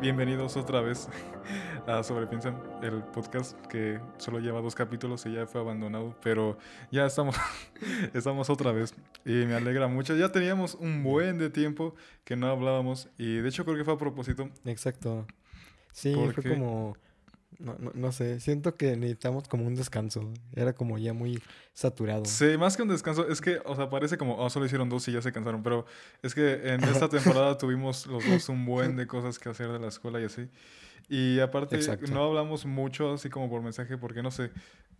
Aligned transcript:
Bienvenidos 0.00 0.56
otra 0.56 0.80
vez 0.80 1.08
a 1.86 2.02
Sobrepiensan, 2.02 2.58
el 2.82 3.02
podcast 3.02 3.54
que 3.66 4.00
solo 4.16 4.38
lleva 4.38 4.62
dos 4.62 4.74
capítulos 4.74 5.26
y 5.26 5.34
ya 5.34 5.46
fue 5.46 5.60
abandonado, 5.60 6.16
pero 6.22 6.56
ya 6.90 7.04
estamos, 7.04 7.36
estamos 8.14 8.48
otra 8.48 8.72
vez 8.72 8.94
y 9.26 9.44
me 9.44 9.54
alegra 9.54 9.88
mucho. 9.88 10.16
Ya 10.16 10.32
teníamos 10.32 10.74
un 10.76 11.02
buen 11.02 11.36
de 11.36 11.50
tiempo 11.50 11.94
que 12.24 12.34
no 12.34 12.46
hablábamos 12.46 13.10
y 13.18 13.36
de 13.36 13.48
hecho 13.50 13.66
creo 13.66 13.76
que 13.76 13.84
fue 13.84 13.92
a 13.92 13.98
propósito. 13.98 14.48
Exacto. 14.64 15.26
Sí, 15.92 16.14
¿Por 16.14 16.32
fue 16.32 16.44
como, 16.44 16.96
no, 17.60 17.76
no, 17.78 17.92
no 17.94 18.12
sé, 18.12 18.40
siento 18.40 18.74
que 18.76 18.96
necesitamos 18.96 19.48
como 19.48 19.66
un 19.66 19.74
descanso. 19.74 20.32
Era 20.54 20.72
como 20.72 20.98
ya 20.98 21.12
muy 21.12 21.42
saturado. 21.74 22.24
Sí, 22.24 22.56
más 22.58 22.76
que 22.76 22.82
un 22.82 22.88
descanso, 22.88 23.28
es 23.28 23.40
que, 23.40 23.60
o 23.64 23.76
sea, 23.76 23.90
parece 23.90 24.16
como, 24.16 24.36
oh, 24.36 24.50
solo 24.50 24.66
hicieron 24.66 24.88
dos 24.88 25.06
y 25.08 25.12
ya 25.12 25.22
se 25.22 25.32
cansaron, 25.32 25.62
pero 25.62 25.86
es 26.22 26.34
que 26.34 26.72
en 26.72 26.82
esta 26.84 27.08
temporada 27.08 27.56
tuvimos 27.58 28.06
los 28.06 28.26
dos 28.26 28.48
un 28.48 28.64
buen 28.64 28.96
de 28.96 29.06
cosas 29.06 29.38
que 29.38 29.48
hacer 29.48 29.70
de 29.70 29.78
la 29.78 29.88
escuela 29.88 30.20
y 30.20 30.24
así. 30.24 30.48
Y 31.08 31.40
aparte, 31.40 31.76
Exacto. 31.76 32.10
no 32.12 32.24
hablamos 32.24 32.66
mucho 32.66 33.12
así 33.12 33.28
como 33.30 33.50
por 33.50 33.62
mensaje, 33.62 33.98
porque 33.98 34.22
no 34.22 34.30
sé, 34.30 34.50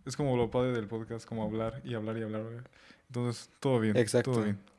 es 0.05 0.15
como 0.15 0.35
lo 0.37 0.51
padre 0.51 0.71
del 0.71 0.87
podcast, 0.87 1.25
como 1.25 1.43
hablar 1.43 1.81
y 1.83 1.93
hablar 1.95 2.17
y 2.17 2.23
hablar. 2.23 2.43
Entonces, 3.07 3.49
todo 3.59 3.79
bien. 3.79 3.97
Exacto. 3.97 4.31
Todo 4.31 4.43
bien. 4.43 4.70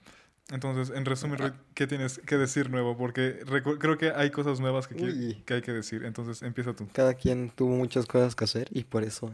Entonces, 0.52 0.94
en 0.96 1.04
resumen, 1.04 1.38
Ah. 1.40 1.48
Ruth, 1.48 1.54
¿qué 1.74 1.86
tienes 1.86 2.18
que 2.18 2.36
decir 2.36 2.70
nuevo? 2.70 2.96
Porque 2.96 3.40
creo 3.80 3.98
que 3.98 4.10
hay 4.14 4.30
cosas 4.30 4.60
nuevas 4.60 4.86
que, 4.86 4.94
Uy. 4.94 5.42
que 5.46 5.54
hay 5.54 5.62
que 5.62 5.72
decir. 5.72 6.04
Entonces, 6.04 6.42
empieza 6.42 6.74
tú. 6.74 6.86
Cada 6.92 7.14
quien 7.14 7.50
tuvo 7.50 7.74
muchas 7.74 8.06
cosas 8.06 8.34
que 8.36 8.44
hacer 8.44 8.68
y 8.70 8.84
por 8.84 9.02
eso 9.02 9.32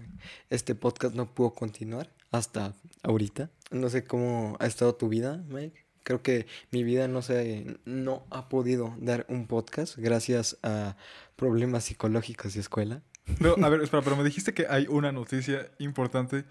este 0.49 0.75
podcast 0.75 1.15
no 1.15 1.27
pudo 1.27 1.51
continuar 1.51 2.09
hasta 2.31 2.73
ahorita. 3.03 3.51
No 3.71 3.89
sé 3.91 4.05
cómo 4.05 4.57
ha 4.61 4.67
estado 4.67 4.95
tu 4.95 5.09
vida, 5.09 5.43
Mike. 5.49 5.85
Creo 6.05 6.23
que 6.23 6.47
mi 6.71 6.85
vida 6.85 7.07
no 7.09 7.21
se 7.21 7.77
no 7.85 8.25
ha 8.31 8.49
podido 8.49 8.95
dar 8.99 9.27
un 9.29 9.47
podcast 9.47 9.97
gracias 9.99 10.57
a 10.63 10.97
problemas 11.37 11.85
psicológicos 11.85 12.57
y 12.57 12.61
escuela. 12.61 13.03
No, 13.41 13.57
a 13.63 13.69
ver, 13.69 13.83
espera, 13.83 14.03
pero 14.03 14.17
me 14.17 14.25
dijiste 14.25 14.55
que 14.55 14.67
hay 14.71 14.87
una 14.89 15.13
noticia 15.13 15.71
importante. 15.79 16.45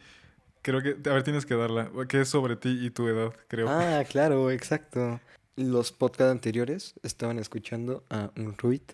Creo 0.68 0.82
que, 0.82 1.10
a 1.10 1.14
ver, 1.14 1.24
tienes 1.24 1.46
que 1.46 1.56
darla, 1.56 1.90
que 2.10 2.20
es 2.20 2.28
sobre 2.28 2.58
ti 2.58 2.78
y 2.86 2.90
tu 2.90 3.08
edad, 3.08 3.34
creo. 3.48 3.70
Ah, 3.70 4.04
claro, 4.10 4.52
exacto. 4.52 5.22
Los 5.56 5.94
podcasts 5.94 6.30
anteriores 6.30 6.94
estaban 7.04 7.40
escuchando 7.40 8.04
a 8.10 8.32
un 8.36 8.54
Ruit 8.58 8.92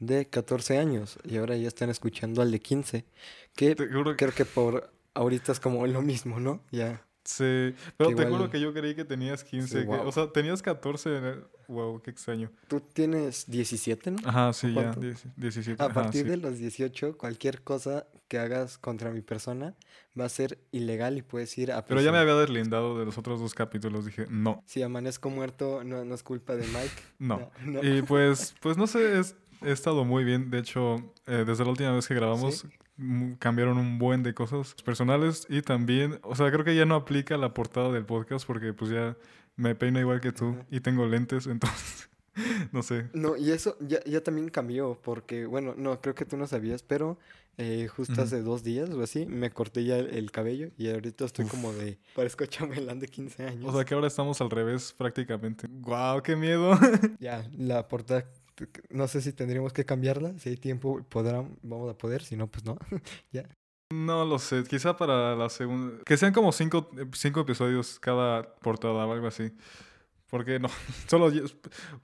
de 0.00 0.26
14 0.26 0.78
años 0.78 1.20
y 1.22 1.36
ahora 1.36 1.56
ya 1.56 1.68
están 1.68 1.90
escuchando 1.90 2.42
al 2.42 2.50
de 2.50 2.58
15, 2.58 3.04
que 3.54 3.76
creo 3.76 4.34
que 4.34 4.44
por 4.44 4.92
ahorita 5.14 5.52
es 5.52 5.60
como 5.60 5.86
lo 5.86 6.02
mismo, 6.02 6.40
¿no? 6.40 6.60
Ya. 6.72 7.00
sí, 7.22 7.72
pero 7.96 8.10
que 8.10 8.16
te 8.16 8.22
igual- 8.22 8.30
juro 8.38 8.50
que 8.50 8.60
yo 8.60 8.74
creí 8.74 8.96
que 8.96 9.04
tenías 9.04 9.44
15, 9.44 9.78
que- 9.78 9.84
guau. 9.84 10.08
o 10.08 10.10
sea, 10.10 10.26
tenías 10.32 10.60
14, 10.60 11.18
en 11.18 11.24
el- 11.24 11.44
wow, 11.68 12.02
qué 12.02 12.10
extraño. 12.10 12.50
Tú 12.66 12.80
tienes 12.80 13.48
17, 13.48 14.10
¿no? 14.10 14.18
Ajá, 14.28 14.52
sí, 14.52 14.74
ya, 14.74 14.82
¿Cuánto? 14.82 15.00
10 15.00 15.24
17. 15.36 15.80
A 15.80 15.86
ajá, 15.86 15.94
partir 15.94 16.24
sí. 16.24 16.28
de 16.28 16.36
los 16.36 16.58
18, 16.58 17.16
cualquier 17.16 17.62
cosa 17.62 18.06
que 18.32 18.38
hagas 18.38 18.78
contra 18.78 19.10
mi 19.10 19.20
persona 19.20 19.74
va 20.18 20.24
a 20.24 20.28
ser 20.30 20.56
ilegal 20.72 21.18
y 21.18 21.22
puedes 21.22 21.58
ir 21.58 21.70
a 21.70 21.84
Pero 21.84 22.00
ya 22.00 22.10
me 22.12 22.18
prisión. 22.18 22.30
había 22.30 22.40
deslindado 22.40 22.98
de 22.98 23.04
los 23.04 23.18
otros 23.18 23.40
dos 23.40 23.52
capítulos, 23.54 24.06
dije, 24.06 24.24
no, 24.30 24.62
Si 24.64 24.82
amanezco 24.82 25.28
muerto, 25.28 25.84
no, 25.84 26.06
no 26.06 26.14
es 26.14 26.22
culpa 26.22 26.56
de 26.56 26.66
Mike. 26.66 27.02
no. 27.18 27.50
no. 27.66 27.82
Y 27.84 28.00
pues, 28.00 28.54
pues 28.62 28.78
no 28.78 28.86
sé, 28.86 29.18
es- 29.18 29.36
he 29.60 29.70
estado 29.70 30.06
muy 30.06 30.24
bien. 30.24 30.48
De 30.50 30.60
hecho, 30.60 30.96
eh, 31.26 31.44
desde 31.46 31.62
la 31.64 31.70
última 31.72 31.92
vez 31.92 32.08
que 32.08 32.14
grabamos, 32.14 32.64
mm, 32.96 33.32
cambiaron 33.34 33.76
un 33.76 33.98
buen 33.98 34.22
de 34.22 34.32
cosas 34.32 34.74
personales 34.82 35.46
y 35.50 35.60
también, 35.60 36.18
o 36.22 36.34
sea, 36.34 36.50
creo 36.50 36.64
que 36.64 36.74
ya 36.74 36.86
no 36.86 36.94
aplica 36.94 37.36
la 37.36 37.52
portada 37.52 37.92
del 37.92 38.06
podcast 38.06 38.46
porque 38.46 38.72
pues 38.72 38.90
ya 38.90 39.14
me 39.56 39.74
peino 39.74 40.00
igual 40.00 40.22
que 40.22 40.32
tú 40.32 40.56
y 40.70 40.80
tengo 40.80 41.04
lentes, 41.06 41.46
entonces, 41.54 42.08
no 42.72 42.82
sé. 42.82 43.08
No, 43.12 43.36
y 43.36 43.50
eso 43.50 43.76
ya, 43.80 44.02
ya 44.04 44.22
también 44.22 44.48
cambió, 44.48 44.98
porque, 45.02 45.46
bueno, 45.46 45.74
no, 45.76 46.00
creo 46.00 46.14
que 46.14 46.24
tú 46.24 46.36
no 46.36 46.46
sabías, 46.46 46.82
pero 46.82 47.18
eh, 47.58 47.86
justo 47.88 48.14
Ujú. 48.14 48.22
hace 48.22 48.42
dos 48.42 48.62
días 48.62 48.88
o 48.90 49.02
así 49.02 49.26
me 49.26 49.50
corté 49.50 49.84
ya 49.84 49.98
el, 49.98 50.06
el 50.14 50.30
cabello 50.30 50.70
y 50.78 50.88
ahorita 50.88 51.26
estoy 51.26 51.44
Uf. 51.44 51.50
como 51.50 51.72
de, 51.74 51.98
parezco 52.14 52.46
chambelán 52.46 52.98
de 52.98 53.08
15 53.08 53.46
años. 53.46 53.64
O 53.66 53.76
sea 53.76 53.84
que 53.84 53.94
ahora 53.94 54.06
estamos 54.06 54.40
al 54.40 54.50
revés 54.50 54.94
prácticamente. 54.96 55.66
¡Guau, 55.70 56.22
qué 56.22 56.34
miedo! 56.34 56.72
ya, 57.20 57.46
la 57.58 57.88
portada, 57.88 58.26
no 58.90 59.06
sé 59.08 59.20
si 59.20 59.32
tendríamos 59.32 59.72
que 59.72 59.84
cambiarla, 59.84 60.38
si 60.38 60.48
hay 60.48 60.56
tiempo 60.56 61.02
podrán, 61.08 61.58
vamos 61.62 61.90
a 61.90 61.98
poder, 61.98 62.22
si 62.22 62.36
no, 62.36 62.46
pues 62.46 62.64
no. 62.64 62.78
ya. 63.32 63.44
No 63.92 64.24
lo 64.24 64.38
sé, 64.38 64.64
quizá 64.64 64.96
para 64.96 65.36
la 65.36 65.50
segunda... 65.50 66.02
Que 66.04 66.16
sean 66.16 66.32
como 66.32 66.50
cinco, 66.52 66.88
cinco 67.12 67.40
episodios 67.40 67.98
cada 68.00 68.54
portada 68.56 68.94
o 68.94 69.12
algo 69.12 69.26
así. 69.26 69.52
Porque 70.32 70.58
no, 70.58 70.68
solo 71.08 71.30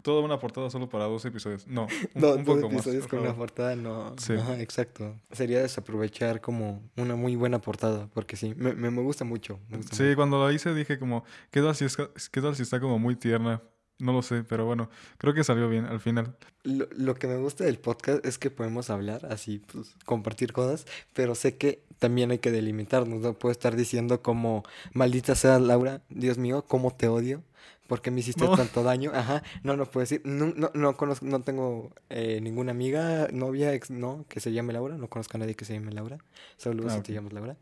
toda 0.02 0.20
una 0.22 0.38
portada 0.38 0.68
solo 0.68 0.86
para 0.86 1.04
dos 1.04 1.24
episodios. 1.24 1.66
No, 1.66 1.86
un, 2.14 2.20
Do- 2.20 2.34
un 2.36 2.44
dos 2.44 2.56
poco 2.56 2.66
más. 2.68 2.74
episodios 2.86 3.04
por 3.06 3.10
con 3.10 3.20
una 3.20 3.34
portada, 3.34 3.74
no. 3.74 4.14
Sí. 4.18 4.34
Exacto. 4.58 5.16
Sería 5.32 5.62
desaprovechar 5.62 6.42
como 6.42 6.82
una 6.98 7.16
muy 7.16 7.36
buena 7.36 7.58
portada, 7.58 8.06
porque 8.12 8.36
sí, 8.36 8.52
me, 8.54 8.74
me, 8.74 8.90
me 8.90 9.00
gusta 9.00 9.24
mucho. 9.24 9.58
me 9.70 9.78
gusta 9.78 9.96
Sí, 9.96 10.14
cuando 10.14 10.46
la 10.46 10.52
hice 10.52 10.74
dije 10.74 10.98
como, 10.98 11.24
¿qué 11.50 11.62
tal, 11.62 11.74
si 11.74 11.86
es, 11.86 11.96
¿qué 11.96 12.40
tal 12.42 12.54
si 12.54 12.64
está 12.64 12.78
como 12.80 12.98
muy 12.98 13.16
tierna? 13.16 13.62
No 13.98 14.12
lo 14.12 14.20
sé, 14.20 14.44
pero 14.44 14.66
bueno, 14.66 14.90
creo 15.16 15.32
que 15.32 15.42
salió 15.42 15.66
bien 15.70 15.86
al 15.86 15.98
final. 15.98 16.36
Lo, 16.64 16.86
lo 16.96 17.14
que 17.14 17.28
me 17.28 17.36
gusta 17.38 17.64
del 17.64 17.78
podcast 17.78 18.24
es 18.26 18.36
que 18.36 18.50
podemos 18.50 18.90
hablar 18.90 19.24
así, 19.30 19.58
pues, 19.72 19.94
compartir 20.04 20.52
cosas, 20.52 20.86
pero 21.14 21.34
sé 21.34 21.56
que 21.56 21.82
también 21.98 22.30
hay 22.30 22.38
que 22.40 22.52
delimitarnos, 22.52 23.20
no 23.20 23.32
puedo 23.32 23.52
estar 23.52 23.74
diciendo 23.74 24.20
como, 24.20 24.64
maldita 24.92 25.34
sea 25.34 25.58
Laura, 25.58 26.02
Dios 26.10 26.36
mío, 26.36 26.62
cómo 26.68 26.92
te 26.94 27.08
odio, 27.08 27.42
porque 27.88 28.12
me 28.12 28.20
hiciste 28.20 28.44
No. 28.44 28.52
tanto 28.54 28.84
daño, 28.84 29.10
ajá, 29.12 29.42
no, 29.64 29.76
no 29.76 29.86
puedo 29.86 30.02
decir, 30.02 30.20
no, 30.24 30.52
no, 30.54 30.70
no 30.74 30.96
conozco, 30.96 31.26
no 31.26 31.42
tengo 31.42 31.90
eh, 32.10 32.40
ninguna 32.40 32.70
amiga, 32.70 33.26
novia, 33.32 33.74
ex, 33.74 33.90
no, 33.90 34.24
que 34.28 34.38
se 34.38 34.52
llame 34.52 34.72
Laura, 34.72 34.96
no 34.96 35.08
conozco 35.08 35.36
a 35.36 35.40
nadie 35.40 35.56
que 35.56 35.64
se 35.64 35.72
llame 35.74 35.90
Laura, 35.92 36.18
saludos 36.58 36.92
Ah, 36.92 36.96
si 36.96 37.02
te 37.02 37.12
llamas 37.14 37.32
Laura, 37.32 37.56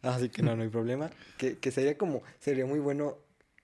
así 0.00 0.30
que 0.30 0.42
no, 0.42 0.56
no 0.56 0.62
hay 0.62 0.68
problema, 0.78 1.10
que, 1.36 1.58
que 1.58 1.70
sería 1.70 1.98
como, 1.98 2.22
sería 2.38 2.64
muy 2.64 2.78
bueno 2.78 3.18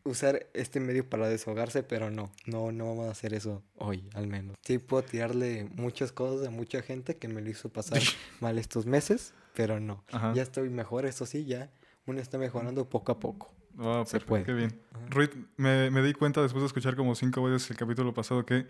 usar 0.05 0.47
este 0.55 0.81
medio 0.81 1.09
para 1.09 1.29
desahogarse, 1.29 1.83
pero 1.83 2.11
no, 2.11 2.31
no, 2.47 2.73
no 2.73 2.87
vamos 2.89 3.07
a 3.09 3.11
hacer 3.13 3.33
eso 3.35 3.63
hoy, 3.77 4.09
al 4.15 4.27
menos. 4.27 4.57
Sí 4.65 4.79
puedo 4.79 5.03
tirarle 5.05 5.69
muchas 5.77 6.13
cosas 6.13 6.47
a 6.49 6.51
mucha 6.51 6.83
gente 6.83 7.17
que 7.17 7.29
me 7.29 7.41
lo 7.41 7.49
hizo 7.51 7.69
pasar 7.69 8.01
mal 8.41 8.59
estos 8.59 8.87
meses, 8.87 9.35
pero 9.55 9.81
no. 9.81 10.03
Ajá. 10.11 10.33
Ya 10.35 10.43
estoy 10.43 10.69
mejor, 10.71 11.05
eso 11.07 11.27
sí, 11.27 11.45
ya 11.45 11.71
uno 12.07 12.21
está 12.21 12.39
mejorando 12.39 12.89
poco 12.89 13.13
a 13.13 13.21
poco. 13.21 13.53
Ah, 13.79 14.03
Se 14.07 14.19
perfecto, 14.21 14.27
puede. 14.27 14.45
qué 14.45 14.53
bien. 14.55 14.81
Ruth, 15.11 15.31
me, 15.57 15.91
me 15.91 16.03
di 16.03 16.13
cuenta 16.13 16.43
después 16.43 16.63
de 16.63 16.67
escuchar 16.67 16.97
como 16.97 17.15
cinco 17.15 17.43
veces 17.43 17.71
el 17.71 17.77
capítulo 17.77 18.13
pasado 18.13 18.45
que 18.45 18.67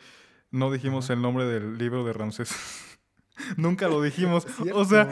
no 0.50 0.70
dijimos 0.70 1.06
Ajá. 1.06 1.14
el 1.14 1.22
nombre 1.22 1.44
del 1.44 1.78
libro 1.78 2.04
de 2.04 2.12
Ramsés. 2.12 2.50
Nunca 3.56 3.88
lo 3.88 4.02
dijimos. 4.02 4.46
O 4.74 4.84
sea, 4.84 5.08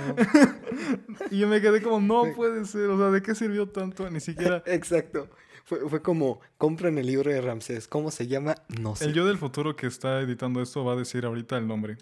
y 1.31 1.39
yo 1.39 1.49
me 1.49 1.61
quedé 1.61 1.81
como, 1.83 2.01
no 2.01 2.33
puede 2.34 2.65
ser. 2.65 2.91
O 2.91 2.99
sea, 2.99 3.11
¿de 3.11 3.23
qué 3.23 3.34
sirvió 3.34 3.69
tanto? 3.69 4.09
Ni 4.11 4.21
siquiera... 4.21 4.62
Exacto. 4.67 5.29
Fue, 5.65 5.81
fue 5.89 6.01
como, 6.01 6.41
compran 6.59 6.97
el 6.99 7.07
libro 7.07 7.31
de 7.31 7.41
Ramsés. 7.41 7.89
¿Cómo 7.89 8.11
se 8.13 8.27
llama? 8.28 8.55
No 8.81 8.95
sé. 8.95 9.07
El 9.07 9.15
yo 9.15 9.27
del 9.27 9.37
futuro 9.39 9.75
que 9.75 9.87
está 9.89 10.21
editando 10.21 10.63
esto 10.63 10.84
va 10.84 10.93
a 10.93 10.97
decir 10.97 11.25
ahorita 11.25 11.57
el 11.59 11.67
nombre. 11.67 11.97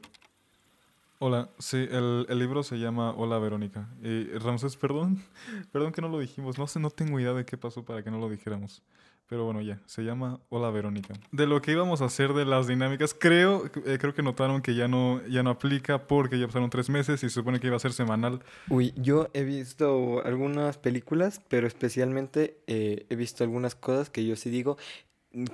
Hola, 1.20 1.49
sí, 1.58 1.88
el, 1.90 2.26
libro 2.38 2.62
se 2.62 2.76
llama 2.76 3.12
Hola 3.12 3.38
Verónica. 3.38 3.88
Y 4.02 4.25
perdón, 4.81 5.22
perdón 5.72 5.93
que 5.93 6.02
no 6.02 6.08
lo 6.08 6.19
dijimos. 6.19 6.58
No 6.58 6.66
sé, 6.66 6.81
no 6.81 6.90
tengo 6.90 7.20
idea 7.20 7.32
de 7.32 7.44
qué 7.44 7.56
pasó 7.56 7.84
para 7.84 8.02
que 8.02 8.11
no 8.11 8.19
lo 8.19 8.28
dijéramos. 8.28 8.82
Pero 9.26 9.44
bueno, 9.44 9.62
ya, 9.62 9.81
se 9.87 10.02
llama 10.02 10.40
Hola 10.50 10.70
Verónica. 10.70 11.14
De 11.32 11.46
lo 11.46 11.62
que 11.62 11.72
íbamos 11.72 12.02
a 12.02 12.06
hacer 12.06 12.34
de 12.34 12.44
las 12.44 12.66
dinámicas, 12.66 13.16
creo, 13.19 13.64
eh, 13.87 13.96
creo 13.99 14.12
que 14.12 14.22
notaron 14.22 14.61
que 14.61 14.75
ya 14.75 14.87
no, 14.87 15.26
ya 15.26 15.43
no 15.43 15.50
aplica 15.50 16.06
porque 16.06 16.38
ya 16.38 16.46
pasaron 16.46 16.69
tres 16.69 16.90
meses 16.90 17.22
y 17.22 17.28
se 17.28 17.34
supone 17.34 17.58
que 17.58 17.69
iba 17.69 17.76
a 17.76 17.81
ser 17.81 17.94
semanal. 17.94 18.43
Uy, 18.69 18.93
yo 18.96 19.31
he 19.32 19.44
visto 19.44 20.22
algunas 20.26 20.76
películas, 20.76 21.40
pero 21.49 21.67
especialmente 21.67 22.58
eh, 22.67 23.06
he 23.08 23.17
visto 23.17 23.44
algunas 23.44 23.75
cosas 23.75 24.10
que 24.10 24.26
yo 24.26 24.37
sí 24.37 24.50
digo, 24.50 24.76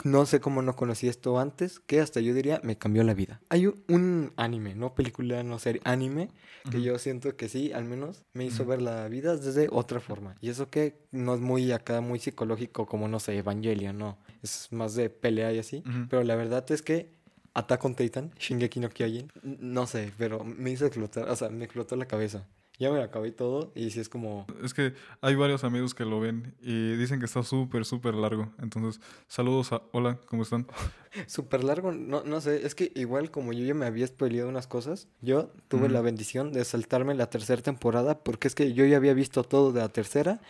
no 0.04 0.26
sé 0.26 0.40
cómo 0.40 0.62
no 0.62 0.76
conocí 0.76 1.08
esto 1.08 1.38
antes, 1.38 1.80
que 1.80 2.00
hasta 2.00 2.20
yo 2.20 2.34
diría 2.34 2.60
me 2.62 2.76
cambió 2.76 3.02
la 3.02 3.14
vida. 3.14 3.40
Hay 3.48 3.66
un, 3.66 3.82
un 3.88 4.32
anime, 4.36 4.74
no 4.74 4.94
película, 4.94 5.42
no 5.42 5.58
serie, 5.58 5.80
anime, 5.84 6.28
que 6.70 6.82
yo 6.82 6.98
siento 6.98 7.36
que 7.36 7.48
sí, 7.48 7.72
al 7.72 7.84
menos 7.84 8.24
me 8.34 8.44
hizo 8.44 8.66
ver 8.66 8.82
la 8.82 9.08
vida 9.08 9.36
desde 9.36 9.68
otra 9.70 10.00
forma. 10.00 10.36
Y 10.40 10.50
eso 10.50 10.68
que 10.68 10.98
no 11.10 11.34
es 11.34 11.40
muy 11.40 11.72
acá, 11.72 12.00
muy 12.00 12.18
psicológico 12.18 12.86
como, 12.86 13.08
no 13.08 13.18
sé, 13.18 13.36
Evangelion, 13.38 13.96
no. 13.96 14.18
Es 14.42 14.68
más 14.70 14.94
de 14.94 15.10
pelea 15.10 15.52
y 15.52 15.58
así. 15.58 15.82
Pero 16.08 16.22
la 16.22 16.36
verdad 16.36 16.70
es 16.70 16.82
que 16.82 17.18
Attack 17.54 17.84
on 17.84 17.94
Titan, 17.94 18.30
Shingeki 18.38 18.80
no 18.80 18.90
Kyojin, 18.90 19.32
no 19.42 19.86
sé, 19.86 20.12
pero 20.18 20.44
me 20.44 20.70
hizo 20.70 20.86
explotar, 20.86 21.28
o 21.28 21.36
sea, 21.36 21.48
me 21.48 21.64
explotó 21.64 21.96
la 21.96 22.06
cabeza. 22.06 22.46
Ya 22.80 22.90
me 22.90 22.96
lo 22.96 23.04
acabé 23.04 23.30
todo 23.30 23.72
y 23.74 23.90
sí 23.90 24.00
es 24.00 24.08
como... 24.08 24.46
Es 24.64 24.72
que 24.72 24.94
hay 25.20 25.34
varios 25.34 25.64
amigos 25.64 25.92
que 25.92 26.06
lo 26.06 26.18
ven 26.18 26.54
y 26.62 26.96
dicen 26.96 27.20
que 27.20 27.26
está 27.26 27.42
súper, 27.42 27.84
súper 27.84 28.14
largo. 28.14 28.48
Entonces, 28.58 29.02
saludos 29.28 29.74
a... 29.74 29.82
Hola, 29.92 30.18
¿cómo 30.24 30.44
están? 30.44 30.66
Súper 31.26 31.62
largo, 31.62 31.92
no, 31.92 32.22
no 32.22 32.40
sé, 32.40 32.64
es 32.64 32.74
que 32.74 32.92
igual 32.94 33.30
como 33.30 33.52
yo 33.52 33.66
ya 33.66 33.74
me 33.74 33.84
había 33.84 34.06
spoileado 34.06 34.48
unas 34.48 34.68
cosas, 34.68 35.08
yo 35.20 35.50
tuve 35.66 35.88
la 35.88 36.00
bendición 36.00 36.52
de 36.52 36.64
saltarme 36.64 37.14
la 37.14 37.28
tercera 37.28 37.60
temporada 37.60 38.20
porque 38.20 38.46
es 38.46 38.54
que 38.54 38.72
yo 38.72 38.86
ya 38.86 38.96
había 38.96 39.12
visto 39.12 39.42
todo 39.42 39.72
de 39.72 39.80
la 39.80 39.88
tercera 39.88 40.40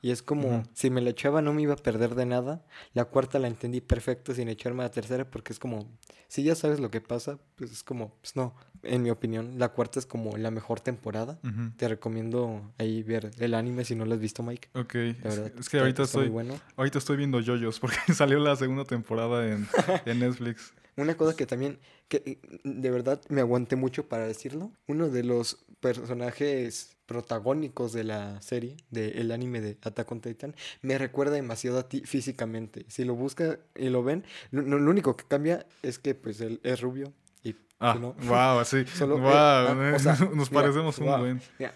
Y 0.00 0.12
es 0.12 0.22
como, 0.22 0.62
si 0.74 0.90
me 0.90 1.00
la 1.00 1.10
echaba 1.10 1.42
no 1.42 1.52
me 1.52 1.62
iba 1.62 1.74
a 1.74 1.76
perder 1.76 2.14
de 2.14 2.24
nada. 2.24 2.64
La 2.94 3.06
cuarta 3.06 3.38
la 3.38 3.48
entendí 3.48 3.80
perfecto 3.80 4.32
sin 4.32 4.48
echarme 4.48 4.82
a 4.82 4.86
la 4.86 4.90
tercera 4.92 5.28
porque 5.28 5.52
es 5.52 5.58
como, 5.58 5.90
si 6.28 6.44
ya 6.44 6.54
sabes 6.54 6.78
lo 6.78 6.90
que 6.90 7.00
pasa, 7.00 7.38
pues 7.56 7.72
es 7.72 7.82
como, 7.82 8.14
pues 8.20 8.36
no. 8.36 8.54
En 8.84 9.02
mi 9.02 9.10
opinión, 9.10 9.58
la 9.58 9.70
cuarta 9.70 9.98
es 9.98 10.06
como 10.06 10.36
la 10.36 10.52
mejor 10.52 10.78
temporada. 10.80 11.40
Te 11.76 11.88
recomiendo 11.88 12.72
ahí 12.78 13.02
ver 13.02 13.32
el 13.38 13.54
anime 13.54 13.84
si 13.84 13.96
no 13.96 14.04
lo 14.04 14.14
has 14.14 14.20
visto, 14.20 14.44
Mike. 14.44 14.68
Ok, 14.74 14.94
es, 14.94 15.22
verdad, 15.22 15.52
es 15.58 15.68
que 15.68 15.80
ahorita 15.80 16.04
estoy, 16.04 16.28
bueno. 16.28 16.60
ahorita 16.76 16.98
estoy 16.98 17.16
viendo 17.16 17.40
yoyos 17.40 17.80
porque 17.80 17.98
salió 18.14 18.38
la 18.38 18.54
segunda 18.54 18.84
temporada 18.84 19.48
en, 19.48 19.66
en 20.06 20.18
Netflix. 20.20 20.74
Una 20.96 21.16
cosa 21.16 21.34
que 21.34 21.46
también, 21.46 21.78
que 22.08 22.38
mm, 22.62 22.80
de 22.80 22.90
verdad 22.90 23.20
me 23.28 23.40
aguanté 23.40 23.74
mucho 23.74 24.08
para 24.08 24.26
decirlo, 24.26 24.70
uno 24.86 25.08
de 25.08 25.24
los 25.24 25.64
personajes 25.80 26.97
protagónicos 27.08 27.92
de 27.94 28.04
la 28.04 28.40
serie, 28.42 28.76
del 28.90 29.32
anime 29.32 29.60
de 29.62 29.78
Attack 29.82 30.12
on 30.12 30.20
Titan, 30.20 30.54
me 30.82 30.98
recuerda 30.98 31.32
demasiado 31.34 31.78
a 31.78 31.88
ti 31.88 32.02
físicamente. 32.04 32.84
Si 32.88 33.04
lo 33.04 33.14
busca 33.14 33.58
y 33.74 33.88
lo 33.88 34.04
ven, 34.04 34.24
lo, 34.52 34.62
lo- 34.62 34.90
único 34.90 35.16
que 35.16 35.24
cambia 35.26 35.66
es 35.82 35.98
que 35.98 36.14
pues 36.14 36.40
él 36.42 36.60
es 36.62 36.80
rubio 36.82 37.12
y 37.42 37.56
Ah, 37.80 37.96
no. 37.98 38.12
wow, 38.26 38.62
sí. 38.64 38.84
Solo, 38.94 39.16
eh, 39.16 39.20
wow, 39.20 39.30
ah, 39.32 39.92
o 39.96 39.98
sea, 39.98 40.12
nos 40.34 40.50
mira, 40.50 40.62
parecemos 40.62 40.98
un 40.98 41.06
wow. 41.06 41.18
buen. 41.18 41.42
Mira, 41.58 41.74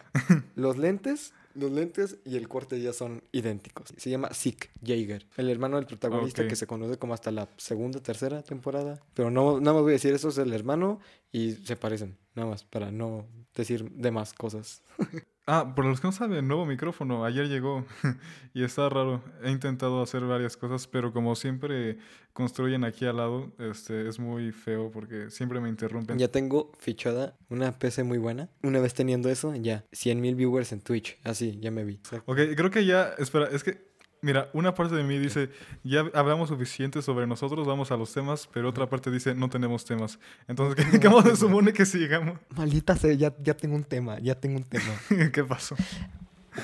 los 0.55 0.77
lentes, 0.77 1.33
los 1.55 1.71
lentes 1.71 2.19
y 2.25 2.37
el 2.37 2.49
corte 2.49 2.81
ya 2.81 2.93
son 2.93 3.23
idénticos. 3.33 3.93
Se 3.97 4.11
llama 4.11 4.31
Zeke 4.33 4.71
Jaeger, 4.83 5.27
el 5.37 5.51
hermano 5.51 5.77
del 5.77 5.87
protagonista 5.87 6.47
que 6.47 6.57
se 6.57 6.67
conoce 6.67 6.99
como 6.99 7.15
hasta 7.15 7.31
la 7.31 7.49
segunda, 7.57 8.01
tercera 8.01 8.43
temporada. 8.43 9.01
Pero 9.15 9.31
no, 9.31 9.61
nada 9.61 9.75
más 9.75 9.83
voy 9.83 9.93
a 9.93 9.95
decir 9.95 10.15
eso 10.15 10.29
es 10.29 10.39
el 10.39 10.53
hermano 10.53 11.01
y 11.31 11.53
se 11.53 11.77
parecen, 11.77 12.17
nada 12.35 12.51
más 12.51 12.65
para 12.65 12.91
no 12.91 13.27
decir 13.55 13.91
de 13.91 14.11
más 14.11 14.33
cosas. 14.33 14.83
Ah, 15.47 15.73
por 15.75 15.85
los 15.85 16.01
que 16.01 16.07
no 16.07 16.13
saben, 16.13 16.47
nuevo 16.47 16.65
micrófono. 16.67 17.25
Ayer 17.25 17.49
llegó 17.49 17.85
y 18.55 18.63
está 18.63 18.89
raro. 18.89 19.23
He 19.43 19.51
intentado 19.51 20.01
hacer 20.01 20.25
varias 20.25 20.57
cosas, 20.57 20.87
pero 20.87 21.13
como 21.13 21.35
siempre 21.35 21.99
construyen 22.33 22.85
aquí 22.85 23.07
al 23.07 23.17
lado, 23.17 23.53
este, 23.59 24.09
es 24.09 24.21
muy 24.21 24.53
feo 24.53 24.91
porque 24.93 25.31
siempre 25.31 25.61
me 25.61 25.69
interrumpen. 25.69 26.17
Ya 26.19 26.29
tengo 26.29 26.71
fichada 26.79 27.37
una 27.49 27.79
PC 27.79 28.05
muy 28.05 28.19
buena. 28.19 28.51
Una 28.63 28.79
vez 28.79 28.95
teniendo 28.95 29.29
eso, 29.29 29.55
ya 29.57 29.85
100 29.93 30.21
mil 30.21 30.37
viewers 30.37 30.73
en 30.73 30.81
Twitch. 30.81 31.19
Así, 31.25 31.59
ya 31.61 31.71
me 31.73 31.85
vi. 31.85 32.01
Ok, 32.27 32.39
creo 32.57 32.71
que 32.71 32.87
ya, 32.87 33.15
espera, 33.19 33.49
es 33.51 33.65
que, 33.65 33.92
mira, 34.23 34.49
una 34.55 34.75
parte 34.75 34.95
de 34.95 35.03
mí 35.05 35.19
dice, 35.19 35.51
ya 35.85 36.05
hablamos 36.15 36.49
suficiente 36.49 37.03
sobre 37.03 37.27
nosotros, 37.27 37.67
vamos 37.67 37.91
a 37.93 37.97
los 37.97 38.13
temas, 38.13 38.49
pero 38.53 38.69
otra 38.69 38.89
parte 38.89 39.11
dice, 39.11 39.35
no 39.35 39.51
tenemos 39.51 39.85
temas. 39.85 40.19
Entonces, 40.49 40.87
¿qué, 40.91 41.01
¿cómo 41.01 41.21
se 41.23 41.37
supone 41.37 41.73
que 41.73 41.85
sigamos? 41.85 42.39
Maldita 42.57 42.97
sea, 42.97 43.13
ya, 43.13 43.35
ya 43.43 43.55
tengo 43.55 43.75
un 43.77 43.85
tema, 43.85 44.19
ya 44.21 44.35
tengo 44.41 44.57
un 44.57 44.65
tema. 44.65 44.95
¿Qué 45.33 45.45
pasó? 45.45 45.77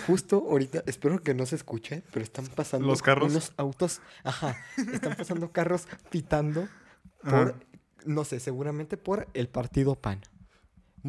Justo 0.07 0.37
ahorita, 0.51 0.83
espero 0.87 1.21
que 1.23 1.35
no 1.35 1.47
se 1.47 1.57
escuche, 1.57 2.03
pero 2.13 2.23
están 2.23 2.47
pasando 2.47 2.87
¿Los 2.87 3.01
carros? 3.03 3.31
unos 3.31 3.53
autos, 3.57 4.01
ajá, 4.23 4.57
están 4.77 5.17
pasando 5.17 5.51
carros 5.53 5.89
pitando 6.11 6.69
por, 7.23 7.35
Ajá. 7.35 7.55
no 8.05 8.25
sé, 8.25 8.39
seguramente 8.39 8.97
por 8.99 9.29
el 9.35 9.49
partido 9.49 9.95
PAN. 9.95 10.21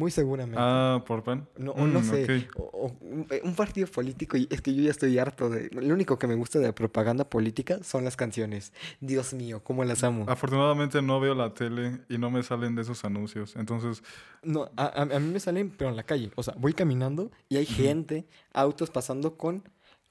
Muy 0.00 0.10
seguramente. 0.10 0.56
Ah, 0.58 1.04
por 1.06 1.22
pan. 1.22 1.46
No, 1.58 1.72
o 1.72 1.86
no 1.86 2.00
Mm, 2.00 2.04
sé, 2.04 2.48
o- 2.56 2.62
o 2.62 2.96
un, 3.02 3.54
partido 3.54 3.86
político 3.86 4.38
y 4.38 4.48
es 4.50 4.62
que 4.62 4.74
yo 4.74 4.82
ya 4.82 4.90
estoy 4.90 5.18
harto 5.18 5.50
de... 5.50 5.68
Lo 5.72 5.92
único 5.92 6.18
que 6.18 6.26
me 6.26 6.36
gusta 6.36 6.58
de 6.58 6.64
la 6.68 6.74
propaganda 6.74 7.28
política 7.28 7.82
son 7.84 8.04
las 8.04 8.16
canciones. 8.16 8.72
Dios 9.00 9.34
mío, 9.34 9.62
cómo 9.62 9.84
las 9.84 10.02
amo. 10.02 10.24
Afortunadamente 10.26 11.02
no 11.02 11.20
veo 11.20 11.34
la 11.34 11.52
tele 11.52 12.00
y 12.08 12.16
no 12.16 12.30
me 12.30 12.42
salen 12.42 12.74
de 12.76 12.80
esos 12.82 13.04
anuncios. 13.04 13.56
Entonces, 13.56 14.02
No, 14.42 14.70
a, 14.78 14.86
a- 14.86 15.02
a 15.02 15.20
mí 15.20 15.30
me 15.34 15.38
salen, 15.38 15.68
pero 15.68 15.90
en 15.90 15.96
la 15.96 16.04
calle. 16.04 16.30
O 16.34 16.42
sea, 16.42 16.54
voy 16.56 16.72
caminando 16.72 17.30
y 17.50 17.58
hay 17.58 17.66
gente, 17.66 18.26
autos 18.54 18.88
pasando 18.88 19.36
con 19.36 19.62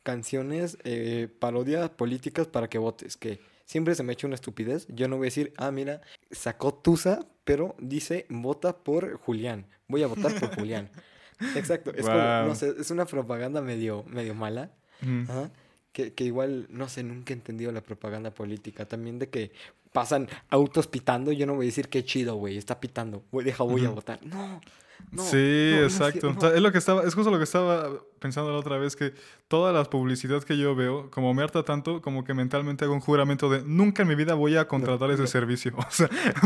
canciones, 0.04 0.78
eh, 0.84 1.30
parodias 1.40 1.90
políticas 1.90 2.46
para 2.46 2.70
que 2.70 2.78
votes. 2.78 3.18
Que 3.18 3.40
siempre 3.66 3.96
se 3.96 4.04
me 4.04 4.14
echa 4.14 4.28
una 4.28 4.36
estupidez. 4.36 4.86
Yo 4.90 5.08
no 5.08 5.18
voy 5.18 5.26
a 5.26 5.32
decir, 5.34 5.52
ah, 5.58 5.72
mira, 5.72 6.02
sacó 6.30 6.76
Tusa, 6.76 7.26
pero 7.44 7.76
dice, 7.80 8.28
vota 8.30 8.78
por 8.78 9.18
Julián. 9.18 9.66
Voy 9.90 10.04
a 10.04 10.08
votar 10.08 10.34
por 10.40 10.56
Julián. 10.56 10.90
Exacto. 11.56 11.92
Es 11.94 12.06
como, 12.06 12.18
no 12.18 12.56
sé, 12.56 12.74
es 12.80 12.90
una 12.92 13.06
propaganda 13.06 13.62
medio, 13.62 14.04
medio 14.08 14.34
mala. 14.34 14.72
mm, 15.02 15.24
Ajá, 15.24 15.50
Que, 15.92 16.14
que 16.14 16.24
igual, 16.24 16.68
no 16.70 16.88
sé, 16.88 17.04
nunca 17.04 17.34
he 17.34 17.36
entendido 17.36 17.72
la 17.74 17.82
propaganda 17.82 18.32
política. 18.32 18.86
También 18.86 19.20
de 19.20 19.28
que 19.30 19.52
pasan 19.92 20.28
autos 20.50 20.88
pitando. 20.88 21.32
Yo 21.32 21.46
no 21.46 21.56
voy 21.56 21.66
a 21.66 21.68
decir 21.68 21.90
qué 21.90 22.04
chido, 22.06 22.36
güey, 22.36 22.58
está 22.58 22.80
pitando. 22.80 23.24
Voy, 23.32 23.44
deja, 23.44 23.64
voy 23.64 23.86
a 23.86 23.90
votar. 23.90 24.20
No, 24.26 24.62
no. 25.12 25.24
sí, 25.24 25.72
no, 25.74 25.80
no 25.82 25.86
es 25.88 25.94
exacto. 25.94 26.30
cier- 26.32 26.38
O 26.38 26.42
sea, 26.42 26.56
es 26.56 26.62
lo 26.62 26.72
que 26.72 26.78
estaba, 26.78 27.04
es 27.04 27.14
justo 27.16 27.32
lo 27.32 27.38
que 27.38 27.44
estaba 27.44 27.90
pensando 28.20 28.52
la 28.52 28.58
otra 28.58 28.78
vez, 28.78 28.96
que 28.96 29.14
todas 29.48 29.74
las 29.74 29.88
publicidades 29.88 30.46
que 30.46 30.58
yo 30.58 30.76
veo, 30.76 31.10
como 31.12 31.34
me 31.34 31.42
harta 31.42 31.64
tanto, 31.64 32.02
como 32.02 32.24
que 32.24 32.34
mentalmente 32.34 32.84
hago 32.86 32.94
un 32.94 33.00
juramento 33.00 33.50
de 33.50 33.64
nunca 33.66 34.02
en 34.04 34.08
mi 34.10 34.16
vida 34.16 34.34
voy 34.34 34.58
a 34.58 34.68
contratar 34.68 35.10
ese 35.12 35.22
no. 35.24 35.28
servicio. 35.28 35.74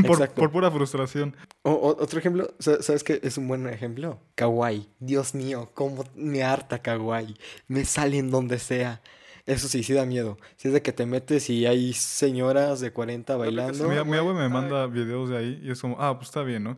O 0.08 0.16
sea, 0.16 0.28
por, 0.34 0.52
pura 0.52 0.70
frustración. 0.72 1.36
O- 1.64 1.72
o- 1.72 2.02
otro 2.04 2.20
ejemplo, 2.20 2.54
sa- 2.60 2.82
¿sabes 2.82 3.04
qué? 3.04 3.20
Es 3.24 3.38
un 3.38 3.48
buen 3.48 3.68
ejemplo. 3.68 4.20
Kawaii. 4.36 4.88
Dios 5.00 5.34
mío, 5.36 5.72
cómo 5.74 6.04
me 6.16 6.44
harta 6.44 6.82
Kawaii. 6.82 7.36
Me 7.68 7.86
sale 7.86 8.18
en 8.18 8.30
donde 8.32 8.60
sea. 8.60 9.02
Eso 9.46 9.68
sí, 9.68 9.84
sí 9.84 9.92
da 9.92 10.06
miedo. 10.06 10.38
Si 10.56 10.70
es 10.70 10.74
de 10.74 10.82
que 10.82 10.94
te 10.94 11.06
metes 11.06 11.50
y 11.50 11.66
hay 11.66 11.92
señoras 11.94 12.80
de 12.80 12.94
40 12.94 13.36
bailando. 13.36 13.90
Mi, 13.90 13.96
mi 14.10 14.16
abue 14.18 14.34
me 14.34 14.48
manda 14.48 14.88
videos 14.88 15.30
de 15.30 15.38
ahí 15.38 15.60
y 15.62 15.72
es 15.72 15.82
como, 15.82 15.98
ah, 16.00 16.16
pues 16.18 16.30
está 16.30 16.44
bien, 16.44 16.64
¿no? 16.64 16.78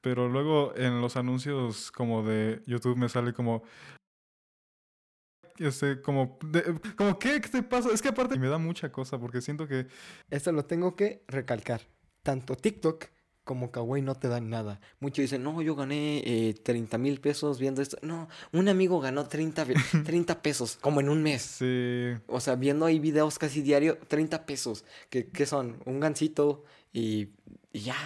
Pero 0.00 0.28
luego 0.28 0.74
en 0.76 1.00
los 1.00 1.16
anuncios 1.16 1.90
como 1.90 2.22
de 2.22 2.62
YouTube 2.66 2.96
me 2.96 3.08
sale 3.08 3.32
como... 3.32 3.62
Este, 5.58 6.00
como, 6.02 6.38
de- 6.44 6.80
como, 6.96 7.18
¿qué? 7.18 7.40
¿Qué 7.40 7.48
te 7.48 7.62
pasa? 7.64 7.90
Es 7.92 8.00
que 8.00 8.08
aparte 8.08 8.38
me 8.38 8.46
da 8.48 8.58
mucha 8.58 8.92
cosa 8.92 9.18
porque 9.18 9.40
siento 9.40 9.66
que 9.66 9.86
Esto 10.30 10.52
lo 10.52 10.64
tengo 10.64 10.94
que 10.94 11.24
recalcar. 11.26 11.82
Tanto 12.22 12.54
TikTok 12.54 13.06
como 13.42 13.72
Kawaii 13.72 14.02
no 14.02 14.14
te 14.14 14.28
dan 14.28 14.50
nada. 14.50 14.78
Muchos 15.00 15.22
dicen, 15.22 15.42
no, 15.42 15.60
yo 15.62 15.74
gané 15.74 16.18
eh, 16.24 16.54
30 16.54 16.98
mil 16.98 17.18
pesos 17.20 17.58
viendo 17.58 17.82
esto. 17.82 17.96
No, 18.02 18.28
un 18.52 18.68
amigo 18.68 19.00
ganó 19.00 19.26
30, 19.26 19.64
ve- 19.64 19.74
30 20.04 20.42
pesos, 20.42 20.76
como 20.80 21.00
en 21.00 21.08
un 21.08 21.22
mes. 21.24 21.42
sí, 21.42 22.12
O 22.28 22.38
sea, 22.40 22.54
viendo 22.54 22.84
ahí 22.86 23.00
videos 23.00 23.38
casi 23.38 23.62
diario, 23.62 23.98
30 24.06 24.46
pesos. 24.46 24.84
¿Qué, 25.10 25.28
qué 25.30 25.44
son? 25.46 25.82
Un 25.86 25.98
gancito 25.98 26.62
y, 26.92 27.30
y 27.72 27.80
ya. 27.80 27.96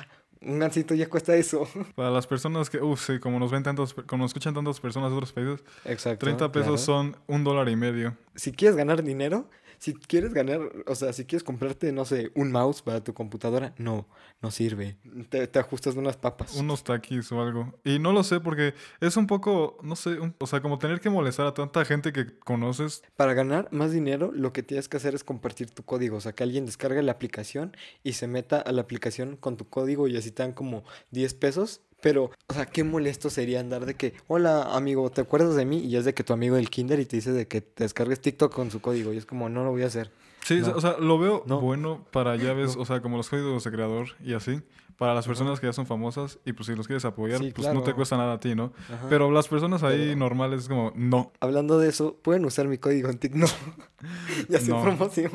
Un 0.44 0.58
gancito 0.58 0.94
ya 0.94 1.08
cuesta 1.08 1.34
eso. 1.34 1.68
para 1.94 2.10
las 2.10 2.26
personas 2.26 2.68
que, 2.68 2.78
uff, 2.78 3.06
sí, 3.06 3.18
como 3.18 3.38
nos 3.38 3.50
ven 3.50 3.62
tantos, 3.62 3.94
como 3.94 4.24
nos 4.24 4.30
escuchan 4.30 4.54
tantas 4.54 4.80
personas 4.80 5.10
de 5.10 5.16
otros 5.16 5.32
países, 5.32 5.64
Exacto. 5.84 6.26
30 6.26 6.52
pesos 6.52 6.80
son 6.80 7.16
un 7.26 7.44
dólar 7.44 7.68
y 7.68 7.76
medio. 7.76 8.16
Si 8.34 8.52
quieres 8.52 8.76
ganar 8.76 9.02
dinero, 9.02 9.48
si 9.82 9.94
quieres 9.94 10.32
ganar, 10.32 10.60
o 10.86 10.94
sea, 10.94 11.12
si 11.12 11.24
quieres 11.24 11.42
comprarte, 11.42 11.90
no 11.90 12.04
sé, 12.04 12.30
un 12.36 12.52
mouse 12.52 12.82
para 12.82 13.02
tu 13.02 13.14
computadora, 13.14 13.74
no, 13.78 14.06
no 14.40 14.52
sirve. 14.52 14.96
Te, 15.28 15.48
te 15.48 15.58
ajustas 15.58 15.94
de 15.94 16.00
unas 16.00 16.16
papas. 16.16 16.54
Unos 16.54 16.84
taquis 16.84 17.32
o 17.32 17.42
algo. 17.42 17.74
Y 17.82 17.98
no 17.98 18.12
lo 18.12 18.22
sé 18.22 18.38
porque 18.38 18.74
es 19.00 19.16
un 19.16 19.26
poco, 19.26 19.78
no 19.82 19.96
sé, 19.96 20.20
un- 20.20 20.36
o 20.38 20.46
sea, 20.46 20.60
como 20.62 20.78
tener 20.78 21.00
que 21.00 21.10
molestar 21.10 21.48
a 21.48 21.54
tanta 21.54 21.84
gente 21.84 22.12
que 22.12 22.38
conoces. 22.38 23.02
Para 23.16 23.34
ganar 23.34 23.68
más 23.72 23.90
dinero, 23.90 24.30
lo 24.32 24.52
que 24.52 24.62
tienes 24.62 24.88
que 24.88 24.98
hacer 24.98 25.16
es 25.16 25.24
compartir 25.24 25.70
tu 25.70 25.82
código. 25.82 26.16
O 26.18 26.20
sea, 26.20 26.32
que 26.32 26.44
alguien 26.44 26.64
descargue 26.64 27.02
la 27.02 27.10
aplicación 27.10 27.76
y 28.04 28.12
se 28.12 28.28
meta 28.28 28.60
a 28.60 28.70
la 28.70 28.82
aplicación 28.82 29.36
con 29.36 29.56
tu 29.56 29.68
código 29.68 30.06
y 30.06 30.16
así 30.16 30.30
te 30.30 30.44
dan 30.44 30.52
como 30.52 30.84
10 31.10 31.34
pesos. 31.34 31.80
Pero, 32.02 32.30
o 32.48 32.52
sea, 32.52 32.66
qué 32.66 32.84
molesto 32.84 33.30
sería 33.30 33.60
andar 33.60 33.86
de 33.86 33.94
que, 33.94 34.12
hola 34.26 34.74
amigo, 34.74 35.08
¿te 35.10 35.20
acuerdas 35.22 35.54
de 35.54 35.64
mí? 35.64 35.78
Y 35.78 35.96
es 35.96 36.04
de 36.04 36.12
que 36.14 36.24
tu 36.24 36.32
amigo 36.32 36.56
del 36.56 36.68
kinder 36.68 36.98
y 37.00 37.06
te 37.06 37.16
dice 37.16 37.32
de 37.32 37.46
que 37.48 37.60
te 37.60 37.84
descargues 37.84 38.20
TikTok 38.20 38.52
con 38.52 38.70
su 38.70 38.80
código. 38.80 39.12
Y 39.12 39.16
es 39.18 39.24
como, 39.26 39.48
no 39.48 39.64
lo 39.64 39.70
voy 39.70 39.84
a 39.84 39.86
hacer. 39.86 40.10
Sí, 40.44 40.60
No. 40.60 40.72
o 40.72 40.80
sea, 40.80 40.96
lo 40.98 41.18
veo 41.18 41.44
No. 41.46 41.60
bueno 41.60 42.04
para 42.10 42.34
llaves, 42.36 42.74
No. 42.76 42.82
o 42.82 42.84
sea, 42.84 43.00
como 43.00 43.16
los 43.16 43.28
códigos 43.30 43.62
de 43.64 43.70
creador 43.70 44.08
y 44.22 44.34
así. 44.34 44.60
Para 44.98 45.14
las 45.14 45.26
personas 45.26 45.58
que 45.58 45.66
ya 45.66 45.72
son 45.72 45.86
famosas 45.86 46.38
y 46.44 46.52
pues 46.52 46.66
si 46.66 46.74
los 46.76 46.86
quieres 46.86 47.04
apoyar, 47.04 47.38
Sí, 47.38 47.50
pues 47.54 47.72
no 47.72 47.82
te 47.82 47.92
cuesta 47.94 48.16
nada 48.16 48.34
a 48.34 48.40
ti, 48.40 48.54
¿no? 48.54 48.72
Ajá. 48.92 49.06
Pero 49.08 49.30
las 49.30 49.48
personas 49.48 49.82
ahí 49.82 49.98
Pero- 50.08 50.16
normales 50.16 50.62
es 50.62 50.68
como, 50.68 50.92
no. 50.94 51.32
Hablando 51.40 51.78
de 51.78 51.88
eso, 51.88 52.16
pueden 52.22 52.44
usar 52.44 52.68
mi 52.68 52.78
código 52.78 53.08
en 53.08 53.18
TikTok. 53.18 53.40
No. 53.40 53.46
ya 54.48 54.60
se 54.60 54.70
No. 54.70 54.82
promoción. 54.82 55.30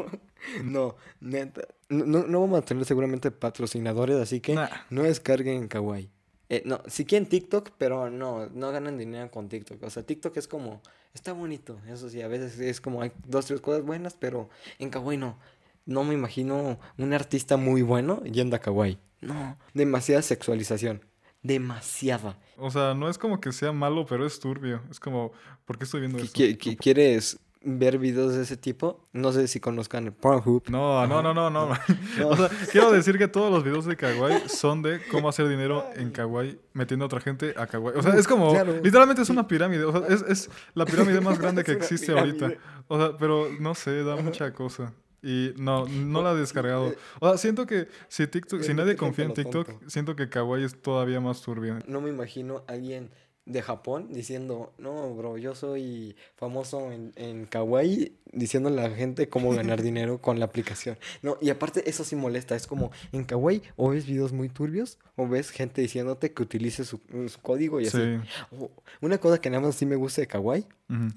No, 0.63 0.95
neta. 1.21 1.62
No, 1.89 2.05
no, 2.05 2.27
no 2.27 2.41
vamos 2.41 2.59
a 2.59 2.62
tener 2.62 2.86
seguramente 2.86 3.31
patrocinadores, 3.31 4.17
así 4.17 4.39
que 4.41 4.53
Nah. 4.55 4.67
no 4.89 5.03
descarguen 5.03 5.67
Kawaii. 5.67 6.12
Eh, 6.49 6.61
no, 6.65 6.81
si 6.87 7.05
quieren 7.05 7.27
TikTok, 7.27 7.71
pero 7.77 8.09
no, 8.09 8.47
no 8.47 8.71
ganan 8.71 8.97
dinero 8.97 9.29
con 9.31 9.49
TikTok. 9.49 9.83
O 9.83 9.89
sea, 9.89 10.03
TikTok 10.03 10.35
es 10.37 10.47
como, 10.47 10.81
está 11.13 11.33
bonito. 11.33 11.77
Eso 11.87 12.09
sí, 12.09 12.21
a 12.21 12.27
veces 12.27 12.57
es 12.59 12.79
como 12.79 13.01
hay 13.01 13.11
dos, 13.25 13.45
tres 13.47 13.59
cosas 13.61 13.83
buenas, 13.83 14.15
pero 14.19 14.49
en 14.79 14.89
Kawaii 14.89 15.17
no. 15.17 15.37
No 15.85 16.03
me 16.03 16.13
imagino 16.13 16.79
un 16.97 17.13
artista 17.13 17.55
muy 17.57 17.81
bueno 17.81 18.21
yendo 18.23 18.55
a 18.55 18.59
Kawaii. 18.59 18.97
No, 19.21 19.57
demasiada 19.73 20.21
sexualización. 20.21 21.01
Demasiada. 21.43 22.37
O 22.57 22.69
sea, 22.71 22.93
no 22.93 23.09
es 23.09 23.17
como 23.17 23.39
que 23.39 23.51
sea 23.51 23.71
malo, 23.71 24.05
pero 24.05 24.25
es 24.25 24.39
turbio. 24.39 24.81
Es 24.91 24.99
como, 24.99 25.31
¿por 25.65 25.77
qué 25.77 25.85
estoy 25.85 26.01
viendo 26.01 26.17
esto? 26.19 26.37
qui- 26.37 26.57
qui- 26.57 26.77
¿Quieres 26.77 27.39
ver 27.61 27.97
videos 27.97 28.35
de 28.35 28.43
ese 28.43 28.57
tipo? 28.57 29.07
No 29.13 29.31
sé 29.31 29.47
si 29.47 29.59
conozcan 29.59 30.13
Pornhub. 30.19 30.63
No, 30.69 31.05
no, 31.07 31.21
no, 31.21 31.33
no, 31.33 31.49
no. 31.49 31.69
No. 32.19 32.29
O 32.29 32.35
sea, 32.37 32.49
quiero 32.71 32.91
decir 32.91 33.17
que 33.17 33.27
todos 33.27 33.51
los 33.51 33.63
videos 33.63 33.85
de 33.85 33.95
Kawaii 33.95 34.47
son 34.47 34.81
de 34.81 35.01
cómo 35.11 35.29
hacer 35.29 35.47
dinero 35.47 35.85
en 35.95 36.11
Kawaii 36.11 36.59
metiendo 36.73 37.05
a 37.05 37.07
otra 37.07 37.19
gente 37.19 37.53
a 37.57 37.67
Kawaii. 37.67 37.97
O 37.97 38.01
sea, 38.03 38.13
es 38.15 38.27
como, 38.27 38.51
Claro. 38.51 38.79
literalmente 38.83 39.21
es 39.21 39.29
una 39.29 39.47
pirámide. 39.47 39.83
O 39.85 39.91
sea, 39.91 40.07
es, 40.15 40.21
es 40.27 40.49
la 40.73 40.85
pirámide 40.85 41.19
más 41.21 41.39
grande 41.39 41.63
que 41.63 41.71
existe 41.73 42.07
pirámide. 42.07 42.43
ahorita. 42.45 42.61
O 42.87 42.97
sea, 42.97 43.17
pero 43.17 43.47
no 43.59 43.75
sé, 43.75 44.03
da 44.03 44.15
mucha 44.15 44.51
cosa. 44.53 44.93
Y 45.23 45.51
no, 45.57 45.87
no 45.87 46.21
la 46.21 46.31
he 46.33 46.35
descargado. 46.35 46.93
O 47.19 47.27
sea, 47.27 47.37
siento 47.37 47.65
que 47.65 47.87
si 48.07 48.27
TikTok, 48.27 48.61
si 48.61 48.71
Eh, 48.71 48.75
nadie 48.75 48.95
confía 48.95 49.25
en 49.25 49.33
TikTok, 49.33 49.67
siento 49.87 50.15
que 50.15 50.29
Kawaii 50.29 50.63
es 50.63 50.79
todavía 50.81 51.19
más 51.19 51.41
turbio. 51.41 51.79
No 51.87 52.01
me 52.01 52.09
imagino 52.11 52.63
a 52.67 52.73
alguien 52.73 53.09
de 53.47 53.61
Japón 53.61 54.07
diciendo, 54.11 54.73
no, 54.77 55.15
bro, 55.15 55.37
yo 55.37 55.55
soy 55.55 56.15
famoso 56.35 56.91
en, 56.91 57.13
en 57.15 57.45
Kawaii, 57.45 58.13
diciéndole 58.33 58.81
a 58.81 58.89
la 58.89 58.95
gente 58.95 59.29
cómo 59.29 59.51
ganar 59.53 59.81
dinero 59.83 60.21
con 60.21 60.37
la 60.39 60.45
aplicación. 60.45 60.97
No, 61.21 61.37
y 61.41 61.49
aparte 61.49 61.89
eso 61.89 62.03
sí 62.03 62.15
molesta, 62.15 62.55
es 62.55 62.67
como 62.67 62.91
en 63.13 63.23
Kawaii 63.23 63.61
o 63.77 63.89
ves 63.91 64.05
videos 64.05 64.33
muy 64.33 64.49
turbios 64.49 64.99
o 65.15 65.27
ves 65.27 65.49
gente 65.49 65.81
diciéndote 65.81 66.33
que 66.33 66.43
utilices 66.43 66.87
su, 66.87 66.99
su 67.27 67.39
código 67.41 67.79
y 67.79 67.87
así. 67.87 67.97
Sí. 67.97 68.29
O- 68.59 68.69
una 69.01 69.17
cosa 69.17 69.39
que 69.39 69.49
nada 69.49 69.61
más 69.65 69.75
sí 69.75 69.85
me 69.85 69.95
gusta 69.95 70.21
de 70.21 70.27
Kawaii 70.27 70.65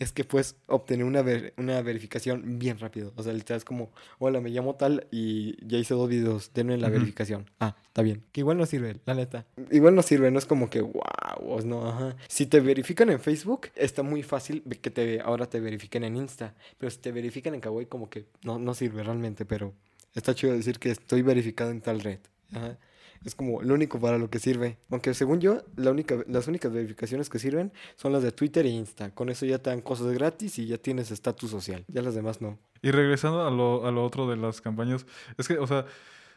es 0.01 0.11
que 0.11 0.25
puedes 0.25 0.57
obtener 0.67 1.05
una, 1.07 1.23
ver- 1.23 1.55
una 1.57 1.81
verificación 1.81 2.59
bien 2.59 2.79
rápido. 2.81 3.13
O 3.17 3.23
sea, 3.23 3.33
literal 3.33 3.59
es 3.59 3.65
como, 3.65 3.91
hola, 4.19 4.41
me 4.41 4.51
llamo 4.51 4.75
tal 4.75 5.07
y 5.13 5.65
ya 5.65 5.79
hice 5.79 5.95
dos 5.95 6.09
videos, 6.09 6.51
denme 6.55 6.77
la 6.77 6.89
Ujú. 6.89 6.95
verificación. 6.95 7.49
Ah, 7.61 7.77
está 7.87 8.03
bien. 8.03 8.25
Que 8.33 8.41
igual 8.41 8.59
no 8.59 8.67
sirve, 8.67 8.97
la 9.07 9.15
neta. 9.15 9.47
Igual 9.71 9.95
no 9.95 10.03
sirve, 10.03 10.31
no 10.33 10.41
es 10.41 10.47
como 10.47 10.71
que, 10.71 10.81
wow, 10.81 11.61
no, 11.65 11.89
ajá. 11.89 12.17
Si 12.29 12.47
te 12.47 12.61
verifican 12.61 13.11
en 13.11 13.21
Facebook, 13.21 13.69
está 13.75 14.03
muy 14.03 14.23
fácil 14.23 14.63
que 14.81 14.91
te, 14.91 15.21
ahora 15.21 15.47
te 15.49 15.61
verifiquen 15.61 16.05
en 16.05 16.17
Insta. 16.17 16.55
Pero 16.79 16.91
si 16.91 16.99
te 16.99 17.13
verifican 17.13 17.55
en 17.55 17.61
Kawaii, 17.61 17.87
como 17.87 18.09
que 18.11 18.27
no, 18.43 18.59
no 18.59 18.75
sirve 18.75 19.03
realmente, 19.03 19.45
pero 19.45 19.75
está 20.15 20.35
chido 20.35 20.53
decir 20.53 20.79
que 20.79 20.91
estoy 20.91 21.23
verificado 21.23 21.71
en 21.71 21.81
tal 21.81 22.01
red. 22.01 22.19
Ajá. 22.53 22.79
Es 23.25 23.35
como 23.35 23.61
lo 23.61 23.75
único 23.75 24.01
para 24.01 24.17
lo 24.17 24.31
que 24.31 24.39
sirve. 24.39 24.79
Aunque 24.89 25.13
según 25.13 25.41
yo, 25.41 25.63
la 25.77 25.91
única, 25.91 26.17
las 26.27 26.49
únicas 26.49 26.73
verificaciones 26.73 27.29
que 27.29 27.39
sirven 27.39 27.71
son 27.97 28.13
las 28.13 28.23
de 28.23 28.33
Twitter 28.33 28.65
e 28.65 28.71
Insta. 28.71 29.11
Con 29.15 29.29
eso 29.29 29.45
ya 29.45 29.59
te 29.59 29.69
dan 29.69 29.83
cosas 29.83 30.07
gratis 30.13 30.59
y 30.59 30.67
ya 30.67 30.79
tienes 30.79 31.11
estatus 31.11 31.51
social. 31.51 31.85
Ya 31.89 32.01
las 32.01 32.15
demás 32.15 32.41
no. 32.41 32.59
Y 32.81 32.91
regresando 32.93 33.47
a 33.47 33.51
lo, 33.51 33.87
a 33.87 33.91
lo 33.93 34.05
otro 34.07 34.27
de 34.31 34.39
las 34.39 34.63
campañas, 34.63 35.05
es 35.37 35.49
que, 35.49 35.59
o 35.59 35.67
sea, 35.67 35.85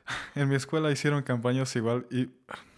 en 0.36 0.50
mi 0.50 0.56
escuela 0.56 0.92
hicieron 0.92 1.24
campañas 1.24 1.74
igual 1.78 2.06
y 2.12 2.28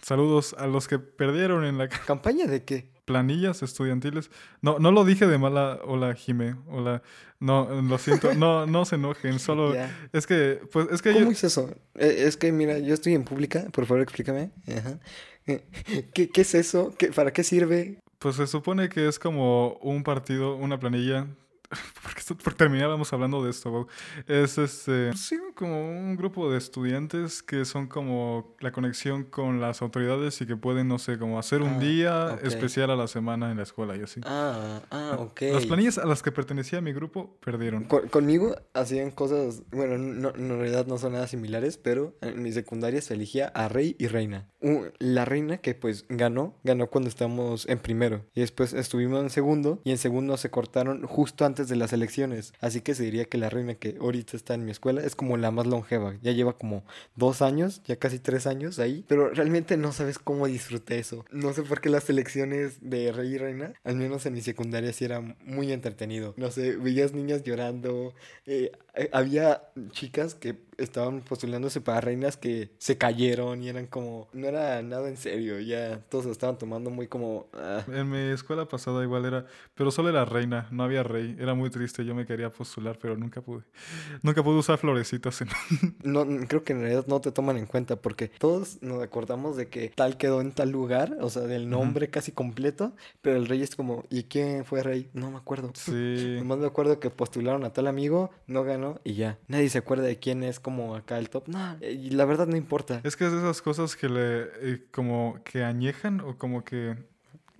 saludos 0.02 0.54
a 0.56 0.68
los 0.68 0.86
que 0.86 1.00
perdieron 1.00 1.64
en 1.64 1.76
la 1.78 1.88
ca- 1.88 2.00
¿Campaña 2.06 2.46
de 2.46 2.62
qué? 2.64 2.88
Planillas 3.06 3.62
estudiantiles. 3.62 4.30
No, 4.60 4.78
no 4.78 4.92
lo 4.92 5.06
dije 5.06 5.26
de 5.26 5.38
mala, 5.38 5.80
hola 5.84 6.14
Jime, 6.14 6.56
hola, 6.66 7.02
no, 7.40 7.80
lo 7.80 7.96
siento, 7.96 8.34
no, 8.34 8.66
no 8.66 8.84
se 8.84 8.96
enojen, 8.96 9.38
solo, 9.38 9.74
es 10.12 10.26
que, 10.26 10.60
pues, 10.70 10.88
es 10.90 11.00
que 11.00 11.12
¿Cómo 11.14 11.24
yo, 11.24 11.30
es 11.30 11.44
eso? 11.44 11.70
Eh, 11.94 12.24
es 12.26 12.36
que, 12.36 12.52
mira, 12.52 12.78
yo 12.78 12.92
estoy 12.92 13.14
en 13.14 13.24
pública. 13.24 13.64
Por 13.72 13.86
favor, 13.86 14.02
explícame. 14.02 14.50
Ajá. 14.68 14.98
¿Qué, 16.12 16.28
qué 16.28 16.40
es 16.40 16.54
eso? 16.54 16.92
¿Qué, 16.98 17.08
¿Para 17.12 17.32
qué 17.32 17.42
sirve? 17.42 17.98
pues 18.18 18.36
se 18.36 18.46
supone 18.46 18.88
que 18.88 19.08
es 19.08 19.18
como 19.18 19.74
un 19.74 20.02
partido, 20.02 20.56
una 20.56 20.78
planilla. 20.78 21.28
Porque 22.02 22.20
esto- 22.20 22.36
por 22.36 22.54
terminar 22.54 22.88
vamos 22.88 23.12
hablando 23.12 23.42
de 23.44 23.50
esto, 23.50 23.70
Bob. 23.70 23.88
Es 24.26 24.58
este, 24.58 25.12
sí, 25.16 25.36
como 25.54 25.88
un 25.90 26.16
grupo 26.16 26.50
de 26.50 26.58
estudiantes 26.58 27.42
que 27.42 27.64
son 27.64 27.86
como 27.86 28.54
la 28.60 28.72
conexión 28.72 29.24
con 29.24 29.60
las 29.60 29.82
autoridades 29.82 30.40
y 30.40 30.46
que 30.46 30.56
pueden, 30.56 30.88
no 30.88 30.98
sé, 30.98 31.18
como 31.18 31.38
hacer 31.38 31.62
un 31.62 31.74
Ah, 31.76 31.78
día 31.78 32.26
ok. 32.34 32.44
especial 32.44 32.90
a 32.90 32.96
la 32.96 33.08
semana 33.08 33.50
en 33.50 33.56
la 33.56 33.62
escuela 33.62 33.96
y 33.96 34.02
así. 34.02 34.20
Ah, 34.24 34.80
ah, 34.90 35.16
ok. 35.18 35.40
Las 35.52 35.66
planillas 35.66 35.98
a 35.98 36.06
las 36.06 36.22
que 36.22 36.32
pertenecía 36.32 36.80
mi 36.80 36.92
grupo 36.92 37.36
perdieron. 37.44 37.84
Con- 37.84 38.08
conmigo 38.08 38.54
hacían 38.74 39.10
cosas, 39.10 39.62
bueno, 39.72 39.96
no, 39.98 40.30
en 40.34 40.48
realidad 40.58 40.86
no 40.86 40.98
son 40.98 41.12
nada 41.12 41.26
similares, 41.26 41.78
pero 41.78 42.14
en 42.20 42.42
mi 42.42 42.52
secundaria 42.52 43.00
se 43.00 43.14
elegía 43.14 43.48
a 43.48 43.68
rey 43.68 43.96
y 43.98 44.06
reina. 44.08 44.48
La 44.98 45.24
reina 45.24 45.58
que 45.58 45.74
pues 45.74 46.04
ganó, 46.08 46.54
ganó 46.64 46.88
cuando 46.88 47.08
estábamos 47.08 47.68
en 47.68 47.78
primero 47.78 48.24
y 48.34 48.40
después 48.40 48.72
estuvimos 48.72 49.22
en 49.22 49.30
segundo 49.30 49.80
y 49.84 49.92
en 49.92 49.98
segundo 49.98 50.36
se 50.36 50.50
cortaron 50.50 51.06
justo 51.06 51.44
antes 51.44 51.55
de 51.64 51.76
las 51.76 51.92
elecciones. 51.92 52.52
Así 52.60 52.80
que 52.80 52.94
se 52.94 53.04
diría 53.04 53.24
que 53.24 53.38
la 53.38 53.50
reina 53.50 53.74
que 53.74 53.96
ahorita 54.00 54.36
está 54.36 54.54
en 54.54 54.64
mi 54.64 54.70
escuela 54.70 55.02
es 55.02 55.16
como 55.16 55.36
la 55.36 55.50
más 55.50 55.66
longeva. 55.66 56.14
Ya 56.22 56.32
lleva 56.32 56.56
como 56.56 56.84
dos 57.14 57.42
años, 57.42 57.82
ya 57.84 57.96
casi 57.96 58.18
tres 58.18 58.46
años 58.46 58.78
ahí, 58.78 59.04
pero 59.08 59.30
realmente 59.30 59.76
no 59.76 59.92
sabes 59.92 60.18
cómo 60.18 60.46
disfruté 60.46 60.98
eso. 60.98 61.24
No 61.30 61.52
sé 61.52 61.62
por 61.62 61.80
qué 61.80 61.88
las 61.88 62.08
elecciones 62.10 62.78
de 62.80 63.12
rey 63.12 63.34
y 63.34 63.38
reina, 63.38 63.72
al 63.84 63.96
menos 63.96 64.26
en 64.26 64.34
mi 64.34 64.42
secundaria 64.42 64.92
sí 64.92 65.04
era 65.04 65.20
muy 65.20 65.72
entretenido. 65.72 66.34
No 66.36 66.50
sé, 66.50 66.76
veías 66.76 67.12
niñas 67.12 67.42
llorando, 67.42 68.14
eh, 68.46 68.72
eh, 68.94 69.08
había 69.12 69.62
chicas 69.90 70.34
que 70.34 70.56
estaban 70.78 71.20
postulándose 71.20 71.80
para 71.80 72.00
reinas 72.00 72.36
que 72.36 72.70
se 72.78 72.98
cayeron 72.98 73.62
y 73.62 73.68
eran 73.68 73.86
como, 73.86 74.28
no 74.32 74.46
era 74.46 74.82
nada 74.82 75.08
en 75.08 75.16
serio, 75.16 75.58
ya 75.60 76.00
todos 76.08 76.24
se 76.24 76.30
estaban 76.30 76.58
tomando 76.58 76.90
muy 76.90 77.08
como... 77.08 77.46
ah. 77.54 77.84
En 77.88 78.10
mi 78.10 78.32
escuela 78.32 78.66
pasada 78.66 79.02
igual 79.02 79.24
era, 79.24 79.46
pero 79.74 79.90
solo 79.90 80.08
era 80.08 80.24
reina, 80.24 80.68
no 80.70 80.84
había 80.84 81.02
rey. 81.02 81.36
Era 81.38 81.54
muy 81.54 81.70
triste, 81.70 82.04
yo 82.04 82.14
me 82.14 82.26
quería 82.26 82.50
postular, 82.50 82.98
pero 83.00 83.16
nunca 83.16 83.40
pude. 83.40 83.62
Nunca 84.22 84.42
pude 84.42 84.58
usar 84.58 84.78
florecitas 84.78 85.40
en... 85.40 85.48
No, 86.02 86.24
creo 86.46 86.62
que 86.62 86.72
en 86.72 86.80
realidad 86.80 87.06
no 87.06 87.20
te 87.20 87.32
toman 87.32 87.56
en 87.56 87.66
cuenta 87.66 87.96
porque 87.96 88.28
todos 88.28 88.82
nos 88.82 89.02
acordamos 89.02 89.56
de 89.56 89.68
que 89.68 89.90
tal 89.94 90.16
quedó 90.16 90.40
en 90.40 90.52
tal 90.52 90.70
lugar, 90.70 91.16
o 91.20 91.30
sea, 91.30 91.42
del 91.42 91.68
nombre 91.68 92.08
casi 92.08 92.32
completo, 92.32 92.92
pero 93.22 93.36
el 93.36 93.46
rey 93.46 93.62
es 93.62 93.74
como, 93.74 94.04
¿y 94.10 94.24
quién 94.24 94.64
fue 94.64 94.82
rey? 94.82 95.08
No 95.12 95.30
me 95.30 95.38
acuerdo. 95.38 95.72
Sí. 95.74 96.36
Nomás 96.38 96.58
me 96.58 96.66
acuerdo 96.66 97.00
que 97.00 97.10
postularon 97.10 97.64
a 97.64 97.72
tal 97.72 97.86
amigo, 97.86 98.30
no 98.46 98.64
ganó 98.64 99.00
y 99.04 99.14
ya. 99.14 99.38
Nadie 99.48 99.68
se 99.68 99.78
acuerda 99.78 100.04
de 100.04 100.18
quién 100.18 100.42
es 100.42 100.60
como 100.66 100.96
acá 100.96 101.16
el 101.16 101.30
top. 101.30 101.46
No, 101.46 101.76
eh, 101.80 101.92
y 101.92 102.10
la 102.10 102.24
verdad 102.24 102.48
no 102.48 102.56
importa. 102.56 103.00
Es 103.04 103.14
que 103.14 103.24
es 103.24 103.30
de 103.30 103.38
esas 103.38 103.62
cosas 103.62 103.94
que 103.94 104.08
le... 104.08 104.42
eh, 104.62 104.82
como 104.90 105.38
que 105.44 105.62
añejan 105.62 106.20
o 106.20 106.36
como 106.36 106.64
que 106.64 106.96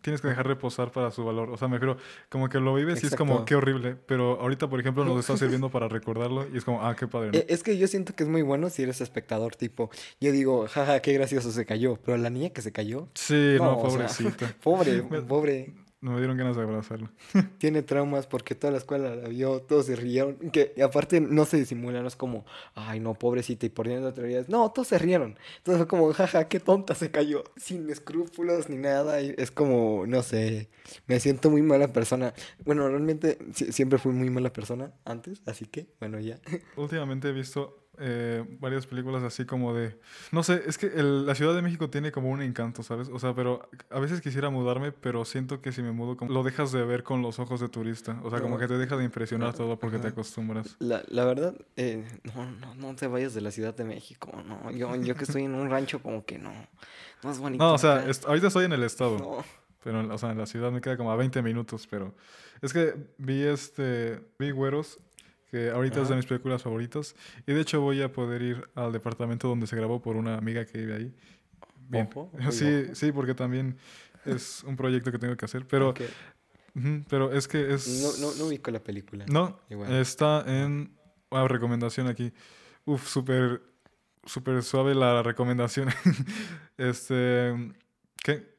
tienes 0.00 0.20
que 0.20 0.26
dejar 0.26 0.44
reposar 0.48 0.90
para 0.90 1.12
su 1.12 1.24
valor. 1.24 1.50
O 1.50 1.56
sea, 1.56 1.68
me 1.68 1.76
refiero, 1.78 1.98
como 2.28 2.48
que 2.48 2.58
lo 2.58 2.74
vives 2.74 3.04
y 3.04 3.06
es 3.06 3.14
como, 3.14 3.44
qué 3.44 3.54
horrible. 3.54 3.94
Pero 4.06 4.40
ahorita, 4.40 4.68
por 4.68 4.80
ejemplo, 4.80 5.04
nos 5.04 5.20
está 5.20 5.36
sirviendo 5.44 5.70
para 5.70 5.86
recordarlo 5.86 6.48
y 6.52 6.56
es 6.56 6.64
como, 6.64 6.84
ah, 6.84 6.96
qué 6.96 7.06
padre. 7.06 7.30
¿no? 7.32 7.38
Eh, 7.38 7.46
Es 7.48 7.62
que 7.62 7.78
yo 7.78 7.86
siento 7.86 8.16
que 8.16 8.24
es 8.24 8.28
muy 8.28 8.42
bueno 8.42 8.70
si 8.70 8.82
eres 8.82 9.00
espectador, 9.00 9.54
tipo, 9.54 9.88
yo 10.20 10.32
digo, 10.32 10.66
jaja, 10.66 10.98
qué 11.00 11.12
gracioso 11.12 11.52
se 11.52 11.64
cayó, 11.64 11.96
pero 12.04 12.18
la 12.18 12.30
niña 12.30 12.50
que 12.50 12.60
se 12.60 12.72
cayó, 12.72 13.06
Sí, 13.14 13.54
no, 13.58 13.64
no, 13.66 13.78
o 13.78 13.88
sea, 13.88 14.06
pobrecita. 14.08 14.52
pobre, 14.64 15.02
Pobre, 16.00 16.12
Me 16.14 16.18
dieron 16.20 16.36
ganas 16.36 16.56
de 16.56 16.62
abrazarlo. 16.62 17.10
tiene 17.58 17.82
traumas 17.82 18.26
porque 18.26 18.54
toda 18.54 18.70
la 18.72 18.78
escuela 18.78 19.14
la 19.16 19.28
vio, 19.28 19.60
todos 19.62 19.86
se 19.86 19.96
rieron, 19.96 20.36
que 20.50 20.72
y 20.76 20.82
aparte 20.82 21.20
no 21.20 21.44
se 21.44 21.56
disimulan, 21.56 22.02
no 22.02 22.08
es 22.08 22.16
como, 22.16 22.44
ay 22.74 23.00
no, 23.00 23.14
pobrecita, 23.14 23.66
y 23.66 23.70
por 23.70 23.88
dentro 23.88 24.12
teorías, 24.12 24.48
no, 24.48 24.70
todos 24.70 24.88
se 24.88 24.98
rieron, 24.98 25.36
entonces 25.58 25.78
fue 25.78 25.88
como, 25.88 26.12
jaja, 26.12 26.48
qué 26.48 26.60
tonta 26.60 26.94
se 26.94 27.10
cayó, 27.10 27.44
sin 27.56 27.88
escrúpulos 27.90 28.68
ni 28.68 28.76
nada, 28.76 29.20
y 29.22 29.34
es 29.38 29.50
como, 29.50 30.04
no 30.06 30.22
sé, 30.22 30.68
me 31.06 31.18
siento 31.18 31.50
muy 31.50 31.62
mala 31.62 31.92
persona, 31.92 32.34
bueno, 32.64 32.88
realmente 32.88 33.38
si- 33.54 33.72
siempre 33.72 33.98
fui 33.98 34.12
muy 34.12 34.30
mala 34.30 34.52
persona 34.52 34.92
antes, 35.04 35.42
así 35.46 35.64
que, 35.66 35.88
bueno, 35.98 36.20
ya. 36.20 36.38
Últimamente 36.76 37.28
he 37.28 37.32
visto 37.32 37.85
eh, 37.98 38.44
varias 38.60 38.86
películas 38.86 39.22
así 39.22 39.44
como 39.44 39.74
de... 39.74 39.98
No 40.32 40.42
sé, 40.42 40.62
es 40.66 40.78
que 40.78 40.86
el- 40.86 41.26
la 41.26 41.34
Ciudad 41.34 41.54
de 41.54 41.62
México 41.62 41.88
tiene 41.90 42.12
como 42.12 42.30
un 42.30 42.42
encanto, 42.42 42.82
¿sabes? 42.82 43.08
O 43.08 43.18
sea, 43.18 43.34
pero 43.34 43.68
a 43.90 43.98
veces 44.00 44.20
quisiera 44.20 44.50
mudarme, 44.50 44.92
pero 44.92 45.24
siento 45.24 45.60
que 45.60 45.72
si 45.72 45.82
me 45.82 45.92
mudo, 45.92 46.16
como, 46.16 46.32
lo 46.32 46.42
dejas 46.42 46.72
de 46.72 46.84
ver 46.84 47.02
con 47.02 47.22
los 47.22 47.38
ojos 47.38 47.60
de 47.60 47.68
turista. 47.68 48.20
O 48.22 48.30
sea, 48.30 48.40
como 48.40 48.58
que 48.58 48.66
te 48.68 48.76
deja 48.78 48.96
de 48.96 49.04
impresionar 49.04 49.48
No, 49.48 49.54
todo 49.54 49.78
porque 49.78 49.98
te 49.98 50.08
acostumbras. 50.08 50.76
La, 50.78 51.02
la 51.08 51.24
verdad, 51.24 51.54
eh, 51.76 52.04
no, 52.34 52.50
no, 52.50 52.74
no 52.74 52.94
te 52.94 53.06
vayas 53.06 53.34
de 53.34 53.40
la 53.40 53.50
Ciudad 53.50 53.74
de 53.74 53.84
México, 53.84 54.30
no, 54.46 54.70
yo, 54.70 54.94
yo 54.96 55.14
que 55.14 55.24
estoy 55.24 55.44
en 55.44 55.54
un 55.54 55.70
rancho 55.70 56.00
como 56.02 56.24
que 56.24 56.38
no, 56.38 56.52
no 57.22 57.30
es 57.30 57.38
bonito. 57.38 57.64
No, 57.64 57.74
o 57.74 57.78
sea, 57.78 58.06
est- 58.08 58.24
ahorita 58.26 58.48
estoy 58.48 58.64
en 58.66 58.72
el 58.72 58.82
estado, 58.82 59.18
No. 59.18 59.44
pero 59.82 60.06
o 60.14 60.18
sea, 60.18 60.30
en 60.32 60.38
la 60.38 60.46
ciudad 60.46 60.70
me 60.70 60.80
queda 60.80 60.96
como 60.96 61.10
a 61.12 61.16
20 61.16 61.40
minutos, 61.42 61.86
pero 61.88 62.14
es 62.60 62.72
que 62.72 62.94
vi 63.18 63.42
este, 63.42 64.20
vi 64.38 64.50
Güeros, 64.50 64.98
que 65.56 65.70
ahorita 65.70 66.02
es 66.02 66.08
de 66.10 66.16
mis 66.16 66.26
películas 66.26 66.62
favoritas, 66.62 67.14
y 67.46 67.52
de 67.54 67.60
hecho 67.60 67.80
voy 67.80 68.02
a 68.02 68.12
poder 68.12 68.42
ir 68.42 68.68
al 68.74 68.92
departamento 68.92 69.48
donde 69.48 69.66
se 69.66 69.74
grabó 69.74 70.02
por 70.02 70.16
una 70.16 70.36
amiga 70.36 70.66
que 70.66 70.78
vive 70.78 70.94
ahí. 70.94 71.14
Bien. 71.88 72.08
Ojo, 72.10 72.30
Sí, 72.50 72.84
ojo. 72.84 72.94
sí, 72.94 73.12
porque 73.12 73.34
también 73.34 73.76
es 74.26 74.62
un 74.64 74.76
proyecto 74.76 75.10
que 75.10 75.18
tengo 75.18 75.36
que 75.36 75.44
hacer, 75.44 75.66
pero, 75.66 75.94
pero 77.08 77.32
es 77.32 77.48
que 77.48 77.72
es... 77.72 78.20
No, 78.20 78.28
no, 78.28 78.34
no 78.34 78.44
ubico 78.46 78.70
la 78.70 78.80
película. 78.80 79.24
No, 79.28 79.58
Igual. 79.70 79.92
está 79.94 80.44
en... 80.46 80.92
Ah, 81.30 81.48
recomendación 81.48 82.06
aquí. 82.06 82.32
Uf, 82.84 83.08
súper, 83.08 83.62
súper 84.24 84.62
suave 84.62 84.94
la 84.94 85.22
recomendación. 85.22 85.88
este... 86.76 87.72
¿Qué? 88.22 88.55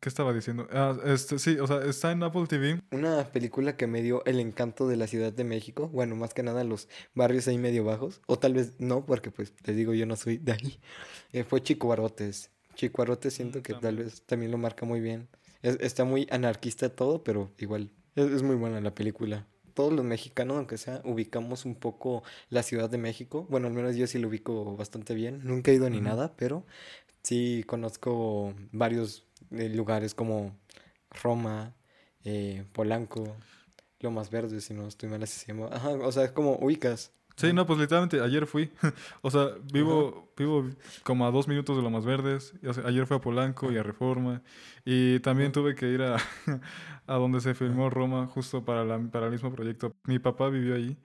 ¿Qué 0.00 0.08
estaba 0.08 0.32
diciendo? 0.32 0.68
Ah, 0.70 0.96
este, 1.06 1.38
sí, 1.40 1.58
o 1.58 1.66
sea, 1.66 1.84
está 1.84 2.12
en 2.12 2.22
Apple 2.22 2.46
TV. 2.46 2.80
Una 2.92 3.24
película 3.32 3.76
que 3.76 3.88
me 3.88 4.00
dio 4.00 4.24
el 4.26 4.38
encanto 4.38 4.86
de 4.86 4.96
la 4.96 5.08
Ciudad 5.08 5.32
de 5.32 5.42
México, 5.42 5.88
bueno, 5.88 6.14
más 6.14 6.34
que 6.34 6.44
nada 6.44 6.62
los 6.62 6.88
barrios 7.14 7.48
ahí 7.48 7.58
medio 7.58 7.84
bajos, 7.84 8.20
o 8.26 8.38
tal 8.38 8.54
vez 8.54 8.74
no, 8.78 9.04
porque 9.04 9.30
pues 9.32 9.52
te 9.52 9.72
digo, 9.72 9.94
yo 9.94 10.06
no 10.06 10.14
soy 10.14 10.38
de 10.38 10.52
ahí, 10.52 10.78
eh, 11.32 11.42
fue 11.42 11.62
Chico 11.62 11.88
Barrotes. 11.88 12.50
Chico 12.76 12.98
Barrotes 13.02 13.34
siento 13.34 13.58
Mm, 13.58 13.62
que 13.62 13.74
tal 13.74 13.96
vez 13.96 14.22
también 14.22 14.52
lo 14.52 14.58
marca 14.58 14.86
muy 14.86 15.00
bien. 15.00 15.28
Es- 15.62 15.78
está 15.80 16.04
muy 16.04 16.28
anarquista 16.30 16.88
todo, 16.90 17.24
pero 17.24 17.50
igual, 17.58 17.90
es, 18.14 18.30
es 18.30 18.42
muy 18.44 18.54
buena 18.54 18.80
la 18.80 18.94
película. 18.94 19.48
Todos 19.74 19.92
los 19.92 20.04
mexicanos, 20.04 20.56
aunque 20.56 20.76
sea, 20.78 21.02
ubicamos 21.04 21.64
un 21.64 21.74
poco 21.74 22.22
la 22.50 22.62
Ciudad 22.62 22.88
de 22.88 22.98
México. 22.98 23.46
Bueno, 23.48 23.66
al 23.66 23.72
menos 23.74 23.96
yo 23.96 24.06
sí 24.06 24.18
lo 24.18 24.28
ubico 24.28 24.76
bastante 24.76 25.14
bien. 25.14 25.40
Nunca 25.44 25.70
he 25.70 25.74
ido 25.74 25.88
ni 25.90 26.00
nada, 26.00 26.34
pero 26.36 26.64
sí 27.22 27.62
conozco 27.66 28.54
varios 28.72 29.24
eh, 29.50 29.68
lugares 29.68 30.14
como 30.14 30.56
Roma, 31.22 31.74
eh, 32.24 32.64
Polanco, 32.72 33.36
Lomas 34.00 34.30
Verdes, 34.30 34.64
si 34.64 34.74
no 34.74 34.86
estoy 34.88 35.08
mal, 35.08 35.22
así 35.22 35.38
se 35.40 35.46
llama. 35.48 35.68
Ajá, 35.72 35.90
o 35.90 36.12
sea, 36.12 36.24
es 36.24 36.32
como 36.32 36.56
ubicas. 36.56 37.12
Sí, 37.36 37.52
no, 37.52 37.66
pues 37.66 37.78
literalmente 37.78 38.20
ayer 38.20 38.46
fui. 38.46 38.70
o 39.22 39.30
sea, 39.30 39.50
vivo, 39.72 40.28
vivo 40.36 40.68
como 41.04 41.24
a 41.24 41.30
dos 41.30 41.46
minutos 41.46 41.76
de 41.76 41.82
Lomas 41.84 42.04
Verdes. 42.04 42.52
Ayer 42.84 43.06
fui 43.06 43.16
a 43.16 43.20
Polanco 43.20 43.70
y 43.70 43.78
a 43.78 43.84
Reforma. 43.84 44.42
Y 44.84 45.20
también 45.20 45.52
tuve 45.52 45.76
que 45.76 45.88
ir 45.88 46.02
a, 46.02 46.16
a 47.06 47.14
donde 47.14 47.40
se 47.40 47.54
filmó 47.54 47.90
Roma, 47.90 48.26
justo 48.26 48.64
para, 48.64 48.84
la, 48.84 48.98
para 48.98 49.26
el 49.26 49.32
mismo 49.32 49.52
proyecto. 49.52 49.94
Mi 50.04 50.18
papá 50.18 50.48
vivió 50.48 50.74
ahí. 50.74 50.98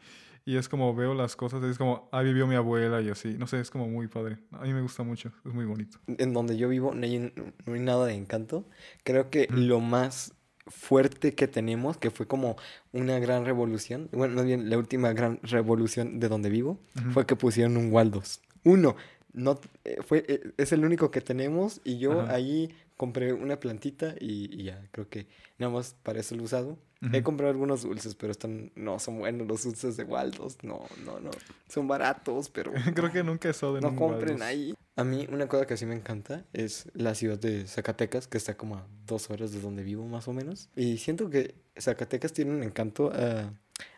Y 0.46 0.58
es 0.58 0.68
como 0.68 0.94
veo 0.94 1.14
las 1.14 1.36
cosas, 1.36 1.64
es 1.64 1.78
como, 1.78 2.10
ah, 2.12 2.22
vivió 2.22 2.48
mi 2.48 2.56
abuela 2.56 3.02
y 3.02 3.10
así. 3.10 3.36
No 3.38 3.48
sé, 3.48 3.60
es 3.62 3.70
como 3.70 3.88
muy 3.88 4.08
padre. 4.08 4.40
A 4.52 4.64
mí 4.64 4.74
me 4.74 4.82
gusta 4.82 5.04
mucho, 5.04 5.32
es 5.46 5.54
muy 5.54 5.66
bonito. 5.66 6.00
En 6.08 6.34
donde 6.34 6.58
yo 6.58 6.68
vivo 6.68 6.94
no 6.94 7.06
hay, 7.06 7.34
no 7.66 7.74
hay 7.74 7.80
nada 7.80 8.06
de 8.08 8.14
encanto. 8.14 8.66
Creo 9.04 9.30
que 9.30 9.48
Ujú. 9.50 9.58
lo 9.58 9.80
más 9.80 10.34
fuerte 10.68 11.34
que 11.34 11.48
tenemos, 11.48 11.98
que 11.98 12.12
fue 12.12 12.28
como 12.28 12.58
una 12.92 13.20
gran 13.20 13.46
revolución, 13.46 14.10
bueno, 14.12 14.36
más 14.36 14.46
bien 14.46 14.70
la 14.70 14.78
última 14.78 15.14
gran 15.14 15.40
revolución 15.44 16.20
de 16.20 16.30
donde 16.30 16.50
vivo, 16.50 16.80
fue 17.12 17.26
que 17.26 17.36
pusieron 17.36 17.78
un 17.78 17.92
Waldos. 17.92 18.42
Uno, 18.64 18.96
no, 19.34 19.60
eh, 19.84 19.98
fue, 20.06 20.24
eh, 20.28 20.54
es 20.58 20.72
el 20.72 20.86
único 20.86 21.12
que 21.12 21.22
tenemos 21.22 21.82
y 21.84 21.98
yo 21.98 22.22
Ajá. 22.22 22.36
ahí 22.36 22.74
compré 22.96 23.34
una 23.34 23.60
plantita 23.60 24.16
y, 24.20 24.50
y 24.58 24.64
ya, 24.64 24.88
creo 24.92 25.10
que 25.10 25.28
nada 25.58 25.74
más 25.74 25.96
para 26.04 26.20
eso 26.20 26.36
lo 26.36 26.44
he 26.44 26.46
usado. 26.46 26.78
He 27.12 27.22
comprado 27.22 27.52
algunos 27.52 27.82
dulces, 27.84 28.16
pero 28.16 28.32
están, 28.32 28.72
no 28.76 28.98
son 29.00 29.20
buenos 29.20 29.46
los 29.48 29.64
dulces 29.64 29.98
de 29.98 30.04
Waldos, 30.06 30.58
no, 30.64 30.86
no, 31.04 31.20
no, 31.20 31.32
son 31.68 31.88
baratos, 31.88 32.50
pero... 32.50 32.72
Creo 32.96 33.12
que 33.12 33.24
nunca 33.24 33.50
he 33.50 33.52
estado 33.52 33.78
en 33.78 33.84
No 33.84 33.96
compren 33.96 34.36
Waldos. 34.36 34.42
ahí. 34.48 34.74
A 34.96 35.04
mí 35.04 35.28
una 35.32 35.48
cosa 35.48 35.66
que 35.66 35.76
sí 35.76 35.86
me 35.86 35.96
encanta 35.96 36.46
es 36.54 36.90
la 36.94 37.14
ciudad 37.16 37.38
de 37.38 37.68
Zacatecas, 37.68 38.28
que 38.28 38.38
está 38.38 38.56
como 38.56 38.78
a 38.78 38.88
dos 39.06 39.30
horas 39.30 39.52
de 39.52 39.60
donde 39.60 39.84
vivo 39.84 40.06
más 40.08 40.28
o 40.28 40.34
menos. 40.34 40.70
Y 40.76 40.98
siento 40.98 41.30
que 41.30 41.56
Zacatecas 41.78 42.32
tiene 42.32 42.52
un 42.52 42.64
encanto 42.64 43.12
ah, 43.14 43.52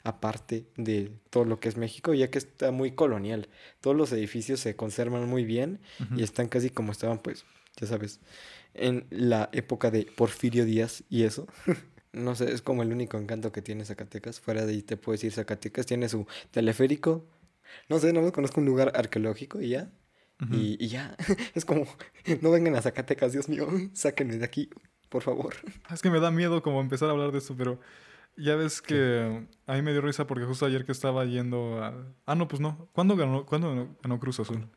aparte 0.04 0.66
de 0.78 1.12
todo 1.30 1.46
lo 1.46 1.60
que 1.60 1.70
es 1.70 1.78
México, 1.78 2.14
ya 2.14 2.30
que 2.32 2.38
está 2.38 2.72
muy 2.72 2.92
colonial. 2.92 3.50
Todos 3.82 3.96
los 3.96 4.12
edificios 4.14 4.60
se 4.62 4.76
conservan 4.76 5.28
muy 5.30 5.46
bien 5.46 5.80
Ujú. 6.00 6.16
y 6.20 6.24
están 6.24 6.48
casi 6.48 6.70
como 6.70 6.92
estaban, 6.92 7.20
pues, 7.20 7.46
ya 7.80 7.88
sabes, 7.88 8.20
en 8.74 9.06
la 9.10 9.50
época 9.52 9.92
de 9.92 10.08
Porfirio 10.16 10.66
Díaz 10.66 11.04
y 11.10 11.24
eso. 11.24 11.48
No 12.16 12.36
sé, 12.36 12.52
es 12.52 12.62
como 12.62 12.84
el 12.84 12.92
único 12.92 13.18
encanto 13.18 13.52
que 13.52 13.62
tiene 13.62 13.86
Zacatecas. 13.86 14.40
Fuera 14.40 14.66
de 14.66 14.74
ahí 14.74 14.82
te 14.82 14.98
puedo 14.98 15.14
decir 15.14 15.32
Zacatecas. 15.32 15.86
Tiene 15.86 16.10
su 16.10 16.26
teleférico. 16.52 17.26
No 17.90 18.00
sé, 18.00 18.14
no 18.14 18.22
me 18.22 18.32
conozco 18.32 18.60
un 18.60 18.66
lugar 18.66 18.94
arqueológico 18.96 19.62
y 19.62 19.70
ya. 19.70 19.92
Y, 20.52 20.84
y 20.84 20.90
ya, 20.90 21.16
es 21.56 21.64
como, 21.64 21.86
no 22.42 22.52
vengan 22.52 22.76
a 22.76 22.82
Zacatecas, 22.82 23.32
Dios 23.32 23.48
mío, 23.48 23.68
sáquenme 23.94 24.38
de 24.38 24.44
aquí, 24.44 24.70
por 25.08 25.24
favor. 25.24 25.56
Es 25.92 26.02
que 26.02 26.10
me 26.10 26.20
da 26.20 26.30
miedo 26.30 26.62
como 26.62 26.82
empezar 26.82 27.08
a 27.08 27.14
hablar 27.14 27.32
de 27.32 27.38
esto, 27.38 27.56
pero 27.58 27.80
ya 28.36 28.56
ves 28.56 28.82
que 28.82 29.48
a 29.66 29.74
mí 29.74 29.82
me 29.82 29.94
dio 29.94 30.02
risa 30.02 30.28
porque 30.28 30.44
justo 30.44 30.66
ayer 30.66 30.84
que 30.86 30.92
estaba 30.92 31.24
yendo 31.24 31.82
a... 31.82 32.14
Ah, 32.26 32.36
no, 32.36 32.50
pues 32.50 32.60
no. 32.60 32.90
¿Cuándo 32.92 33.16
ganó, 33.16 33.46
¿cuándo 33.46 33.96
ganó 34.04 34.20
Cruz 34.20 34.42
Azul? 34.42 34.68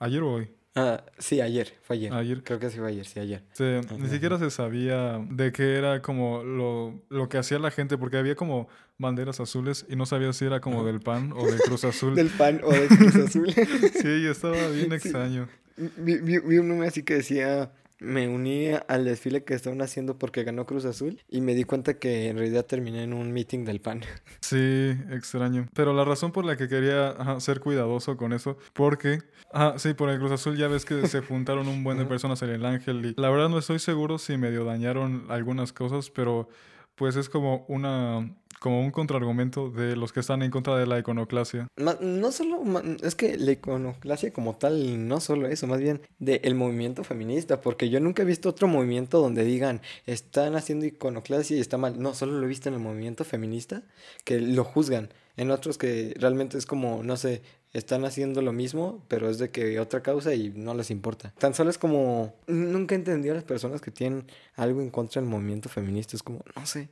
¿Ayer 0.00 0.20
o 0.20 0.32
hoy? 0.32 0.50
Ah, 0.76 1.04
sí, 1.18 1.40
ayer, 1.40 1.72
fue 1.82 1.96
ayer. 1.96 2.12
Ayer. 2.12 2.42
Creo 2.42 2.58
que 2.58 2.68
sí 2.68 2.78
fue 2.78 2.88
ayer, 2.88 3.06
sí, 3.06 3.20
ayer. 3.20 3.42
Ajá. 3.52 3.96
ni 3.96 4.08
siquiera 4.08 4.38
se 4.40 4.50
sabía 4.50 5.24
de 5.30 5.52
qué 5.52 5.76
era 5.76 6.02
como 6.02 6.42
lo, 6.42 7.00
lo 7.10 7.28
que 7.28 7.38
hacía 7.38 7.60
la 7.60 7.70
gente, 7.70 7.96
porque 7.96 8.16
había 8.16 8.34
como 8.34 8.68
banderas 8.98 9.38
azules 9.38 9.86
y 9.88 9.94
no 9.94 10.04
sabía 10.04 10.32
si 10.32 10.44
era 10.44 10.60
como 10.60 10.84
del 10.84 11.00
PAN 11.00 11.32
o 11.32 11.46
de 11.48 11.58
Cruz 11.58 11.84
Azul. 11.84 12.14
Del 12.16 12.28
pan 12.28 12.60
o 12.64 12.72
del 12.72 12.88
Cruz 12.88 13.14
Azul. 13.16 13.46
Sí, 14.02 14.26
estaba 14.26 14.56
bien 14.68 14.88
Sí. 14.90 14.94
extraño. 14.96 15.48
vi, 15.76 16.18
vi- 16.18 16.38
vi 16.40 16.58
un 16.58 16.82
así 16.82 17.02
que 17.04 17.14
decía, 17.14 17.70
me 18.00 18.28
uní 18.28 18.68
al 18.88 19.04
desfile 19.04 19.44
que 19.44 19.54
estaban 19.54 19.80
haciendo 19.82 20.18
porque 20.18 20.44
ganó 20.44 20.66
Cruz 20.66 20.84
Azul 20.84 21.20
y 21.28 21.40
me 21.40 21.54
di 21.54 21.64
cuenta 21.64 21.98
que 21.98 22.28
en 22.28 22.36
realidad 22.38 22.66
terminé 22.66 23.02
en 23.02 23.12
un 23.12 23.32
meeting 23.32 23.64
del 23.64 23.80
pan. 23.80 24.02
Sí, 24.40 24.94
extraño. 25.10 25.68
Pero 25.74 25.94
la 25.94 26.04
razón 26.04 26.30
por 26.32 26.44
la 26.44 26.56
que 26.56 26.68
quería 26.68 27.10
ajá, 27.10 27.40
ser 27.40 27.60
cuidadoso 27.60 28.16
con 28.16 28.32
eso, 28.32 28.58
porque, 28.74 29.20
ah, 29.52 29.74
sí, 29.78 29.94
por 29.94 30.10
el 30.10 30.18
Cruz 30.18 30.32
Azul 30.32 30.56
ya 30.56 30.68
ves 30.68 30.84
que 30.84 31.06
se 31.08 31.20
juntaron 31.22 31.66
un 31.66 31.82
buen 31.82 31.96
de 31.96 32.02
Ajá. 32.02 32.10
personas 32.10 32.42
en 32.42 32.50
el 32.50 32.64
Ángel 32.64 33.04
y 33.06 33.20
la 33.20 33.30
verdad 33.30 33.48
no 33.48 33.58
estoy 33.58 33.78
seguro 33.78 34.18
si 34.18 34.36
medio 34.36 34.64
dañaron 34.64 35.26
algunas 35.30 35.72
cosas, 35.72 36.10
pero 36.10 36.48
pues 36.94 37.16
es 37.16 37.28
como 37.28 37.64
una, 37.68 38.34
como 38.64 38.80
un 38.80 38.92
contraargumento 38.92 39.68
de 39.68 39.94
los 39.94 40.14
que 40.14 40.20
están 40.20 40.40
en 40.42 40.50
contra 40.50 40.78
de 40.78 40.86
la 40.86 40.98
iconoclasia. 40.98 41.68
No 41.76 42.32
solo, 42.32 42.62
es 43.02 43.14
que 43.14 43.36
la 43.36 43.52
iconoclasia 43.52 44.32
como 44.32 44.56
tal, 44.56 45.06
no 45.06 45.20
solo 45.20 45.48
eso, 45.48 45.66
más 45.66 45.80
bien 45.80 46.00
del 46.18 46.54
movimiento 46.54 47.04
feminista, 47.04 47.60
porque 47.60 47.90
yo 47.90 48.00
nunca 48.00 48.22
he 48.22 48.24
visto 48.24 48.48
otro 48.48 48.66
movimiento 48.66 49.20
donde 49.20 49.44
digan, 49.44 49.82
están 50.06 50.56
haciendo 50.56 50.86
iconoclasia 50.86 51.58
y 51.58 51.60
está 51.60 51.76
mal. 51.76 52.00
No, 52.00 52.14
solo 52.14 52.38
lo 52.38 52.46
he 52.46 52.48
visto 52.48 52.70
en 52.70 52.76
el 52.76 52.80
movimiento 52.80 53.22
feminista, 53.24 53.82
que 54.24 54.40
lo 54.40 54.64
juzgan. 54.64 55.10
En 55.36 55.50
otros 55.50 55.76
que 55.76 56.14
realmente 56.18 56.56
es 56.56 56.64
como, 56.64 57.02
no 57.02 57.18
sé, 57.18 57.42
están 57.74 58.06
haciendo 58.06 58.40
lo 58.40 58.54
mismo, 58.54 59.04
pero 59.08 59.28
es 59.28 59.36
de 59.36 59.50
que 59.50 59.78
otra 59.78 60.02
causa 60.02 60.32
y 60.32 60.54
no 60.56 60.72
les 60.72 60.90
importa. 60.90 61.34
Tan 61.38 61.52
solo 61.52 61.68
es 61.68 61.76
como, 61.76 62.34
nunca 62.46 62.94
he 62.94 62.98
entendido 62.98 63.34
a 63.34 63.36
las 63.36 63.44
personas 63.44 63.82
que 63.82 63.90
tienen 63.90 64.24
algo 64.56 64.80
en 64.80 64.88
contra 64.88 65.20
del 65.20 65.28
movimiento 65.28 65.68
feminista. 65.68 66.16
Es 66.16 66.22
como, 66.22 66.40
no 66.56 66.64
sé, 66.64 66.88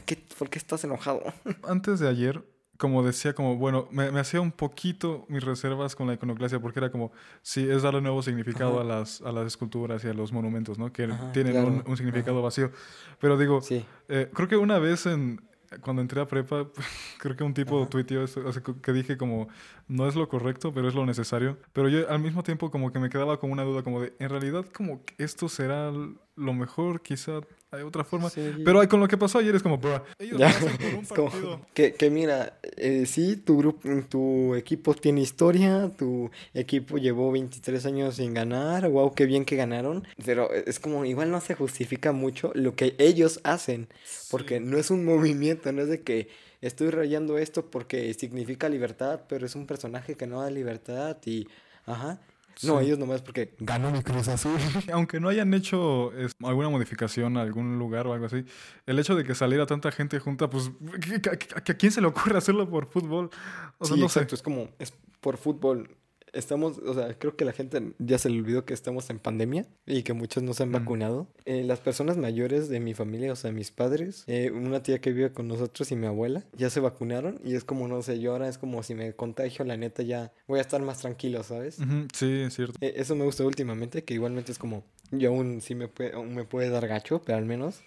¿qué- 0.00 0.16
¿por 0.38 0.48
qué 0.48 0.58
estás 0.58 0.82
enojado? 0.84 1.22
Antes 1.68 2.00
de 2.00 2.08
ayer, 2.08 2.42
como 2.78 3.04
decía, 3.04 3.32
como, 3.34 3.56
bueno, 3.56 3.86
me, 3.92 4.10
me 4.10 4.18
hacía 4.18 4.40
un 4.40 4.50
poquito 4.50 5.24
mis 5.28 5.44
reservas 5.44 5.94
con 5.94 6.06
la 6.08 6.14
iconoclasia 6.14 6.58
porque 6.60 6.80
era 6.80 6.90
como, 6.90 7.12
sí, 7.42 7.68
es 7.68 7.82
darle 7.82 8.00
nuevo 8.00 8.22
significado 8.22 8.78
a 8.78 8.82
Ajá. 8.82 8.84
las, 8.98 9.20
a 9.22 9.30
las 9.30 9.46
esculturas 9.46 10.02
y 10.04 10.08
a 10.08 10.14
los 10.14 10.32
monumentos, 10.32 10.78
¿no? 10.78 10.92
Que 10.92 11.04
Ajá, 11.04 11.30
tienen 11.32 11.52
claro. 11.52 11.68
un, 11.68 11.84
un 11.86 11.96
significado 11.96 12.42
vacío. 12.42 12.72
Pero 13.20 13.36
digo, 13.38 13.60
Sí. 13.60 13.84
Eh, 14.08 14.30
creo 14.34 14.48
que 14.48 14.56
una 14.56 14.78
vez 14.80 15.06
en 15.06 15.40
cuando 15.80 16.02
entré 16.02 16.20
a 16.20 16.26
prepa, 16.26 16.66
creo 17.18 17.36
que 17.36 17.44
un 17.44 17.54
tipo 17.54 17.80
Ajá. 17.82 17.88
tuiteó 17.88 18.24
eso, 18.24 18.42
o 18.44 18.52
sea, 18.52 18.62
que 18.62 18.92
dije 18.92 19.16
como 19.16 19.48
no 19.88 20.06
es 20.08 20.16
lo 20.16 20.28
correcto, 20.28 20.74
pero 20.74 20.88
es 20.88 20.94
lo 20.94 21.06
necesario. 21.06 21.56
Pero 21.72 21.88
yo 21.88 22.10
al 22.10 22.18
mismo 22.18 22.42
tiempo 22.42 22.70
como 22.70 22.92
que 22.92 22.98
me 22.98 23.08
quedaba 23.10 23.38
como 23.38 23.52
una 23.52 23.62
duda 23.62 23.82
como 23.84 24.00
de, 24.00 24.12
en 24.18 24.28
realidad 24.28 24.66
como 24.74 25.02
esto 25.18 25.48
será 25.48 25.90
lo 25.92 26.52
mejor, 26.52 27.00
quizá 27.00 27.40
hay 27.72 27.82
otra 27.82 28.04
forma. 28.04 28.28
Sí. 28.30 28.40
Pero 28.64 28.80
ay, 28.80 28.86
con 28.86 29.00
lo 29.00 29.08
que 29.08 29.16
pasó 29.16 29.38
ayer 29.38 29.54
es 29.56 29.62
como, 29.62 29.78
"Bruh, 29.78 30.00
ellos 30.18 30.38
Ya, 30.38 30.52
por 30.60 30.70
un 30.70 31.04
como 31.08 31.30
partido. 31.30 31.60
que, 31.72 31.94
que 31.94 32.10
mira, 32.10 32.58
eh, 32.76 33.06
sí, 33.06 33.36
tu 33.36 33.56
grupo, 33.58 33.88
tu 34.08 34.54
equipo 34.54 34.94
tiene 34.94 35.22
historia, 35.22 35.90
tu 35.96 36.30
equipo 36.52 36.98
llevó 36.98 37.32
23 37.32 37.84
años 37.86 38.16
sin 38.16 38.34
ganar, 38.34 38.88
wow, 38.90 39.12
qué 39.14 39.24
bien 39.26 39.44
que 39.46 39.56
ganaron, 39.56 40.06
pero 40.24 40.52
es 40.52 40.78
como 40.78 41.04
igual 41.06 41.30
no 41.30 41.40
se 41.40 41.54
justifica 41.54 42.12
mucho 42.12 42.52
lo 42.54 42.76
que 42.76 42.94
ellos 42.98 43.40
hacen, 43.42 43.88
porque 44.30 44.58
Sí. 44.58 44.64
no 44.64 44.76
es 44.78 44.90
un 44.90 45.04
movimiento, 45.04 45.72
no 45.72 45.82
es 45.82 45.88
de 45.88 46.02
que 46.02 46.28
estoy 46.60 46.90
rayando 46.90 47.38
esto 47.38 47.70
porque 47.70 48.12
significa 48.14 48.68
libertad, 48.68 49.22
pero 49.28 49.46
es 49.46 49.54
un 49.56 49.66
personaje 49.66 50.14
que 50.14 50.26
no 50.26 50.42
da 50.42 50.50
libertad 50.50 51.16
y, 51.24 51.48
ajá, 51.86 52.20
no, 52.62 52.78
Sí. 52.78 52.86
ellos 52.86 52.98
nomás 52.98 53.22
porque 53.22 53.54
ganó 53.58 53.90
mi 53.90 54.02
Cruz 54.02 54.28
Azul. 54.28 54.56
Aunque 54.92 55.20
no 55.20 55.28
hayan 55.28 55.52
hecho 55.54 56.12
es, 56.14 56.32
alguna 56.42 56.68
modificación 56.68 57.36
a 57.36 57.42
algún 57.42 57.78
lugar 57.78 58.06
o 58.06 58.12
algo 58.12 58.26
así, 58.26 58.44
el 58.86 58.98
hecho 58.98 59.14
de 59.16 59.24
que 59.24 59.34
saliera 59.34 59.66
tanta 59.66 59.90
gente 59.92 60.18
junta, 60.18 60.48
pues, 60.50 60.70
¿qué- 61.00 61.20
qué- 61.20 61.38
qué- 61.38 61.48
¿a, 61.54 61.60
quién 61.62 61.92
se 61.92 62.00
le 62.00 62.06
ocurre 62.06 62.36
hacerlo 62.38 62.68
por 62.68 62.86
fútbol? 62.90 63.30
O 63.78 63.84
sea, 63.84 63.94
sí, 63.94 64.00
no 64.00 64.06
exacto, 64.06 64.34
es 64.34 64.42
como, 64.42 64.68
es 64.78 64.92
por 65.20 65.36
fútbol. 65.38 65.96
Estamos, 66.32 66.78
o 66.78 66.94
sea, 66.94 67.12
creo 67.18 67.36
que 67.36 67.44
la 67.44 67.52
gente 67.52 67.92
ya 67.98 68.16
se 68.16 68.30
le 68.30 68.38
olvidó 68.40 68.64
que 68.64 68.72
estamos 68.72 69.10
en 69.10 69.18
pandemia 69.18 69.66
y 69.86 70.02
que 70.02 70.14
muchos 70.14 70.42
no 70.42 70.54
se 70.54 70.62
han 70.62 70.70
Mm. 70.70 70.72
vacunado. 70.72 71.28
Eh, 71.44 71.62
las 71.64 71.80
personas 71.80 72.16
mayores 72.16 72.68
de 72.70 72.80
mi 72.80 72.94
familia, 72.94 73.32
o 73.32 73.36
sea, 73.36 73.52
mis 73.52 73.70
padres, 73.70 74.24
eh, 74.28 74.50
una 74.50 74.82
tía 74.82 75.00
que 75.00 75.12
vive 75.12 75.32
con 75.32 75.46
nosotros 75.46 75.92
y 75.92 75.96
mi 75.96 76.06
abuela, 76.06 76.44
ya 76.56 76.70
se 76.70 76.80
vacunaron 76.80 77.38
y 77.44 77.54
es 77.54 77.64
como, 77.64 77.86
no 77.86 78.00
sé, 78.02 78.18
yo 78.18 78.32
ahora 78.32 78.48
es 78.48 78.56
como 78.56 78.82
si 78.82 78.94
me 78.94 79.12
contagio, 79.14 79.64
la 79.66 79.76
neta 79.76 80.02
ya 80.02 80.32
voy 80.46 80.58
a 80.58 80.62
estar 80.62 80.80
más 80.80 80.98
tranquilo, 81.00 81.42
¿sabes? 81.42 81.74
sé. 81.76 81.82
Ujú, 81.84 82.06
sí, 82.14 82.40
es 82.46 82.54
cierto. 82.54 82.78
Eh, 82.80 82.94
eso 82.96 83.14
me 83.14 83.24
gusta 83.24 83.44
últimamente, 83.44 84.02
que 84.04 84.14
igualmente 84.14 84.52
es 84.52 84.58
como, 84.58 84.84
yo 85.10 85.28
aún 85.28 85.60
sí 85.60 85.74
me 85.74 85.88
puede, 85.88 86.12
aún 86.14 86.34
me 86.34 86.44
puede 86.44 86.70
dar 86.70 86.88
gacho, 86.88 87.20
pero 87.26 87.36
al 87.36 87.44
menos 87.44 87.82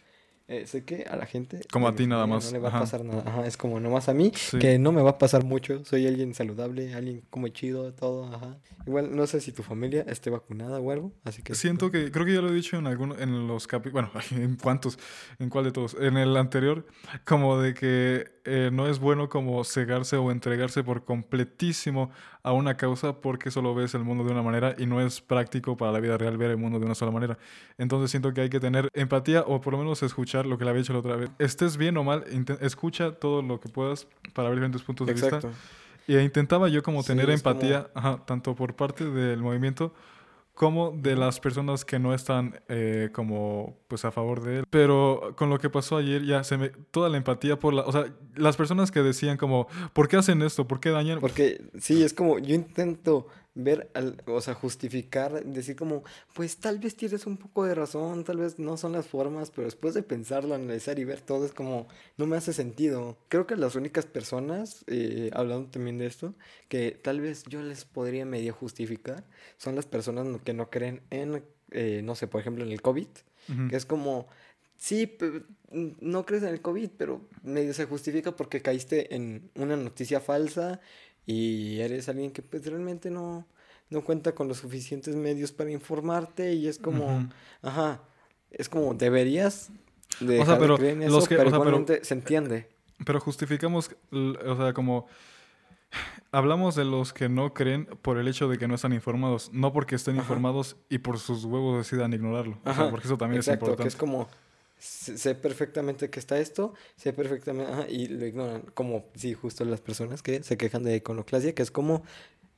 eh, 0.48 0.68
sé 0.68 0.84
que 0.86 1.04
a 1.10 1.16
la 1.16 1.26
gente... 1.26 1.62
Como 1.72 1.88
a 1.88 1.96
ti 1.96 2.06
nada 2.08 2.28
más, 2.28 2.46
No 2.46 2.52
le 2.52 2.60
va 2.60 2.70
ajá. 2.70 2.78
a 2.78 2.82
pasar 2.82 3.04
nada. 3.04 3.24
Ajá, 3.26 3.48
es 3.48 3.58
como 3.58 3.80
nomás 3.80 4.10
a 4.10 4.14
mí, 4.14 4.32
Sí. 4.36 4.60
que 4.60 4.78
no 4.78 4.92
me 4.92 5.02
va 5.02 5.12
a 5.12 5.18
pasar 5.18 5.44
mucho. 5.44 5.84
Soy 5.86 6.06
alguien 6.08 6.34
saludable, 6.34 6.94
alguien 6.94 7.24
como 7.30 7.48
chido, 7.48 7.94
todo, 7.94 8.26
ajá. 8.34 8.58
Igual 8.86 9.16
no 9.16 9.26
sé 9.28 9.42
si 9.42 9.52
tu 9.52 9.64
familia 9.64 10.06
esté 10.08 10.30
vacunada 10.30 10.80
o 10.80 10.92
algo, 10.92 11.14
así 11.24 11.42
que... 11.42 11.56
Siento 11.56 11.90
que, 11.92 12.12
creo 12.12 12.26
que 12.26 12.34
ya 12.34 12.42
lo 12.42 12.50
he 12.50 12.54
dicho 12.54 12.78
en 12.78 12.88
alguno, 12.88 13.16
en 13.18 13.48
los 13.48 13.66
capítulos, 13.68 14.12
bueno, 14.14 14.26
¿en 14.44 14.56
cuántos? 14.58 15.00
¿En 15.40 15.50
cuál 15.50 15.66
de 15.66 15.72
todos? 15.72 15.96
En 16.00 16.18
el 16.18 16.36
anterior, 16.38 16.86
como 17.26 17.58
de 17.60 17.74
que 17.74 18.35
eh, 18.46 18.70
no 18.72 18.88
es 18.88 19.00
bueno 19.00 19.28
como 19.30 19.64
cegarse 19.64 20.18
o 20.18 20.32
entregarse 20.32 20.84
por 20.84 21.04
completísimo 21.04 22.12
a 22.44 22.52
una 22.54 22.78
causa 22.78 23.20
porque 23.22 23.52
solo 23.52 23.74
ves 23.76 23.94
el 23.96 24.04
mundo 24.04 24.24
de 24.24 24.32
una 24.32 24.42
manera 24.44 24.76
y 24.78 24.86
no 24.86 25.02
es 25.02 25.20
práctico 25.22 25.76
para 25.78 25.92
la 25.92 26.00
vida 26.00 26.18
real 26.18 26.38
ver 26.38 26.52
el 26.52 26.58
mundo 26.58 26.80
de 26.80 26.86
una 26.86 26.96
sola 26.96 27.12
manera. 27.12 27.38
Entonces 27.78 28.12
siento 28.12 28.34
que 28.34 28.42
hay 28.42 28.50
que 28.50 28.60
tener 28.60 28.90
empatía 28.94 29.42
o 29.42 29.60
por 29.62 29.74
lo 29.74 29.80
menos 29.80 30.02
escuchar 30.04 30.46
lo 30.46 30.58
que 30.58 30.64
le 30.64 30.70
había 30.70 30.82
dicho 30.84 30.94
la 30.94 31.00
otra 31.00 31.16
vez. 31.16 31.30
Estés 31.40 31.78
bien 31.78 31.98
o 31.98 32.04
mal, 32.04 32.24
escucha 32.62 33.12
todo 33.14 33.42
lo 33.42 33.60
que 33.60 33.70
puedas 33.70 34.08
para 34.34 34.50
ver 34.50 34.58
diferentes 34.60 34.84
puntos 34.84 35.08
de 35.08 35.14
Exacto. 35.14 35.48
vista. 35.50 35.62
Y 36.08 36.18
intentaba 36.20 36.68
yo 36.70 36.84
como 36.84 37.02
Sí, 37.02 37.08
tener 37.08 37.26
como- 37.26 37.34
empatía, 37.36 37.88
ajá, 37.96 38.24
tanto 38.26 38.54
por 38.56 38.76
parte 38.76 39.06
del 39.10 39.42
movimiento 39.42 39.92
como 40.56 40.92
de 40.92 41.16
las 41.16 41.40
personas 41.40 41.84
que 41.84 42.00
no 42.00 42.14
están 42.14 42.62
eh, 42.70 43.10
como 43.14 43.78
pues 43.88 44.06
a 44.06 44.12
favor 44.12 44.42
de 44.42 44.60
él. 44.60 44.66
Pero 44.70 45.34
con 45.36 45.50
lo 45.50 45.60
que 45.60 45.70
pasó 45.70 45.98
ayer 45.98 46.26
ya 46.26 46.44
se 46.44 46.58
me 46.58 46.70
toda 46.70 47.10
la 47.10 47.18
empatía 47.18 47.60
por 47.60 47.74
la, 47.74 47.84
o 47.84 47.92
sea, 47.92 48.06
las 48.36 48.56
personas 48.56 48.90
que 48.90 49.02
decían 49.02 49.38
como, 49.38 49.68
¿por 49.94 50.08
qué 50.08 50.18
hacen 50.18 50.42
esto? 50.42 50.68
¿Por 50.68 50.80
qué 50.80 50.90
dañan? 50.90 51.20
Porque 51.20 51.62
sí, 51.78 52.04
es 52.04 52.14
como 52.14 52.40
yo 52.40 52.56
intento 52.56 53.28
ver, 53.56 53.90
al, 53.94 54.22
o 54.28 54.42
sea, 54.42 54.54
justificar, 54.54 55.44
decir 55.46 55.76
como, 55.76 56.04
pues 56.34 56.58
tal 56.58 56.78
vez 56.78 56.96
tienes 56.96 57.26
un 57.26 57.38
poco 57.38 57.64
de 57.64 57.74
razón, 57.74 58.26
tal 58.26 58.38
vez 58.38 58.60
no 58.60 58.76
son 58.78 58.92
las 58.92 59.08
formas, 59.08 59.50
pero 59.50 59.66
después 59.66 59.94
de 59.94 60.04
pensarlo, 60.04 60.54
analizar 60.54 61.00
y 61.00 61.06
ver 61.06 61.22
todo 61.22 61.46
es 61.46 61.54
como, 61.54 61.88
no 62.18 62.28
me 62.28 62.36
hace 62.36 62.54
sentido. 62.54 63.18
Creo 63.30 63.48
que 63.48 63.56
las 63.56 63.76
únicas 63.76 64.06
personas, 64.06 64.84
eh, 64.88 65.32
hablando 65.34 65.70
también 65.70 65.98
de 65.98 66.06
esto, 66.06 66.36
que 66.68 66.92
tal 66.92 67.22
vez 67.22 67.44
yo 67.46 67.62
les 67.62 67.86
podría 67.86 68.26
medio 68.26 68.54
justificar, 68.54 69.24
son 69.58 69.76
las 69.76 69.86
personas 69.86 70.28
que 70.44 70.54
no 70.54 70.70
creen 70.70 71.02
en, 71.10 71.42
eh, 71.72 72.02
no 72.04 72.16
sé, 72.16 72.28
por 72.28 72.42
ejemplo, 72.42 72.64
en 72.64 72.72
el 72.72 72.82
COVID, 72.82 73.08
que 73.70 73.76
es 73.76 73.86
como... 73.86 74.28
Sí, 74.78 75.18
no 75.72 76.26
crees 76.26 76.44
en 76.44 76.50
el 76.50 76.62
COVID, 76.62 76.90
pero 76.98 77.22
medio 77.44 77.74
se 77.74 77.86
justifica 77.86 78.36
porque 78.36 78.62
caíste 78.62 79.16
en 79.16 79.50
una 79.56 79.78
noticia 79.78 80.20
falsa 80.20 80.82
y 81.26 81.80
eres 81.80 82.08
alguien 82.10 82.32
que 82.32 82.42
pues 82.42 82.66
realmente 82.66 83.10
no, 83.10 83.46
no 83.90 84.02
cuenta 84.04 84.34
con 84.36 84.48
los 84.48 84.58
suficientes 84.58 85.16
medios 85.16 85.52
para 85.52 85.72
informarte 85.72 86.54
y 86.54 86.68
es 86.68 86.78
como, 86.80 87.28
ajá, 87.62 88.02
es 88.52 88.70
como 88.70 88.94
deberías 88.94 89.70
de 90.20 90.40
O 90.40 90.46
sea, 90.46 90.54
de 90.56 90.60
pero 90.60 90.78
los 90.78 90.82
eso, 90.82 91.28
que- 91.28 91.36
pero 91.36 91.48
o 91.50 91.52
sea, 91.52 91.86
pero- 91.86 92.04
se 92.04 92.14
entiende. 92.14 92.70
Pero 93.06 93.20
justificamos, 93.20 93.92
o 94.12 94.56
sea, 94.56 94.72
como 94.74 95.08
hablamos 96.32 96.76
de 96.76 96.86
los 96.86 97.14
que 97.14 97.30
no 97.30 97.54
creen 97.54 97.86
por 98.02 98.18
el 98.18 98.28
hecho 98.28 98.48
de 98.48 98.58
que 98.58 98.68
no 98.68 98.76
están 98.76 98.94
informados, 98.94 99.50
no 99.54 99.72
porque 99.74 99.96
estén 99.96 100.16
Ajá. 100.16 100.24
informados 100.24 100.78
y 100.90 101.00
por 101.00 101.20
sus 101.20 101.44
huevos 101.46 101.78
decidan 101.78 102.14
ignorarlo. 102.14 102.58
O 102.66 102.74
sea, 102.74 102.90
porque 102.90 103.08
eso 103.08 103.18
también 103.18 103.40
Exacto, 103.40 103.66
es 103.66 103.70
importante. 103.70 103.84
que 103.84 103.88
es 103.90 103.96
como, 103.96 104.28
sé 104.86 105.36
perfectamente 105.36 106.10
que 106.10 106.20
está 106.20 106.38
esto, 106.40 106.74
sé 106.96 107.14
perfectamente, 107.14 107.72
ajá, 107.72 107.86
y 107.90 108.08
lo 108.08 108.26
ignoran, 108.26 108.62
como, 108.74 109.06
sí, 109.16 109.34
justo 109.34 109.66
las 109.66 109.82
personas 109.82 110.22
que 110.22 110.44
se 110.44 110.58
quejan 110.58 110.84
de 110.84 110.96
iconoclasia, 110.98 111.54
que 111.56 111.64
es 111.64 111.72
como, 111.72 112.04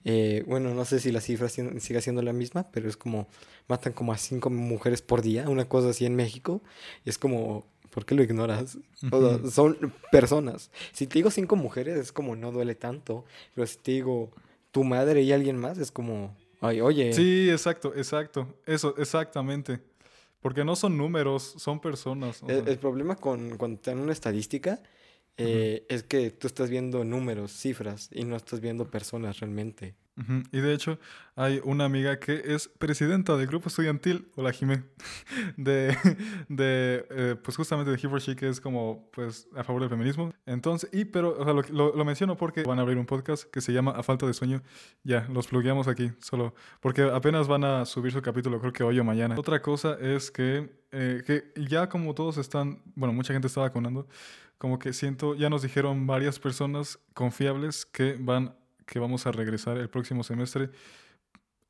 eh, 0.04 0.44
bueno, 0.48 0.74
no 0.74 0.86
sé 0.86 1.00
si 1.00 1.12
la 1.12 1.22
cifra 1.22 1.50
si- 1.50 1.80
siga 1.80 2.02
siendo 2.02 2.22
la 2.22 2.34
misma, 2.34 2.70
pero 2.72 2.88
es 2.90 2.98
como, 2.98 3.28
matan 3.68 3.94
como 3.94 4.14
a 4.14 4.18
cinco 4.18 4.50
mujeres 4.50 5.02
por 5.02 5.22
día, 5.22 5.50
una 5.50 5.68
cosa 5.68 5.90
así 5.90 6.06
en 6.06 6.16
México, 6.16 6.62
y 7.06 7.10
es 7.10 7.18
como, 7.18 7.66
¿por 7.92 8.06
qué 8.06 8.16
lo 8.16 8.24
ignoras? 8.24 8.78
O 9.12 9.40
sea, 9.40 9.50
son 9.52 9.94
personas. 10.12 10.70
Si 10.94 11.08
te 11.08 11.16
digo 11.20 11.32
cinco 11.32 11.56
mujeres, 11.56 11.98
es 11.98 12.12
como, 12.12 12.36
no 12.36 12.52
duele 12.52 12.76
tanto, 12.76 13.26
pero 13.56 13.66
si 13.68 13.78
te 13.78 13.92
digo 13.94 14.32
tu 14.72 14.84
madre 14.84 15.22
y 15.24 15.32
alguien 15.32 15.58
más, 15.58 15.78
es 15.78 15.92
como, 15.92 16.36
ay, 16.62 16.82
oye. 16.82 17.14
Sí, 17.14 17.50
exacto, 17.50 17.94
exacto. 17.96 18.48
Eso, 18.66 18.96
exactamente. 18.98 19.80
Porque 20.40 20.64
no 20.64 20.76
son 20.76 20.98
números, 20.98 21.56
son 21.58 21.80
personas. 21.80 22.44
o 22.44 22.48
El, 22.50 22.64
sea. 22.64 22.72
el 22.74 22.80
problema 22.80 23.16
con 23.16 23.58
cuando 23.58 23.80
te 23.80 23.92
dan 23.92 24.00
una 24.00 24.14
estadística 24.14 24.82
eh, 25.38 25.86
es 25.90 26.04
que 26.04 26.32
tú 26.32 26.48
estás 26.48 26.70
viendo 26.70 27.04
números, 27.04 27.52
cifras, 27.52 28.10
y 28.12 28.24
no 28.24 28.36
estás 28.36 28.60
viendo 28.60 28.90
personas 28.90 29.40
realmente. 29.40 29.96
Ujú. 30.18 30.42
Y 30.52 30.60
de 30.62 30.74
hecho, 30.74 30.98
hay 31.36 31.62
una 31.64 31.86
amiga 31.86 32.20
que 32.20 32.42
es 32.56 32.68
presidenta 32.68 33.38
del 33.38 33.46
grupo 33.48 33.70
estudiantil, 33.70 34.28
hola 34.36 34.52
Jimé, 34.52 34.84
de, 35.58 35.96
de 36.50 37.06
eh, 37.10 37.36
pues 37.44 37.56
justamente 37.56 37.92
de 37.92 37.98
He 37.98 38.10
for 38.10 38.20
She, 38.20 38.36
que 38.36 38.50
es 38.50 38.60
como, 38.60 39.10
pues, 39.14 39.48
a 39.56 39.64
favor 39.64 39.82
del 39.82 39.90
feminismo. 39.90 40.34
Entonces, 40.46 40.90
y, 40.92 41.06
pero, 41.06 41.38
o 41.40 41.44
sea, 41.44 41.54
lo, 41.54 41.62
lo- 41.72 41.96
lo 41.96 42.06
menciono 42.06 42.36
porque 42.38 42.64
van 42.64 42.80
a 42.80 42.82
abrir 42.82 42.98
un 42.98 43.06
podcast 43.06 43.44
que 43.52 43.62
se 43.62 43.72
llama 43.74 43.92
A 43.92 44.04
Falta 44.04 44.26
de 44.26 44.34
Sueño. 44.34 44.64
Ya, 45.04 45.28
los 45.32 45.48
plugueamos 45.48 45.88
aquí, 45.88 46.12
solo, 46.20 46.56
porque 46.82 47.04
apenas 47.04 47.48
van 47.48 47.64
a 47.64 47.86
subir 47.86 48.12
su 48.12 48.22
capítulo, 48.22 48.60
creo 48.60 48.74
que 48.74 48.84
hoy 48.84 49.00
o 49.00 49.04
mañana. 49.04 49.36
Otra 49.38 49.62
cosa 49.62 49.98
es 50.02 50.32
que, 50.32 50.70
eh, 50.92 51.22
que 51.26 51.52
ya 51.70 51.90
como 51.90 52.14
todos 52.16 52.38
están, 52.38 52.82
bueno, 52.96 53.14
mucha 53.14 53.34
gente 53.34 53.48
está 53.48 53.62
vacunando, 53.62 54.08
como 54.58 54.80
que 54.80 54.92
siento, 54.94 55.36
ya 55.36 55.50
nos 55.52 55.62
dijeron 55.62 56.08
varias 56.08 56.40
personas 56.40 56.98
confiables 57.14 57.86
que 57.86 58.18
van 58.20 58.56
que 58.88 58.98
vamos 58.98 59.28
a 59.28 59.32
regresar 59.32 59.78
el 59.78 59.90
próximo 59.90 60.24
semestre, 60.24 60.72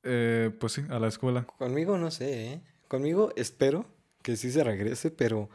eh, 0.04 0.52
pues 0.58 0.74
sí, 0.74 0.86
a 0.90 1.00
la 1.00 1.10
escuela. 1.10 1.46
Conmigo 1.58 1.98
no 1.98 2.12
sé, 2.12 2.54
¿eh? 2.54 2.62
Conmigo 2.88 3.34
espero 3.36 3.86
que 4.22 4.38
sí 4.38 4.52
se 4.52 4.64
regrese, 4.64 5.12
pero 5.12 5.50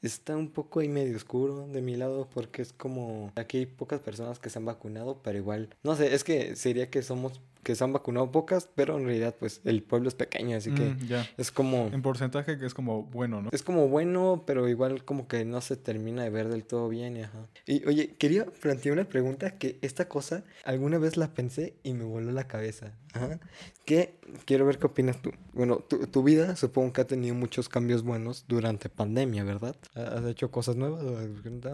está 0.00 0.36
un 0.36 0.50
poco 0.50 0.80
ahí 0.80 0.88
medio 0.88 1.16
oscuro 1.16 1.66
de 1.66 1.82
mi 1.82 1.96
lado 1.96 2.28
porque 2.32 2.62
es 2.62 2.72
como 2.72 3.32
aquí 3.34 3.58
hay 3.58 3.66
pocas 3.66 4.00
personas 4.00 4.38
que 4.38 4.48
se 4.48 4.58
han 4.58 4.64
vacunado, 4.64 5.20
pero 5.22 5.36
igual, 5.36 5.74
no 5.82 5.96
sé, 5.96 6.14
es 6.14 6.24
que 6.24 6.56
sería 6.56 6.88
que 6.88 7.02
somos 7.02 7.40
que 7.68 7.74
se 7.74 7.84
han 7.84 7.92
vacunado 7.92 8.32
pocas, 8.32 8.66
pero 8.74 8.96
en 8.96 9.04
realidad 9.04 9.34
pues 9.38 9.60
el 9.66 9.82
pueblo 9.82 10.08
es 10.08 10.14
pequeño, 10.14 10.56
así 10.56 10.70
que 10.72 10.88
Mm, 10.88 11.12
es 11.36 11.50
como 11.52 11.88
En 11.92 12.00
porcentaje 12.00 12.56
que 12.56 12.64
es 12.64 12.72
como 12.72 13.02
bueno, 13.02 13.42
¿no? 13.42 13.50
Es 13.52 13.62
como 13.62 13.88
bueno, 13.88 14.44
pero 14.46 14.70
igual 14.70 15.04
como 15.04 15.28
que 15.28 15.44
no 15.44 15.60
se 15.60 15.76
termina 15.76 16.22
de 16.22 16.30
ver 16.30 16.48
del 16.48 16.64
todo 16.64 16.88
bien. 16.88 17.18
y 17.18 17.24
Ajá. 17.24 17.46
Y 17.66 17.84
oye, 17.86 18.14
quería 18.16 18.46
plantear 18.46 18.94
una 18.94 19.04
pregunta 19.04 19.58
que 19.58 19.78
esta 19.82 20.08
cosa 20.08 20.44
alguna 20.64 20.96
vez 20.96 21.18
la 21.18 21.34
pensé 21.34 21.74
y 21.82 21.92
me 21.92 22.04
voló 22.04 22.32
la 22.32 22.44
cabeza. 22.48 22.94
Ajá. 23.12 23.38
Que 23.84 24.14
quiero 24.44 24.64
ver 24.66 24.78
qué 24.78 24.86
opinas 24.86 25.20
tú. 25.20 25.32
Bueno, 25.54 25.78
tu, 25.78 26.06
tu 26.06 26.22
vida 26.22 26.56
supongo 26.56 26.92
que 26.92 27.00
ha 27.02 27.06
tenido 27.06 27.34
muchos 27.34 27.68
cambios 27.68 28.02
buenos 28.02 28.44
durante 28.48 28.88
pandemia, 28.88 29.44
¿verdad? 29.44 29.76
¿Has 29.94 30.24
hecho 30.26 30.50
cosas 30.50 30.76
nuevas? 30.76 31.02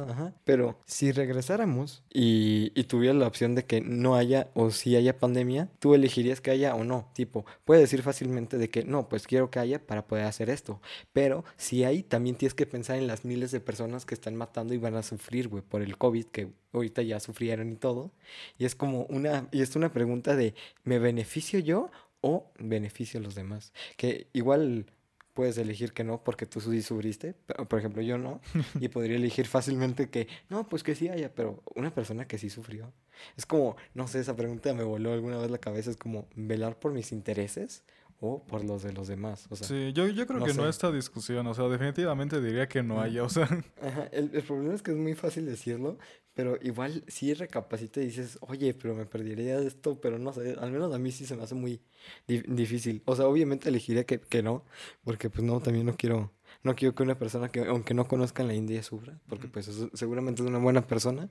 Ajá. 0.09 0.33
Pero 0.45 0.79
si 0.87 1.13
regresáramos 1.13 2.03
y, 2.13 2.73
y 2.75 2.85
tuvieras 2.85 3.17
la 3.19 3.27
opción 3.27 3.55
de 3.55 3.65
que 3.65 3.81
no 3.81 4.15
haya 4.17 4.49
o 4.55 4.71
si 4.71 4.97
haya 4.97 5.19
pandemia, 5.19 5.69
tú 5.85 5.95
elegirías 5.95 6.41
que 6.41 6.51
haya 6.51 6.75
o 6.75 6.83
no. 6.83 7.11
Tipo, 7.13 7.45
puedes 7.67 7.83
decir 7.83 8.01
fácilmente 8.01 8.57
de 8.57 8.71
que 8.71 8.85
no, 8.85 9.07
pues 9.07 9.27
quiero 9.27 9.51
que 9.51 9.59
haya 9.59 9.87
para 9.87 10.07
poder 10.07 10.25
hacer 10.25 10.49
esto. 10.49 10.81
Pero 11.13 11.45
si 11.59 11.85
hay, 11.85 12.03
también 12.03 12.37
tienes 12.37 12.55
que 12.55 12.65
pensar 12.65 12.97
en 12.97 13.07
las 13.07 13.27
miles 13.27 13.51
de 13.51 13.61
personas 13.61 14.07
que 14.07 14.15
están 14.15 14.35
matando 14.35 14.73
y 14.73 14.79
van 14.79 14.95
a 14.95 15.03
sufrir, 15.03 15.49
güey, 15.49 15.63
por 15.63 15.83
el 15.83 15.99
COVID, 15.99 16.25
que 16.29 16.49
ahorita 16.73 17.03
ya 17.03 17.21
sufrieron 17.21 17.71
y 17.71 17.77
todo. 17.77 18.13
Y 18.57 18.65
es 18.65 18.75
como 18.75 19.03
una, 19.11 19.47
y 19.53 19.61
es 19.61 19.77
una 19.77 19.93
pregunta 19.93 20.35
de, 20.35 20.55
¿me 20.85 20.99
beneficio 20.99 21.59
yo 21.59 21.91
o 22.23 22.51
beneficio 22.59 23.21
a 23.21 23.23
los 23.23 23.35
demás? 23.35 23.75
Que 23.99 24.29
igual 24.33 24.87
puedes 25.35 25.59
elegir 25.59 25.93
que 25.93 26.05
no 26.05 26.23
porque 26.23 26.47
tú 26.47 26.61
sí 26.61 26.83
sufriste, 26.83 27.35
pero, 27.47 27.69
por 27.69 27.79
ejemplo 27.79 28.03
yo 28.03 28.19
no, 28.19 28.41
y 28.81 28.89
podría 28.89 29.17
elegir 29.17 29.47
fácilmente 29.47 30.09
que 30.09 30.29
no, 30.49 30.69
pues 30.69 30.83
que 30.83 30.95
sí 30.95 31.09
haya, 31.09 31.35
pero 31.35 31.63
una 31.75 31.93
persona 31.93 32.27
que 32.27 32.39
sí 32.39 32.51
sufrió. 32.51 32.93
Es 33.37 33.47
como, 33.47 33.77
no 33.95 34.09
sé, 34.09 34.21
esa 34.21 34.37
pregunta 34.37 34.73
me 34.75 34.85
voló 34.85 35.13
alguna 35.13 35.39
vez 35.39 35.51
la 35.51 35.59
cabeza, 35.59 35.91
es 35.91 35.97
como 35.97 36.29
velar 36.35 36.79
por 36.79 36.93
mis 36.93 37.13
intereses 37.13 37.85
o 38.25 38.45
por 38.45 38.65
los 38.65 38.83
de 38.83 38.93
los 38.93 39.09
demás. 39.09 39.47
O 39.51 39.57
sea, 39.57 39.69
Sí, 39.69 39.93
yo, 39.93 40.07
yo 40.09 40.27
creo 40.27 40.41
no 40.41 40.47
que 40.47 40.55
no 40.55 40.63
sé. 40.65 40.69
esta 40.71 40.91
discusión, 40.91 41.47
o 41.47 41.55
sea, 41.55 41.69
definitivamente 41.69 42.41
diría 42.41 42.69
que 42.69 42.83
no 42.83 43.01
haya, 43.01 43.23
o 43.25 43.29
sea, 43.29 43.49
Ajá, 43.83 44.05
el, 44.13 44.31
el 44.35 44.43
problema 44.43 44.75
es 44.75 44.83
que 44.83 44.93
es 44.93 44.97
muy 44.97 45.15
fácil 45.15 45.47
decirlo, 45.47 45.99
pero 46.35 46.59
igual 46.63 47.05
sí 47.07 47.35
recapacita 47.35 48.01
y 48.01 48.07
dices, 48.07 48.39
oye, 48.41 48.75
pero 48.75 48.95
me 48.95 49.05
perdería 49.07 49.61
de 49.61 49.67
esto, 49.67 50.01
pero 50.01 50.19
no 50.19 50.33
sé, 50.33 50.57
al 50.59 50.71
menos 50.73 50.93
a 50.95 50.99
mí 50.99 51.13
sí 51.13 51.27
se 51.27 51.37
me 51.37 51.43
hace 51.43 51.55
muy 51.55 51.81
di- 52.27 52.43
difícil. 52.49 53.03
O 53.05 53.15
sea, 53.15 53.27
obviamente 53.27 53.69
elegiría 53.69 54.05
que, 54.05 54.21
que 54.21 54.43
no, 54.43 54.65
porque 55.05 55.31
pues 55.31 55.45
no, 55.45 55.61
también 55.61 55.87
no 55.87 55.97
quiero, 55.97 56.33
no 56.63 56.75
quiero 56.75 56.95
que 56.95 57.03
una 57.03 57.19
persona 57.19 57.49
que, 57.51 57.61
aunque 57.61 57.95
no 57.95 58.07
conozca 58.09 58.43
en 58.43 58.49
la 58.49 58.55
India, 58.55 58.83
sufra, 58.83 59.21
porque 59.29 59.49
pues 59.49 59.69
es- 59.69 59.89
seguramente 59.93 60.43
es 60.43 60.49
una 60.49 60.59
buena 60.59 60.87
persona, 60.87 61.31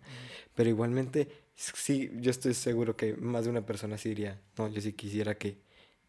pero 0.56 0.70
igualmente 0.70 1.28
sí, 1.56 2.10
yo 2.20 2.32
estoy 2.32 2.54
seguro 2.54 2.96
que 2.96 3.16
más 3.16 3.44
de 3.46 3.50
una 3.52 3.66
persona 3.66 3.98
sí 3.98 4.10
diría, 4.10 4.42
no, 4.58 4.68
yo 4.70 4.80
sí 4.82 4.94
quisiera 4.94 5.36
que 5.38 5.62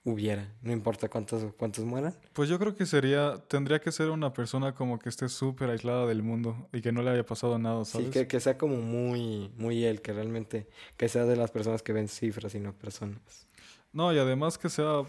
hubiera, 0.04 0.52
no 0.62 0.72
importa 0.72 1.08
cuántos, 1.08 1.52
cuántos 1.56 1.84
mueran. 1.84 2.14
pues 2.34 2.48
yo 2.48 2.58
creo 2.58 2.76
que 2.76 2.84
sería, 2.84 3.42
tendría 3.48 3.80
que 3.80 3.90
ser 3.90 4.10
una 4.10 4.32
persona 4.32 4.74
como 4.74 4.98
que 4.98 5.08
esté 5.08 5.28
súper 5.28 5.70
aislada 5.70 6.06
del 6.06 6.22
mundo 6.22 6.68
y 6.72 6.82
que 6.82 6.92
no 6.92 7.02
le 7.02 7.10
haya 7.10 7.24
pasado 7.24 7.58
nada, 7.58 7.84
¿sabes? 7.86 8.08
Sí, 8.08 8.12
que, 8.12 8.26
que 8.26 8.38
sea 8.38 8.58
como 8.58 8.76
muy, 8.76 9.50
muy 9.56 9.84
él, 9.84 10.02
que 10.02 10.12
realmente, 10.12 10.68
que 10.98 11.08
sea 11.08 11.24
de 11.24 11.36
las 11.36 11.50
personas 11.50 11.82
que 11.82 11.94
ven 11.94 12.08
cifras 12.08 12.54
y 12.54 12.60
no 12.60 12.74
personas. 12.74 13.48
No, 13.92 14.12
y 14.12 14.18
además 14.18 14.58
que 14.58 14.68
sea, 14.68 15.04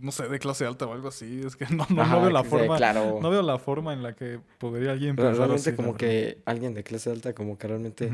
no 0.00 0.12
sé, 0.12 0.28
de 0.28 0.38
clase 0.38 0.64
alta 0.64 0.86
o 0.86 0.92
algo 0.92 1.08
así, 1.08 1.42
es 1.44 1.54
que 1.54 1.66
no, 1.66 1.86
no, 1.90 2.20
veo 2.20 2.30
la 2.30 2.40
sea, 2.40 2.50
forma, 2.50 2.76
claro. 2.78 3.18
no 3.20 3.28
veo 3.28 3.42
la 3.42 3.58
forma 3.58 3.92
en 3.92 4.02
la 4.02 4.14
que 4.14 4.40
podría 4.58 4.92
alguien 4.92 5.16
Pero 5.16 5.28
pensar 5.28 5.48
realmente 5.48 5.70
así, 5.70 5.76
como 5.76 5.96
que 5.96 6.42
alguien 6.46 6.72
de 6.72 6.82
clase 6.82 7.10
alta 7.10 7.34
como 7.34 7.58
que 7.58 7.68
realmente 7.68 8.10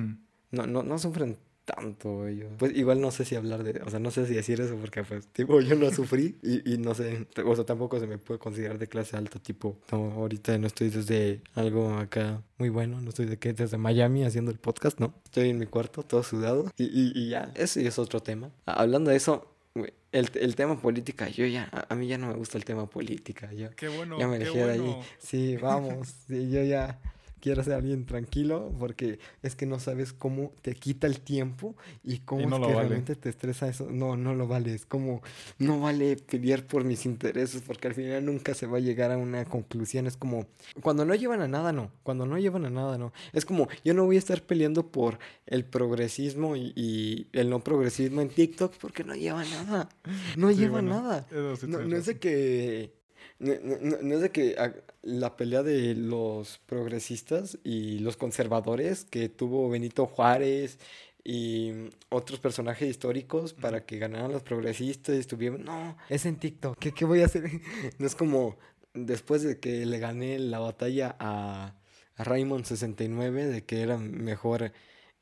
no, 0.51 0.67
no, 0.67 0.83
no 0.83 0.99
sufren 0.99 1.39
tanto 1.77 2.27
ellos. 2.27 2.51
Pues 2.59 2.75
igual 2.77 3.01
no 3.01 3.11
sé 3.11 3.25
si 3.25 3.37
hablar 3.37 3.63
de, 3.63 3.81
o 3.83 3.91
sea, 3.91 3.99
no 3.99 4.11
sé 4.11 4.27
si 4.27 4.35
decir 4.35 4.61
eso 4.61 4.77
porque 4.77 5.05
pues, 5.05 5.27
tipo, 5.29 5.61
yo 5.61 5.75
no 5.77 5.91
sufrí 5.91 6.37
y, 6.43 6.73
y 6.73 6.79
no 6.79 6.95
sé, 6.95 7.27
o 7.45 7.55
sea, 7.55 7.65
tampoco 7.65 8.01
se 8.01 8.07
me 8.07 8.17
puede 8.19 8.41
considerar 8.41 8.79
de 8.79 8.87
clase 8.87 9.17
alta, 9.17 9.39
tipo, 9.39 9.79
no, 9.93 10.13
ahorita 10.13 10.57
no 10.59 10.67
estoy 10.67 10.89
desde 10.89 11.43
algo 11.55 11.95
acá 11.95 12.43
muy 12.57 12.71
bueno, 12.71 13.01
no 13.01 13.11
estoy 13.11 13.27
de 13.27 13.37
que 13.37 13.53
desde 13.53 13.77
Miami 13.77 14.25
haciendo 14.25 14.51
el 14.51 14.59
podcast, 14.59 14.99
no, 14.99 15.15
estoy 15.25 15.51
en 15.51 15.59
mi 15.59 15.67
cuarto 15.67 16.03
todo 16.03 16.23
sudado 16.23 16.71
y, 16.77 16.85
y, 16.85 17.13
y 17.15 17.29
ya, 17.31 17.53
ese 17.55 17.87
es 17.87 17.99
otro 17.99 18.21
tema. 18.21 18.51
Ah, 18.67 18.81
Hablando 18.83 19.11
de 19.11 19.17
eso, 19.17 19.55
güey, 19.75 19.93
el, 20.13 20.31
el 20.35 20.57
tema 20.57 20.81
política, 20.81 21.29
yo 21.29 21.45
ya, 21.47 21.69
a, 21.71 21.93
a 21.93 21.97
mí 21.97 22.07
ya 22.07 22.17
no 22.17 22.29
me 22.29 22.35
gusta 22.35 22.57
el 22.57 22.65
tema 22.65 22.89
política, 22.89 23.53
yo 23.53 23.71
Qué 23.77 23.89
bueno, 23.89 24.19
ya 24.19 24.27
me 24.27 24.39
qué 24.39 24.51
de 24.51 24.71
ahí. 24.73 24.97
Sí, 25.19 25.57
vamos, 25.57 26.09
sí, 26.27 26.51
yo 26.51 26.63
ya 26.63 26.99
quiero 27.41 27.63
ser 27.63 27.75
alguien 27.75 28.07
tranquilo 28.07 28.73
porque 28.79 29.19
es 29.43 29.55
que 29.57 29.67
no 29.67 29.79
sabes 29.81 30.13
cómo 30.13 30.53
te 30.63 30.75
quita 30.75 31.07
el 31.07 31.21
tiempo 31.21 31.77
y 32.05 32.19
cómo 32.21 32.43
Y 32.43 32.47
no 32.47 32.57
es 32.57 32.63
que 32.67 32.75
vale. 32.75 32.89
realmente 32.89 33.17
te 33.17 33.29
estresa 33.29 33.69
eso. 33.69 33.89
No, 33.91 34.17
no 34.17 34.35
lo 34.35 34.47
vale. 34.47 34.75
Es 34.75 34.87
como, 34.87 35.23
no 35.59 35.81
vale 35.81 36.17
pelear 36.17 36.67
por 36.67 36.85
mis 36.85 37.07
intereses 37.07 37.63
porque 37.67 37.89
al 37.89 37.95
final 37.95 38.25
nunca 38.25 38.55
se 38.55 38.67
va 38.67 38.79
a 38.79 38.81
llegar 38.81 39.11
a 39.13 39.17
una 39.19 39.45
conclusión. 39.45 40.07
Es 40.07 40.17
como, 40.17 40.47
cuando 40.83 41.05
no 41.05 41.15
llevan 41.15 41.41
a 41.41 41.49
nada, 41.49 41.73
no. 41.73 41.91
Cuando 42.03 42.27
no 42.27 42.39
llevan 42.39 42.65
a 42.67 42.71
nada, 42.71 42.99
no. 42.99 43.13
Es 43.33 43.45
como, 43.45 43.69
yo 43.85 43.95
no 43.95 44.05
voy 44.05 44.17
a 44.17 44.21
estar 44.21 44.43
peleando 44.43 44.87
por 44.91 45.19
el 45.47 45.65
progresismo 45.65 46.57
y, 46.57 46.73
y 46.77 47.29
el 47.33 47.51
no 47.51 47.61
progresismo 47.61 48.21
en 48.21 48.29
TikTok 48.29 48.75
porque 48.79 49.05
no 49.05 49.15
lleva 49.15 49.45
nada. 49.45 49.89
No 50.37 50.51
Sí, 50.51 50.57
lleva 50.57 50.81
bueno, 50.81 50.91
nada. 51.03 51.27
No, 51.67 51.79
no 51.79 51.97
es 51.97 52.07
de 52.07 52.19
que. 52.19 52.98
No, 53.39 53.55
no- 53.63 53.99
no- 54.03 54.15
es 54.17 54.21
de 54.21 54.31
que 54.31 54.57
la 55.03 55.37
pelea 55.37 55.63
de 55.63 55.95
los 55.95 56.59
progresistas 56.67 57.59
y 57.65 58.01
los 58.01 58.17
conservadores 58.17 59.05
que 59.05 59.29
tuvo 59.29 59.69
Benito 59.71 60.07
Juárez 60.07 60.79
y 61.25 61.73
otros 62.11 62.41
personajes 62.41 62.89
históricos 62.89 63.53
para 63.55 63.85
que 63.85 63.99
ganaran 63.99 64.33
los 64.33 64.43
progresistas 64.43 65.17
y 65.17 65.19
estuvieron. 65.19 65.65
No, 65.65 65.97
es 66.09 66.27
en 66.27 66.37
TikTok. 66.37 66.79
¿Qué, 66.79 66.93
qué 66.93 67.05
voy 67.05 67.23
a 67.23 67.27
hacer? 67.27 67.45
No 67.99 68.07
es 68.07 68.15
como 68.15 68.57
después 68.95 69.43
de 69.43 69.59
que 69.61 69.85
le 69.87 69.99
gané 69.99 70.39
la 70.39 70.59
batalla 70.59 71.17
a, 71.19 71.75
a 72.17 72.25
Raymond 72.25 72.65
69 72.65 73.47
de 73.47 73.65
que 73.65 73.83
era 73.83 73.99
mejor 73.99 74.73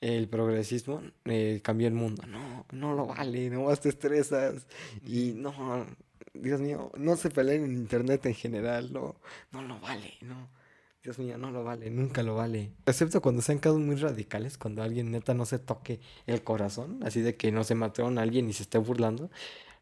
el 0.00 0.28
progresismo, 0.28 1.02
eh, 1.24 1.60
cambió 1.64 1.88
el 1.88 1.94
mundo. 1.94 2.22
No, 2.26 2.66
no 2.70 2.94
lo 2.94 3.06
vale, 3.06 3.48
nomás 3.50 3.80
te 3.80 3.88
estresas. 3.88 4.66
Y 5.06 5.32
no, 5.34 5.86
Dios 6.42 6.60
mío, 6.60 6.90
no 6.96 7.16
se 7.16 7.30
peleen 7.30 7.64
en 7.64 7.72
internet 7.72 8.26
en 8.26 8.34
general, 8.34 8.92
no, 8.92 9.16
no 9.52 9.62
lo 9.62 9.80
vale, 9.80 10.14
no. 10.22 10.48
Dios 11.02 11.18
mío, 11.20 11.38
no 11.38 11.52
lo 11.52 11.62
vale, 11.62 11.88
nunca 11.90 12.24
lo 12.24 12.34
vale. 12.34 12.72
Excepto 12.84 13.22
cuando 13.22 13.40
sean 13.40 13.58
casos 13.58 13.78
muy 13.78 13.94
radicales, 13.94 14.58
cuando 14.58 14.82
alguien 14.82 15.12
neta 15.12 15.34
no 15.34 15.46
se 15.46 15.60
toque 15.60 16.00
el 16.26 16.42
corazón, 16.42 17.00
así 17.04 17.20
de 17.20 17.36
que 17.36 17.52
no 17.52 17.62
se 17.62 17.76
mataron 17.76 18.18
a 18.18 18.22
alguien 18.22 18.48
y 18.48 18.52
se 18.52 18.64
esté 18.64 18.78
burlando. 18.78 19.30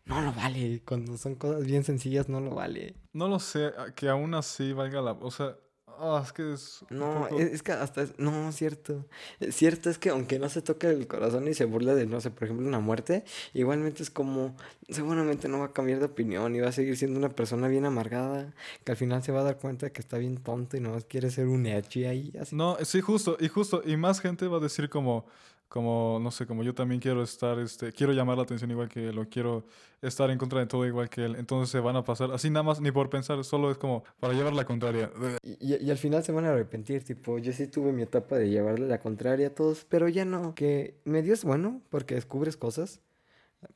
No 0.05 0.21
lo 0.21 0.35
vale, 0.35 0.83
cuando 0.85 1.17
son 1.17 1.35
cosas 1.37 1.65
bien 1.65 1.83
sencillas 1.83 2.29
no 2.29 2.41
lo 2.41 2.55
vale. 2.55 2.95
No 3.15 3.27
lo 3.29 3.39
sé, 3.39 3.73
que 3.97 4.11
aún 4.11 4.35
así 4.35 4.75
valga 4.75 5.01
la... 5.01 5.13
O 5.13 5.31
sea, 5.31 5.57
ah, 5.99 6.23
es 6.25 6.33
que 6.33 6.53
es 6.53 6.85
No, 6.91 7.27
poco- 7.29 7.41
es, 7.41 7.53
es 7.53 7.63
que 7.63 7.73
hasta 7.73 8.03
es, 8.03 8.19
no, 8.19 8.51
cierto. 8.53 9.05
Cierto 9.51 9.91
es 9.91 9.99
que 9.99 10.11
aunque 10.11 10.39
no 10.39 10.49
se 10.49 10.63
toque 10.63 10.89
el 10.89 11.07
corazón 11.07 11.49
y 11.49 11.55
se 11.55 11.65
burla 11.65 11.95
de, 11.95 12.07
no 12.07 12.21
sé, 12.21 12.31
por 12.31 12.45
ejemplo, 12.45 12.67
una 12.67 12.81
muerte, 12.81 13.25
igualmente 13.53 14.03
es 14.03 14.11
como, 14.11 14.57
seguramente 14.89 15.49
no 15.49 15.59
va 15.59 15.67
a 15.67 15.73
cambiar 15.73 15.99
de 16.01 16.07
opinión 16.07 16.55
y 16.57 16.61
va 16.61 16.69
a 16.69 16.73
seguir 16.73 16.97
siendo 16.97 17.19
una 17.19 17.29
persona 17.31 17.69
bien 17.69 17.85
amargada, 17.85 18.53
que 18.85 18.93
al 18.93 18.97
final 18.99 19.23
se 19.23 19.33
va 19.33 19.41
a 19.41 19.45
dar 19.45 19.59
cuenta 19.59 19.87
de 19.87 19.93
que 19.93 20.01
está 20.01 20.19
bien 20.19 20.37
tonto 20.39 20.77
y 20.77 20.81
nomás 20.81 21.05
quiere 21.05 21.31
ser 21.31 21.47
un 21.47 21.67
edgy 21.67 22.05
ahí, 22.05 22.33
así. 22.41 22.55
No, 22.57 22.77
sí, 22.83 23.01
justo, 23.01 23.37
y 23.41 23.49
justo, 23.49 23.83
y 23.85 23.97
más 23.97 24.21
gente 24.21 24.47
va 24.47 24.59
a 24.59 24.61
decir 24.61 24.89
como, 24.89 25.27
como, 25.69 26.19
no 26.23 26.31
sé, 26.31 26.47
como 26.47 26.63
yo 26.63 26.75
también 26.75 27.01
quiero 27.01 27.23
estar, 27.23 27.59
este, 27.59 27.93
quiero 27.93 28.13
llamar 28.13 28.37
la 28.37 28.45
atención 28.45 28.71
igual 28.71 28.89
que 28.89 29.09
él, 29.09 29.29
quiero 29.29 29.65
estar 30.03 30.31
en 30.31 30.39
contra 30.39 30.61
de 30.61 30.67
todo 30.67 30.87
igual 30.87 31.09
que 31.09 31.25
él, 31.25 31.35
entonces 31.37 31.71
se 31.71 31.81
van 31.81 31.97
a 31.97 32.05
pasar, 32.05 32.31
así 32.33 32.51
nada 32.51 32.63
más, 32.63 32.81
ni 32.81 32.91
por 32.93 33.11
pensar, 33.11 33.43
solo 33.45 33.71
es 33.71 33.79
como 33.79 34.05
para 34.21 34.35
llevar 34.35 34.53
la 34.53 34.65
contraria. 34.65 35.11
Y, 35.43 35.75
y- 35.75 35.91
al 35.91 35.99
final 35.99 36.23
se 36.23 36.33
van 36.33 36.45
a 36.45 36.51
arrepentir, 36.51 37.03
tipo, 37.05 37.39
yo 37.39 37.53
sí 37.53 37.67
tuve 37.67 37.93
mi 37.93 38.03
etapa 38.03 38.37
de 38.37 38.49
llevarle 38.51 38.87
la 38.87 39.01
contraria 39.01 39.49
a 39.49 39.51
todos, 39.55 39.85
pero 39.89 40.09
ya 40.09 40.25
no, 40.25 40.55
que 40.55 40.95
medio 41.05 41.33
es 41.35 41.45
bueno 41.45 41.81
porque 41.91 42.15
descubres 42.15 42.57
cosas, 42.57 43.01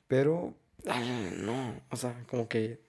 pero 0.07 0.55
ah, 0.87 1.01
no, 1.41 1.75
o 1.91 1.97
sea, 1.97 2.25
como 2.31 2.49
que 2.49 2.81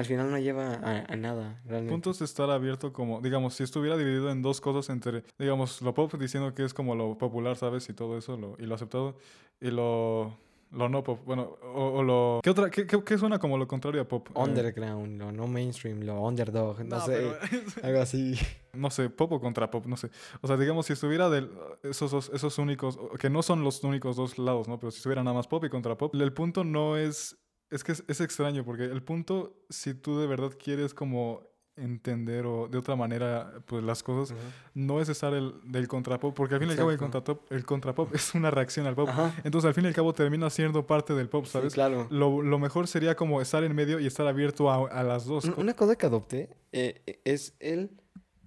al 0.00 0.06
final 0.06 0.30
no 0.30 0.38
lleva 0.38 0.74
a, 0.74 1.04
a 1.12 1.16
nada, 1.16 1.60
realmente. 1.64 1.92
Punto 1.92 2.10
es 2.10 2.20
estar 2.22 2.50
abierto 2.50 2.92
como, 2.92 3.20
digamos, 3.20 3.54
si 3.54 3.62
estuviera 3.62 3.96
dividido 3.96 4.30
en 4.30 4.42
dos 4.42 4.60
cosas 4.60 4.90
entre, 4.90 5.22
digamos, 5.38 5.80
lo 5.82 5.94
pop 5.94 6.12
diciendo 6.14 6.54
que 6.54 6.64
es 6.64 6.74
como 6.74 6.94
lo 6.94 7.16
popular, 7.16 7.56
¿sabes? 7.56 7.88
Y 7.88 7.92
todo 7.92 8.18
eso, 8.18 8.36
lo, 8.36 8.56
y 8.58 8.66
lo 8.66 8.74
aceptado, 8.74 9.14
y 9.60 9.70
lo, 9.70 10.36
lo 10.72 10.88
no 10.88 11.02
pop, 11.02 11.20
bueno, 11.26 11.56
o, 11.74 11.98
o 11.98 12.02
lo... 12.02 12.40
¿Qué 12.42 12.50
otra, 12.50 12.70
qué, 12.70 12.86
qué- 12.86 13.02
qué 13.04 13.18
suena 13.18 13.38
como 13.38 13.58
lo 13.58 13.66
contrario 13.68 14.00
a 14.00 14.04
pop? 14.08 14.28
Eh, 14.28 14.32
Underground, 14.40 15.18
lo 15.18 15.32
no 15.32 15.46
mainstream, 15.46 16.00
lo 16.02 16.20
underdog, 16.22 16.78
no, 16.84 16.96
no, 16.98 17.04
sé, 17.04 17.12
pero- 17.12 17.60
algo 17.86 18.00
así. 18.00 18.34
no 18.72 18.88
sé, 18.90 19.10
pop 19.10 19.32
o 19.32 19.40
contra 19.40 19.70
pop, 19.70 19.84
no 19.86 19.96
sé. 19.96 20.10
O 20.40 20.46
sea, 20.46 20.56
digamos, 20.56 20.86
si 20.86 20.92
estuviera 20.92 21.28
de 21.28 21.48
esos 21.82 22.10
dos, 22.12 22.30
esos 22.32 22.56
únicos, 22.58 22.98
que 23.18 23.28
no 23.30 23.42
son 23.42 23.64
los 23.64 23.82
únicos 23.84 24.16
dos 24.16 24.38
lados, 24.38 24.68
¿no? 24.68 24.78
Pero 24.78 24.90
si 24.92 24.98
estuviera 24.98 25.22
nada 25.24 25.34
más 25.36 25.48
pop 25.48 25.64
y 25.64 25.68
contra 25.68 25.96
pop, 25.98 26.14
el 26.14 26.32
punto 26.32 26.62
no 26.64 26.96
es, 26.96 27.36
es 27.70 27.84
que 27.84 27.92
es, 27.92 28.04
es 28.08 28.20
extraño, 28.20 28.64
porque 28.64 28.84
el 28.84 29.02
punto, 29.02 29.64
si 29.68 29.94
tú 29.94 30.18
de 30.18 30.26
verdad 30.26 30.52
quieres 30.62 30.94
como 30.94 31.48
entender 31.76 32.44
o 32.44 32.68
de 32.68 32.76
otra 32.76 32.94
manera, 32.94 33.54
pues 33.64 33.82
las 33.82 34.02
cosas, 34.02 34.36
no 34.74 35.00
es 35.00 35.08
estar 35.08 35.32
el, 35.32 35.54
del 35.64 35.88
contrapop, 35.88 36.34
porque 36.34 36.54
al 36.54 36.60
fin 36.60 36.68
y 36.68 36.72
al 36.72 36.76
cabo 36.76 36.90
el 36.90 36.98
contrapop, 36.98 37.50
el 37.50 37.64
contrapop 37.64 38.14
es 38.14 38.34
una 38.34 38.50
reacción 38.50 38.86
al 38.86 38.94
pop. 38.94 39.08
Ajá, 39.08 39.34
Entonces 39.44 39.66
al 39.68 39.74
fin 39.74 39.84
y 39.84 39.86
al 39.88 39.94
cabo 39.94 40.12
termina 40.12 40.50
siendo 40.50 40.86
parte 40.86 41.14
del 41.14 41.28
pop, 41.30 41.46
sí, 41.46 41.52
¿sabes? 41.52 41.72
claro. 41.72 42.06
Lo, 42.10 42.42
lo 42.42 42.58
mejor 42.58 42.86
sería 42.86 43.14
como 43.16 43.40
estar 43.40 43.64
en 43.64 43.74
medio 43.74 43.98
y 43.98 44.06
estar 44.06 44.26
abierto 44.26 44.70
a, 44.70 44.88
a 44.88 45.02
las 45.02 45.24
dos. 45.24 45.44
Un- 45.46 45.54
Una 45.58 45.74
cosa 45.74 45.96
que 45.96 46.04
adopté 46.06 46.50
eh, 46.72 47.20
es 47.24 47.54
el 47.60 47.92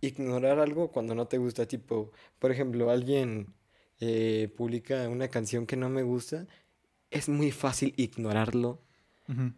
ignorar 0.01 0.59
algo 0.59 0.91
cuando 0.91 1.15
no 1.15 1.25
te 1.27 1.37
gusta. 1.39 1.65
Tipo, 1.65 2.11
por 2.37 2.51
ejemplo, 2.51 2.91
alguien 2.91 3.53
eh, 3.99 4.53
publica 4.55 5.07
una 5.09 5.27
canción 5.29 5.65
que 5.65 5.77
no 5.77 5.89
me 5.89 6.03
gusta. 6.03 6.45
Es 7.09 7.29
muy 7.29 7.51
fácil 7.51 7.93
ignorarlo, 7.97 8.81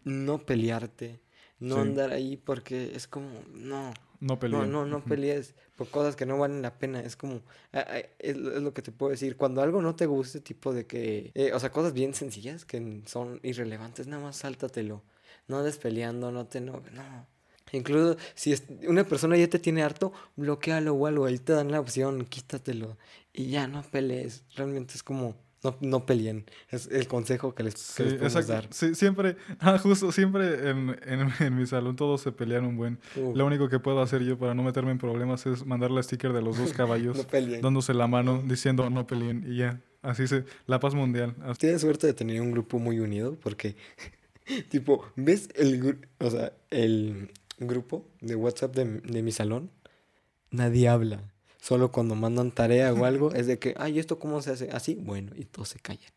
No 0.03 0.45
pelearte, 0.45 1.19
no 1.59 1.75
Sí. 1.75 1.81
andar 1.81 2.11
ahí 2.11 2.37
porque 2.37 2.95
es 2.95 3.07
como, 3.07 3.29
no, 3.53 3.93
No 4.85 5.03
pelees 5.03 5.55
por 5.75 5.89
cosas 5.89 6.15
que 6.15 6.25
no 6.25 6.37
valen 6.37 6.61
la 6.61 6.77
pena. 6.77 7.01
Es 7.01 7.15
como, 7.15 7.41
es, 8.19 8.37
lo 8.37 8.55
es 8.55 8.61
lo 8.61 8.73
que 8.73 8.81
te 8.81 8.91
puedo 8.91 9.11
decir. 9.11 9.35
Cuando 9.37 9.61
algo 9.61 9.81
no 9.81 9.95
te 9.95 10.05
guste, 10.05 10.39
tipo 10.39 10.73
de 10.73 10.85
que, 10.85 11.31
eh, 11.33 11.51
o 11.53 11.59
sea, 11.59 11.71
cosas 11.71 11.93
bien 11.93 12.13
sencillas 12.13 12.65
que 12.65 13.01
son 13.05 13.39
irrelevantes, 13.43 14.07
nada 14.07 14.23
más 14.23 14.37
sáltatelo. 14.37 15.03
No 15.47 15.59
andes 15.59 15.77
peleando, 15.77 16.31
no 16.31 16.45
te 16.47 16.61
no, 16.61 16.81
no. 16.93 17.27
Incluso 17.71 18.17
si 18.35 18.53
es- 18.53 18.63
una 18.87 19.03
persona 19.03 19.35
ya 19.37 19.49
te 19.49 19.59
tiene 19.59 19.83
harto, 19.83 20.13
bloquealo 20.35 20.93
o 20.93 21.07
algo, 21.07 21.25
ahí 21.25 21.37
te 21.39 21.53
dan 21.53 21.71
la 21.71 21.79
opción, 21.79 22.25
quítatelo. 22.25 22.97
Y 23.33 23.47
ya 23.49 23.67
no 23.67 23.83
pelees. 23.83 24.43
Realmente 24.55 24.93
es 24.93 25.03
como, 25.03 25.35
no, 25.65 25.77
no 25.81 26.05
peleen. 26.05 26.45
Es 26.69 26.87
el 26.87 27.07
consejo 27.07 27.55
que 27.55 27.63
les, 27.63 27.73
que 27.75 27.81
Sí, 27.81 28.03
les 28.03 28.13
podemos 28.13 28.35
exacto. 28.35 28.53
dar. 28.53 28.67
Sí, 28.73 28.95
siempre, 28.95 29.35
ah, 29.59 29.77
justo, 29.77 30.11
siempre 30.11 30.69
en, 30.69 30.95
en, 31.05 31.29
en 31.39 31.55
mi 31.55 31.65
salón 31.65 31.95
todos 31.95 32.21
se 32.21 32.31
pelean 32.31 32.65
un 32.65 32.77
buen. 32.77 32.99
Uh, 33.15 33.35
Lo 33.35 33.45
único 33.45 33.67
que 33.69 33.79
puedo 33.79 34.01
hacer 34.01 34.23
yo 34.23 34.37
para 34.37 34.53
no 34.53 34.63
meterme 34.63 34.91
en 34.91 34.97
problemas 34.97 35.45
es 35.45 35.65
mandarle 35.65 36.01
sticker 36.03 36.33
de 36.33 36.41
los 36.41 36.57
dos 36.57 36.73
caballos 36.81 37.17
no 37.17 37.59
dándose 37.61 37.93
la 37.93 38.07
mano, 38.07 38.41
diciendo 38.45 38.89
no 38.89 39.07
peleen 39.07 39.43
y 39.47 39.57
ya. 39.57 39.81
Así 40.01 40.27
se, 40.27 40.45
la 40.67 40.79
paz 40.79 40.93
mundial. 40.93 41.35
Tienes 41.57 41.81
suerte 41.81 42.05
de 42.05 42.13
tener 42.13 42.39
un 42.39 42.51
grupo 42.51 42.77
muy 42.77 42.99
unido 42.99 43.37
porque, 43.41 43.75
tipo, 44.69 45.03
¿ves 45.15 45.49
el, 45.55 46.07
o 46.19 46.29
sea, 46.29 46.53
el 46.69 47.31
grupo 47.57 48.07
de 48.21 48.35
WhatsApp 48.35 48.75
de, 48.75 48.85
de 49.01 49.23
mi 49.23 49.31
salón? 49.31 49.71
Nadie 50.51 50.87
habla. 50.87 51.23
Solo 51.65 51.91
cuando 51.91 52.13
mandan 52.13 52.51
tarea 52.51 52.93
o 52.93 53.05
algo 53.05 53.31
es 53.33 53.47
de 53.47 53.57
que, 53.57 53.73
ay, 53.79 53.97
¿esto 53.97 54.19
cómo 54.19 54.39
se 54.39 54.51
hace? 54.51 54.69
Así, 54.69 54.99
bueno, 55.01 55.31
y 55.35 55.45
todos 55.45 55.69
se 55.69 55.79
callan. 55.79 56.11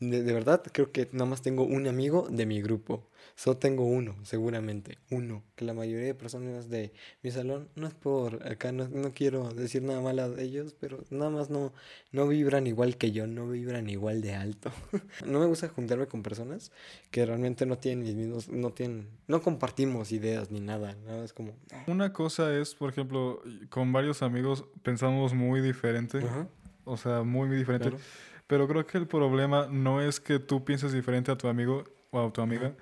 De, 0.00 0.22
de 0.22 0.32
verdad, 0.32 0.62
creo 0.72 0.92
que 0.92 1.10
nada 1.12 1.26
más 1.26 1.42
tengo 1.42 1.64
un 1.64 1.86
amigo 1.86 2.26
de 2.30 2.46
mi 2.46 2.62
grupo. 2.62 3.06
Solo 3.36 3.56
tengo 3.56 3.84
uno, 3.84 4.14
seguramente. 4.22 4.98
Uno. 5.10 5.42
Que 5.56 5.64
la 5.64 5.74
mayoría 5.74 6.06
de 6.06 6.14
personas 6.14 6.68
de 6.70 6.92
mi 7.22 7.32
salón, 7.32 7.68
no 7.74 7.88
es 7.88 7.94
por 7.94 8.46
acá, 8.46 8.70
no, 8.70 8.86
no 8.88 9.12
quiero 9.12 9.52
decir 9.52 9.82
nada 9.82 10.00
malo 10.00 10.30
de 10.30 10.44
ellos, 10.44 10.74
pero 10.78 11.02
nada 11.10 11.30
más 11.30 11.50
no, 11.50 11.72
no 12.12 12.28
vibran 12.28 12.66
igual 12.68 12.96
que 12.96 13.10
yo, 13.10 13.26
no 13.26 13.48
vibran 13.48 13.88
igual 13.90 14.22
de 14.22 14.34
alto. 14.34 14.70
no 15.26 15.40
me 15.40 15.46
gusta 15.46 15.68
juntarme 15.68 16.06
con 16.06 16.22
personas 16.22 16.70
que 17.10 17.26
realmente 17.26 17.66
no 17.66 17.76
tienen 17.76 18.04
mis 18.04 18.14
mismos, 18.14 18.48
no 18.48 18.70
tienen, 18.70 19.08
no 19.26 19.42
compartimos 19.42 20.12
ideas 20.12 20.52
ni 20.52 20.60
nada, 20.60 20.94
nada 21.04 21.24
es 21.24 21.32
como, 21.32 21.54
Una 21.88 22.12
cosa 22.12 22.56
es, 22.56 22.74
por 22.76 22.90
ejemplo, 22.90 23.42
con 23.68 23.92
varios 23.92 24.22
amigos 24.22 24.64
pensamos 24.84 25.34
muy 25.34 25.60
diferente. 25.60 26.18
ajá, 26.18 26.46
O 26.84 26.96
sea, 26.96 27.22
muy, 27.24 27.48
muy 27.48 27.56
diferente. 27.56 27.90
claro. 27.90 28.04
Pero 28.46 28.68
creo 28.68 28.86
que 28.86 28.98
el 28.98 29.06
problema 29.08 29.66
no 29.70 30.02
es 30.02 30.20
que 30.20 30.38
tú 30.38 30.64
pienses 30.64 30.92
diferente 30.92 31.32
a 31.32 31.36
tu 31.36 31.48
amigo 31.48 31.84
o 32.10 32.20
a 32.26 32.32
tu 32.32 32.42
amiga, 32.42 32.76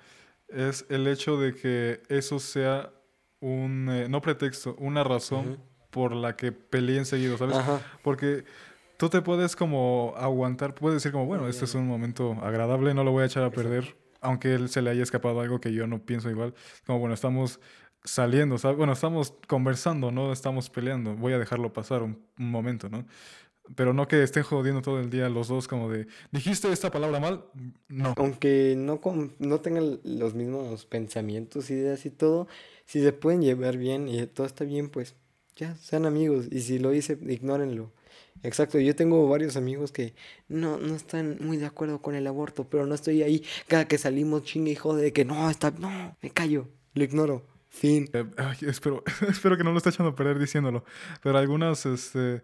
es 0.55 0.85
el 0.89 1.07
hecho 1.07 1.37
de 1.37 1.53
que 1.53 2.01
eso 2.09 2.39
sea 2.39 2.91
un, 3.39 3.89
eh, 3.89 4.07
no 4.09 4.21
pretexto, 4.21 4.75
una 4.79 5.03
razón 5.03 5.59
por 5.89 6.13
la 6.13 6.35
que 6.35 6.51
peleen 6.51 7.05
seguido, 7.05 7.37
¿sabes? 7.37 7.57
Ajá, 7.57 7.81
Porque 8.01 8.45
tú 8.97 9.09
te 9.09 9.21
puedes 9.21 9.55
como 9.55 10.13
aguantar, 10.17 10.73
puedes 10.73 10.95
decir 10.95 11.11
como, 11.11 11.25
bueno, 11.25 11.47
este 11.47 11.65
es 11.65 11.75
un 11.75 11.87
momento 11.87 12.37
agradable, 12.41 12.93
no 12.93 13.03
lo 13.03 13.11
voy 13.11 13.23
a 13.23 13.25
echar 13.25 13.43
a 13.43 13.51
perder, 13.51 13.95
aunque 14.21 14.55
él 14.55 14.69
se 14.69 14.81
le 14.81 14.89
haya 14.89 15.03
escapado 15.03 15.41
algo 15.41 15.59
que 15.59 15.73
yo 15.73 15.85
no 15.87 15.99
pienso 16.05 16.29
igual. 16.29 16.53
Como, 16.85 16.99
bueno, 16.99 17.13
estamos 17.13 17.59
saliendo, 18.03 18.57
¿sabes? 18.57 18.77
Bueno, 18.77 18.93
estamos 18.93 19.33
conversando, 19.47 20.11
no 20.11 20.31
estamos 20.31 20.69
peleando, 20.69 21.15
voy 21.15 21.33
a 21.33 21.39
dejarlo 21.39 21.73
pasar 21.73 22.01
un, 22.01 22.25
un 22.39 22.49
momento, 22.49 22.89
¿no? 22.89 23.05
Pero 23.75 23.93
no 23.93 24.07
que 24.07 24.21
estén 24.23 24.43
jodiendo 24.43 24.81
todo 24.81 24.99
el 24.99 25.09
día 25.09 25.29
los 25.29 25.47
dos 25.47 25.67
como 25.67 25.89
de, 25.89 26.07
¿dijiste 26.31 26.71
esta 26.71 26.91
palabra 26.91 27.19
mal? 27.19 27.45
No. 27.87 28.13
aunque 28.17 28.75
no, 28.77 28.99
com- 28.99 29.31
no 29.39 29.61
tengan 29.61 29.99
los 30.03 30.33
mismos 30.35 30.85
pensamientos, 30.85 31.69
ideas 31.69 32.05
y 32.05 32.09
todo, 32.09 32.47
si 32.85 33.01
se 33.01 33.13
pueden 33.13 33.41
llevar 33.41 33.77
bien 33.77 34.09
y 34.09 34.25
todo 34.27 34.45
está 34.45 34.65
bien, 34.65 34.89
pues 34.89 35.15
ya, 35.55 35.75
sean 35.75 36.05
amigos. 36.05 36.47
Y 36.51 36.61
si 36.61 36.79
lo 36.79 36.93
hice, 36.93 37.17
ignórenlo. 37.27 37.91
Exacto, 38.41 38.79
yo 38.79 38.95
tengo 38.95 39.27
varios 39.29 39.55
amigos 39.55 39.91
que 39.91 40.13
no, 40.49 40.77
no 40.77 40.95
están 40.95 41.37
muy 41.39 41.57
de 41.57 41.65
acuerdo 41.65 42.01
con 42.01 42.15
el 42.15 42.27
aborto, 42.27 42.67
pero 42.69 42.85
no 42.85 42.95
estoy 42.95 43.23
ahí 43.23 43.43
cada 43.67 43.87
que 43.87 43.97
salimos 43.97 44.43
chingue 44.43 44.71
y 44.71 44.75
jode 44.75 45.01
de 45.03 45.13
que 45.13 45.23
no, 45.23 45.49
está, 45.49 45.71
no, 45.71 46.17
me 46.21 46.29
callo, 46.31 46.67
lo 46.93 47.03
ignoro. 47.03 47.45
Fin. 47.69 48.09
Eh, 48.13 48.25
ay, 48.37 48.57
espero, 48.67 49.03
espero 49.29 49.57
que 49.57 49.63
no 49.63 49.71
lo 49.71 49.77
esté 49.77 49.89
echando 49.89 50.11
a 50.11 50.15
perder 50.15 50.37
diciéndolo. 50.37 50.83
Pero 51.23 51.37
algunas, 51.37 51.85
este, 51.85 52.43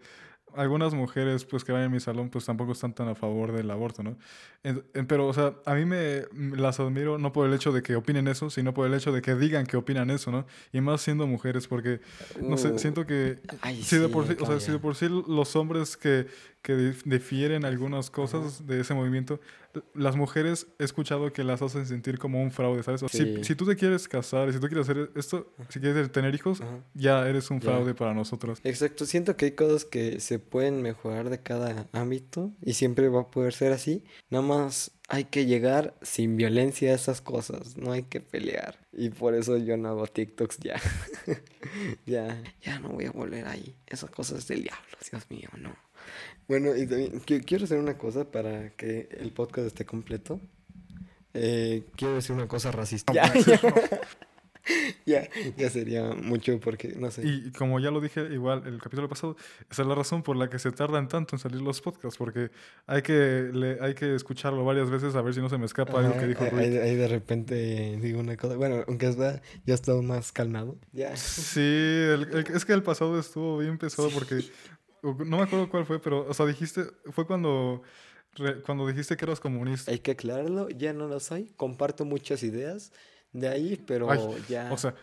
algunas 0.55 0.93
mujeres 0.93 1.45
pues 1.45 1.63
que 1.63 1.71
van 1.71 1.83
en 1.83 1.91
mi 1.91 1.99
salón 1.99 2.29
pues 2.29 2.45
tampoco 2.45 2.71
están 2.73 2.93
tan 2.93 3.07
a 3.07 3.15
favor 3.15 3.51
del 3.51 3.69
aborto, 3.71 4.03
¿no? 4.03 4.17
En- 4.63 4.83
en- 4.93 5.05
pero, 5.07 5.27
o 5.27 5.33
sea, 5.33 5.53
a 5.65 5.73
mí 5.75 5.85
me 5.85 6.23
las 6.33 6.79
admiro 6.79 7.17
no 7.17 7.31
por 7.31 7.47
el 7.47 7.53
hecho 7.53 7.71
de 7.71 7.81
que 7.81 7.95
opinen 7.95 8.27
eso, 8.27 8.49
sino 8.49 8.73
por 8.73 8.87
el 8.87 8.93
hecho 8.93 9.11
de 9.11 9.21
que 9.21 9.35
digan 9.35 9.65
que 9.65 9.77
opinan 9.77 10.09
eso, 10.09 10.31
¿no? 10.31 10.45
Y 10.73 10.81
más 10.81 11.01
siendo 11.01 11.27
mujeres, 11.27 11.67
porque, 11.67 12.01
no 12.41 12.57
sé, 12.57 12.69
Uh, 12.69 12.79
siento 12.79 13.05
que 13.05 13.39
Ay, 13.61 13.81
si 13.83 13.97
de 13.97 14.09
por 14.09 14.27
sí, 14.27 14.35
o 14.39 14.45
sea, 14.45 14.59
si 14.59 14.71
de 14.71 14.79
por 14.79 14.95
sí 14.95 15.07
los 15.09 15.55
hombres 15.55 15.95
que, 15.97 16.27
que 16.61 16.75
dif- 16.75 17.03
difieren 17.05 17.63
algunas 17.65 18.09
cosas 18.09 18.65
de 18.67 18.81
ese 18.81 18.93
movimiento, 18.93 19.39
las 19.93 20.15
mujeres 20.15 20.67
he 20.79 20.83
escuchado 20.83 21.31
que 21.31 21.43
las 21.43 21.61
hacen 21.61 21.85
sentir 21.85 22.17
como 22.17 22.41
un 22.41 22.51
fraude, 22.51 22.83
¿sabes? 22.83 23.01
Sí. 23.11 23.37
si, 23.37 23.43
si 23.43 23.55
tú 23.55 23.65
te 23.65 23.75
quieres 23.75 24.07
casar, 24.07 24.51
si 24.51 24.59
tú 24.59 24.67
quieres 24.67 24.89
hacer 24.89 25.11
esto, 25.15 25.53
si 25.69 25.79
quieres 25.79 26.11
tener 26.11 26.33
hijos, 26.35 26.59
Ajá. 26.61 26.79
ya 26.95 27.27
eres 27.29 27.49
un 27.51 27.59
Ya. 27.59 27.69
fraude 27.69 27.93
para 27.93 28.13
nosotros. 28.13 28.59
Exacto, 28.63 29.05
siento 29.05 29.37
que 29.37 29.45
hay 29.45 29.51
cosas 29.51 29.85
que 29.85 30.19
se 30.19 30.39
pueden 30.39 30.81
mejorar 30.81 31.29
de 31.29 31.41
cada 31.41 31.87
ámbito 31.93 32.51
y 32.61 32.73
siempre 32.73 33.07
va 33.09 33.21
a 33.21 33.31
poder 33.31 33.53
ser 33.53 33.71
así. 33.71 34.03
Nada 34.29 34.43
más 34.43 34.91
hay 35.07 35.25
que 35.25 35.45
llegar 35.45 35.95
sin 36.01 36.35
violencia 36.35 36.91
a 36.91 36.95
esas 36.95 37.21
cosas, 37.21 37.77
no 37.77 37.91
hay 37.91 38.03
que 38.03 38.19
pelear. 38.21 38.77
Y 38.91 39.09
por 39.09 39.33
eso 39.35 39.57
yo 39.57 39.77
no 39.77 39.89
hago 39.89 40.07
TikToks 40.07 40.57
ya. 40.59 40.75
ya, 42.05 42.41
ya 42.61 42.79
no 42.79 42.89
voy 42.89 43.05
a 43.05 43.11
volver 43.11 43.47
ahí. 43.47 43.75
Esas 43.87 44.09
cosas 44.09 44.47
del 44.47 44.63
diablo, 44.63 44.97
Dios 45.11 45.29
mío, 45.29 45.49
no. 45.57 45.75
Bueno, 46.47 46.75
y 46.75 46.85
también 46.87 47.21
qui- 47.21 47.43
quiero 47.45 47.65
hacer 47.65 47.77
una 47.79 47.97
cosa 47.97 48.25
para 48.31 48.71
que 48.71 49.09
el 49.19 49.31
podcast 49.31 49.67
esté 49.67 49.85
completo. 49.85 50.39
Eh, 51.33 51.83
quiero 51.95 52.15
decir 52.15 52.35
una 52.35 52.47
cosa 52.47 52.71
racista. 52.71 53.13
Ya, 53.13 53.31
ya. 53.33 53.59
Ya, 55.05 55.27
ya 55.57 55.69
sería 55.71 56.11
mucho 56.13 56.59
porque, 56.59 56.89
no 56.89 57.09
sé. 57.09 57.23
Y 57.25 57.51
como 57.53 57.79
ya 57.79 57.89
lo 57.89 58.01
dije 58.01 58.21
igual 58.31 58.67
el 58.67 58.79
capítulo 58.79 59.09
pasado, 59.09 59.35
esa 59.71 59.81
es 59.81 59.87
la 59.87 59.95
razón 59.95 60.21
por 60.21 60.35
la 60.35 60.47
que 60.47 60.59
se 60.59 60.71
tardan 60.71 61.07
tanto 61.07 61.35
en 61.35 61.39
salir 61.39 61.59
los 61.61 61.81
podcasts, 61.81 62.17
porque 62.19 62.51
hay 62.85 63.01
que, 63.01 63.49
le- 63.51 63.79
hay 63.81 63.95
que 63.95 64.13
escucharlo 64.13 64.63
varias 64.65 64.91
veces 64.91 65.15
a 65.15 65.23
ver 65.23 65.33
si 65.33 65.39
no 65.39 65.49
se 65.49 65.57
me 65.57 65.65
escapa 65.65 65.99
algo 65.99 66.19
que 66.19 66.27
dijo 66.27 66.43
ahí- 66.55 66.77
ahí 66.77 66.95
de 66.95 67.07
repente 67.07 67.97
digo 67.99 68.19
una 68.19 68.37
cosa. 68.37 68.57
Bueno, 68.57 68.83
aunque 68.87 69.07
está, 69.07 69.41
ya 69.65 69.73
he 69.73 69.75
estado 69.75 70.03
más 70.03 70.31
calmado. 70.31 70.77
Ya. 70.93 71.15
Sí, 71.17 71.61
el- 71.61 72.27
el- 72.31 72.55
es 72.55 72.63
que 72.63 72.73
el 72.73 72.83
pasado 72.83 73.17
estuvo 73.19 73.57
bien 73.57 73.79
pesado 73.79 74.09
porque 74.11 74.35
no 75.03 75.37
me 75.37 75.43
acuerdo 75.43 75.69
cuál 75.69 75.85
fue, 75.85 75.99
pero, 76.01 76.27
o 76.27 76.33
sea, 76.33 76.45
dijiste, 76.45 76.83
fue 77.11 77.25
cuando, 77.25 77.81
re- 78.35 78.61
cuando 78.61 78.87
dijiste 78.87 79.15
que 79.17 79.25
eras 79.25 79.39
comunista. 79.39 79.91
Hay 79.91 79.99
que 79.99 80.11
aclararlo, 80.11 80.69
ya 80.69 80.93
no 80.93 81.07
lo 81.07 81.19
soy. 81.19 81.51
Comparto 81.55 82.05
muchas 82.05 82.43
ideas 82.43 82.91
de 83.33 83.47
ahí, 83.47 83.81
pero 83.85 84.09
Ay, 84.09 84.19
ya, 84.49 84.71
O 84.71 84.77
sea, 84.77 84.95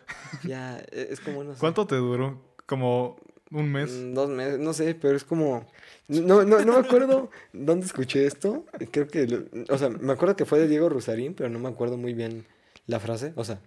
ya 0.44 0.78
e- 0.90 1.09
es 1.11 1.20
como 1.20 1.44
no 1.44 1.54
sé. 1.54 1.61
¿cuánto 1.61 1.87
te 1.87 1.96
duró? 1.96 2.40
¿Como 2.66 3.16
un 3.52 3.70
mes? 3.70 3.90
Mm, 3.92 4.14
Dos 4.14 4.28
meses, 4.30 4.59
no 4.59 4.72
sé, 4.72 4.94
pero 4.94 5.16
es 5.16 5.24
como. 5.24 5.64
No, 6.09 6.44
no, 6.44 6.64
no 6.64 6.72
me 6.72 6.78
acuerdo 6.87 7.30
dónde 7.52 7.87
escuché 7.87 8.26
esto. 8.26 8.64
Creo 8.90 9.06
que. 9.06 9.26
lo- 9.28 9.44
O 9.72 9.78
sea, 9.78 9.88
me 9.88 10.12
acuerdo 10.12 10.35
que 10.37 10.44
fue 10.44 10.59
de 10.59 10.66
Diego 10.68 10.88
Rosarín, 10.88 11.35
pero 11.35 11.48
no 11.48 11.59
me 11.61 11.68
acuerdo 11.68 11.96
muy 11.96 12.12
bien 12.14 12.44
la 12.87 12.98
frase. 12.98 13.32
O 13.37 13.44
sea, 13.44 13.61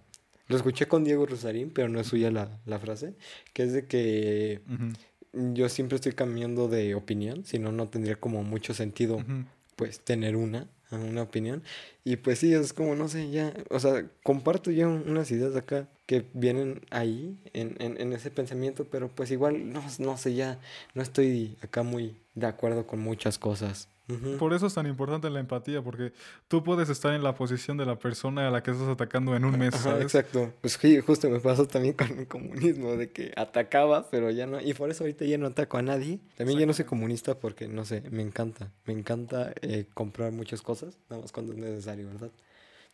lo 0.48 0.56
escuché 0.56 0.86
con 0.86 1.04
Diego 1.04 1.24
Rosarín, 1.24 1.70
pero 1.70 1.88
no 1.88 1.98
es 2.00 2.08
suya 2.08 2.30
la, 2.30 2.58
la 2.66 2.78
frase. 2.78 3.14
Que 3.54 3.62
es 3.62 3.72
de 3.72 3.86
que 3.86 4.60
Ujú, 4.66 4.92
yo 5.32 5.68
siempre 5.68 5.96
estoy 5.96 6.12
cambiando 6.12 6.68
de 6.68 6.94
opinión, 6.94 7.44
si 7.44 7.58
no, 7.58 7.72
no 7.72 7.88
tendría 7.88 8.16
como 8.16 8.42
mucho 8.42 8.74
sentido, 8.74 9.24
pues, 9.76 10.00
tener 10.00 10.36
una, 10.36 10.68
una 10.90 11.22
opinión. 11.22 11.62
Y 12.04 12.16
pues 12.16 12.38
sí, 12.38 12.52
es 12.54 12.72
como, 12.72 12.94
no 12.94 13.08
sé, 13.08 13.30
ya, 13.30 13.52
o 13.70 13.78
sea, 13.78 14.10
comparto 14.22 14.70
yo 14.70 14.88
unas 14.88 15.30
ideas 15.30 15.54
acá 15.56 15.88
que 16.06 16.24
vienen 16.34 16.82
ahí, 16.90 17.38
en, 17.52 17.76
en, 17.78 18.00
en 18.00 18.12
ese 18.12 18.30
pensamiento, 18.30 18.86
pero 18.90 19.08
pues 19.08 19.30
igual, 19.30 19.72
no, 19.72 19.82
no 19.98 20.16
sé, 20.16 20.34
ya, 20.34 20.58
no 20.94 21.02
estoy 21.02 21.56
acá 21.62 21.82
muy 21.82 22.16
de 22.34 22.46
acuerdo 22.46 22.86
con 22.86 23.00
muchas 23.00 23.38
cosas. 23.38 23.88
Por 24.38 24.52
eso 24.52 24.66
es 24.66 24.74
tan 24.74 24.86
importante 24.86 25.28
la 25.30 25.40
empatía, 25.40 25.82
porque 25.82 26.12
tú 26.48 26.62
puedes 26.62 26.88
estar 26.88 27.14
en 27.14 27.22
la 27.22 27.34
posición 27.34 27.76
de 27.76 27.86
la 27.86 27.98
persona 27.98 28.48
a 28.48 28.50
la 28.50 28.62
que 28.62 28.70
estás 28.70 28.88
atacando 28.88 29.34
en 29.36 29.44
un 29.44 29.58
mes, 29.58 29.74
Ajá, 29.74 29.84
¿sabes? 29.84 30.02
exacto. 30.02 30.52
Pues 30.60 30.74
sí, 30.80 31.00
justo 31.00 31.28
me 31.28 31.40
pasó 31.40 31.66
también 31.66 31.94
con 31.94 32.18
el 32.18 32.26
comunismo, 32.26 32.96
de 32.96 33.10
que 33.10 33.32
atacaba, 33.36 34.08
pero 34.10 34.30
ya 34.30 34.46
no, 34.46 34.60
y 34.60 34.74
por 34.74 34.90
eso 34.90 35.04
ahorita 35.04 35.24
ya 35.24 35.38
no 35.38 35.46
ataco 35.46 35.78
a 35.78 35.82
nadie. 35.82 36.20
También 36.36 36.58
ya 36.58 36.66
no 36.66 36.72
soy 36.72 36.84
comunista 36.84 37.38
porque, 37.38 37.68
no 37.68 37.84
sé, 37.84 38.02
me 38.10 38.22
encanta, 38.22 38.70
me 38.86 38.92
encanta 38.92 39.52
eh, 39.62 39.86
comprar 39.94 40.32
muchas 40.32 40.62
cosas, 40.62 40.98
nada 41.08 41.22
más 41.22 41.32
cuando 41.32 41.52
es 41.52 41.58
necesario, 41.58 42.06
¿verdad? 42.06 42.30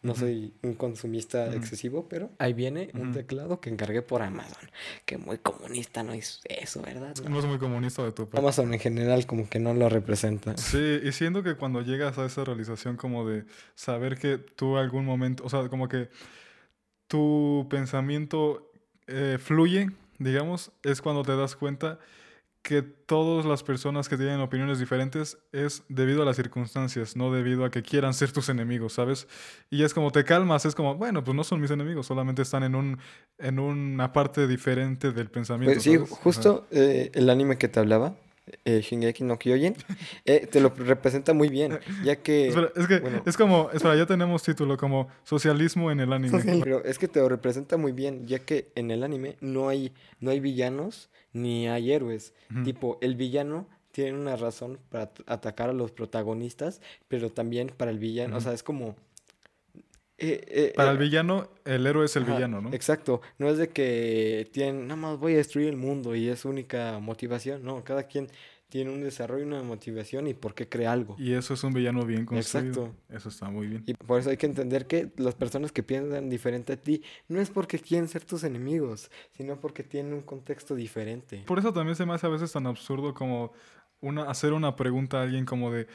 No 0.02 0.14
soy 0.14 0.54
un 0.62 0.74
consumista 0.74 1.52
excesivo, 1.54 2.08
pero 2.08 2.30
ahí 2.38 2.52
viene 2.52 2.90
un 2.94 3.12
teclado 3.12 3.60
que 3.60 3.70
encargué 3.70 4.02
por 4.02 4.22
Amazon, 4.22 4.70
que 5.04 5.18
muy 5.18 5.38
comunista 5.38 6.02
no 6.02 6.12
es 6.12 6.40
eso, 6.44 6.80
¿verdad? 6.82 7.14
No. 7.24 7.30
No 7.30 7.38
es 7.40 7.44
muy 7.46 7.58
comunista 7.58 8.04
de 8.04 8.12
tu 8.12 8.24
parte. 8.24 8.38
Amazon 8.38 8.72
en 8.72 8.78
general 8.78 9.26
como 9.26 9.48
que 9.48 9.58
no 9.58 9.74
lo 9.74 9.88
representa. 9.88 10.56
Sí, 10.56 11.00
y 11.02 11.12
siento 11.12 11.42
que 11.42 11.56
cuando 11.56 11.80
llegas 11.80 12.18
a 12.18 12.26
esa 12.26 12.44
realización 12.44 12.96
como 12.96 13.26
de 13.26 13.46
saber 13.74 14.18
que 14.18 14.38
tú 14.38 14.76
algún 14.76 15.04
momento, 15.04 15.44
o 15.44 15.48
sea, 15.48 15.68
como 15.68 15.88
que 15.88 16.08
tu 17.08 17.66
pensamiento 17.70 18.70
eh, 19.06 19.38
fluye, 19.40 19.88
digamos, 20.18 20.72
es 20.82 21.00
cuando 21.00 21.22
te 21.22 21.36
das 21.36 21.56
cuenta 21.56 21.98
que 22.66 22.82
todas 22.82 23.46
las 23.46 23.62
personas 23.62 24.08
que 24.08 24.16
tienen 24.16 24.40
opiniones 24.40 24.80
diferentes 24.80 25.38
es 25.52 25.84
debido 25.88 26.22
a 26.22 26.24
las 26.24 26.34
circunstancias, 26.34 27.14
no 27.14 27.32
debido 27.32 27.64
a 27.64 27.70
que 27.70 27.84
quieran 27.84 28.12
ser 28.12 28.32
tus 28.32 28.48
enemigos, 28.48 28.94
¿sabes? 28.94 29.28
Y 29.70 29.84
es 29.84 29.94
como 29.94 30.10
te 30.10 30.24
calmas, 30.24 30.64
es 30.64 30.74
como, 30.74 30.96
bueno, 30.96 31.22
pues 31.22 31.36
no 31.36 31.44
son 31.44 31.60
mis 31.60 31.70
enemigos, 31.70 32.06
solamente 32.06 32.42
están 32.42 32.64
en 32.64 32.74
un 32.74 32.98
en 33.38 33.60
una 33.60 34.12
parte 34.12 34.48
diferente 34.48 35.12
del 35.12 35.30
pensamiento. 35.30 35.74
Pues 35.74 35.84
sí, 35.84 35.96
justo 35.96 36.66
eh, 36.72 37.12
el 37.14 37.30
anime 37.30 37.56
que 37.56 37.68
te 37.68 37.78
hablaba, 37.78 38.16
eh, 38.64 38.80
Shingeki 38.80 39.24
no 39.24 39.38
Kyojin, 39.38 39.74
eh, 40.24 40.46
te 40.46 40.60
lo 40.60 40.68
representa 40.70 41.32
muy 41.32 41.48
bien, 41.48 41.78
ya 42.04 42.16
que... 42.16 42.48
Espera, 42.48 42.70
es 42.76 42.86
que 42.86 42.98
bueno. 43.00 43.22
es 43.26 43.36
como, 43.36 43.70
espera, 43.72 43.96
ya 43.96 44.06
tenemos 44.06 44.42
título 44.42 44.76
como 44.76 45.08
socialismo 45.24 45.90
en 45.90 46.00
el 46.00 46.12
anime. 46.12 46.40
Pero 46.62 46.84
es 46.84 46.98
que 46.98 47.08
te 47.08 47.20
lo 47.20 47.28
representa 47.28 47.76
muy 47.76 47.92
bien, 47.92 48.26
ya 48.26 48.38
que 48.38 48.70
en 48.74 48.90
el 48.90 49.02
anime 49.02 49.36
no 49.40 49.68
hay, 49.68 49.92
no 50.20 50.30
hay 50.30 50.40
villanos 50.40 51.10
ni 51.32 51.68
hay 51.68 51.92
héroes. 51.92 52.32
Ujú. 52.50 52.62
Tipo, 52.62 52.98
el 53.00 53.16
villano 53.16 53.66
tiene 53.90 54.18
una 54.18 54.36
razón 54.36 54.78
para 54.90 55.04
at- 55.04 55.20
atacar 55.26 55.70
a 55.70 55.72
los 55.72 55.90
protagonistas, 55.90 56.80
pero 57.08 57.30
también 57.32 57.72
para 57.76 57.90
el 57.90 57.98
villano, 57.98 58.34
o 58.34 58.38
Ujú. 58.38 58.44
sea, 58.44 58.52
es 58.52 58.62
como... 58.62 58.94
eh, 60.18 60.44
eh, 60.48 60.72
Para 60.76 60.90
eh, 60.90 60.92
el 60.92 60.98
villano, 60.98 61.48
el 61.64 61.86
héroe 61.86 62.06
es 62.06 62.16
el 62.16 62.22
Ajá, 62.24 62.34
villano, 62.34 62.60
¿no? 62.60 62.72
Exacto, 62.72 63.20
no 63.38 63.48
es 63.48 63.58
de 63.58 63.68
que 63.68 64.48
tienen, 64.52 64.86
nada 64.86 64.96
más 64.96 65.18
voy 65.18 65.34
a 65.34 65.36
destruir 65.36 65.68
el 65.68 65.76
mundo 65.76 66.14
y 66.14 66.28
es 66.28 66.40
su 66.40 66.48
única 66.48 66.98
motivación, 67.00 67.64
no, 67.64 67.84
cada 67.84 68.04
quien 68.04 68.28
tiene 68.68 68.90
un 68.90 69.00
desarrollo, 69.00 69.46
una 69.46 69.62
motivación 69.62 70.26
y 70.26 70.34
por 70.34 70.54
qué 70.54 70.68
crea 70.68 70.92
algo. 70.92 71.14
Y 71.18 71.34
eso 71.34 71.54
es 71.54 71.62
un 71.62 71.72
villano 71.72 72.04
bien 72.04 72.26
construido. 72.26 72.86
Exacto. 72.86 73.14
Eso 73.14 73.28
está 73.28 73.48
muy 73.48 73.68
bien. 73.68 73.84
Y 73.86 73.94
por 73.94 74.18
eso 74.18 74.30
hay 74.30 74.36
que 74.36 74.46
entender 74.46 74.86
que 74.86 75.12
las 75.16 75.34
personas 75.34 75.70
que 75.70 75.82
piensan 75.82 76.28
diferente 76.28 76.72
a 76.72 76.76
ti 76.76 77.02
no 77.28 77.40
es 77.40 77.48
porque 77.48 77.78
quieren 77.78 78.08
ser 78.08 78.24
tus 78.24 78.42
enemigos, 78.42 79.10
sino 79.30 79.60
porque 79.60 79.84
tienen 79.84 80.12
un 80.14 80.22
contexto 80.22 80.74
diferente. 80.74 81.44
Por 81.46 81.58
eso 81.58 81.72
también 81.72 81.94
se 81.94 82.04
me 82.06 82.14
hace 82.14 82.26
a 82.26 82.30
veces 82.30 82.50
tan 82.50 82.66
absurdo 82.66 83.14
como 83.14 83.52
una, 84.00 84.24
hacer 84.24 84.52
una 84.52 84.74
pregunta 84.74 85.20
a 85.20 85.22
alguien 85.22 85.44
como 85.44 85.70
de 85.70 85.86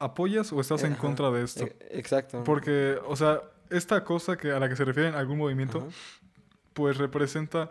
¿apoyas 0.00 0.52
o 0.52 0.60
estás 0.60 0.82
en 0.84 0.94
contra 0.94 1.30
de 1.30 1.44
esto? 1.44 1.64
e- 1.66 1.76
Exacto. 1.92 2.42
Porque, 2.44 2.98
o 3.06 3.14
sea, 3.14 3.42
esta 3.70 4.04
cosa 4.04 4.36
que 4.36 4.50
a 4.52 4.58
la 4.58 4.68
que 4.68 4.76
se 4.76 4.84
refieren 4.84 5.14
algún 5.14 5.38
movimiento, 5.38 5.88
pues 6.74 6.96
representa 6.96 7.70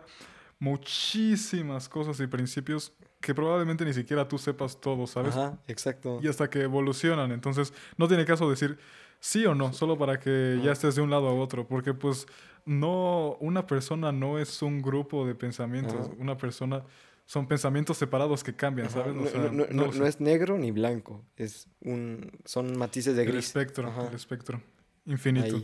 muchísimas 0.58 1.88
cosas 1.88 2.18
y 2.20 2.26
principios 2.26 2.92
que 3.20 3.34
probablemente 3.34 3.84
ni 3.84 3.92
siquiera 3.92 4.26
tú 4.28 4.38
sepas 4.38 4.80
todo, 4.80 5.06
¿sabes? 5.06 5.34
Ajá, 5.36 5.58
exacto. 5.66 6.20
y 6.22 6.28
hasta 6.28 6.48
que 6.48 6.62
evolucionan. 6.62 7.32
Entonces, 7.32 7.72
no 7.96 8.06
tiene 8.06 8.24
caso 8.24 8.48
decir 8.48 8.78
sí 9.20 9.44
o 9.46 9.54
no, 9.54 9.72
solo 9.72 9.98
para 9.98 10.20
que 10.20 10.60
ya 10.62 10.70
estés 10.72 10.94
de 10.94 11.02
un 11.02 11.10
lado 11.10 11.28
a 11.28 11.34
otro, 11.34 11.66
porque 11.66 11.94
pues 11.94 12.26
no, 12.64 13.36
una 13.40 13.66
persona 13.66 14.12
no 14.12 14.38
es 14.38 14.62
un 14.62 14.80
grupo 14.82 15.26
de 15.26 15.34
pensamientos, 15.34 16.06
Ajá. 16.06 16.14
una 16.18 16.36
persona 16.38 16.84
son 17.26 17.46
pensamientos 17.46 17.98
separados 17.98 18.42
que 18.44 18.54
cambian, 18.54 18.88
¿sabes? 18.88 19.12
O 19.16 19.20
No, 19.20 19.26
sea, 19.26 19.40
no- 19.50 19.66
no- 19.70 19.92
no 19.92 20.06
es 20.06 20.20
negro 20.20 20.56
ni 20.56 20.70
blanco, 20.70 21.24
es 21.36 21.66
un, 21.82 22.30
son 22.44 22.78
matices 22.78 23.16
de 23.16 23.22
el 23.24 23.32
gris. 23.32 23.46
espectro, 23.46 23.88
Ajá. 23.88 24.06
el 24.08 24.14
espectro 24.14 24.62
infinito. 25.08 25.60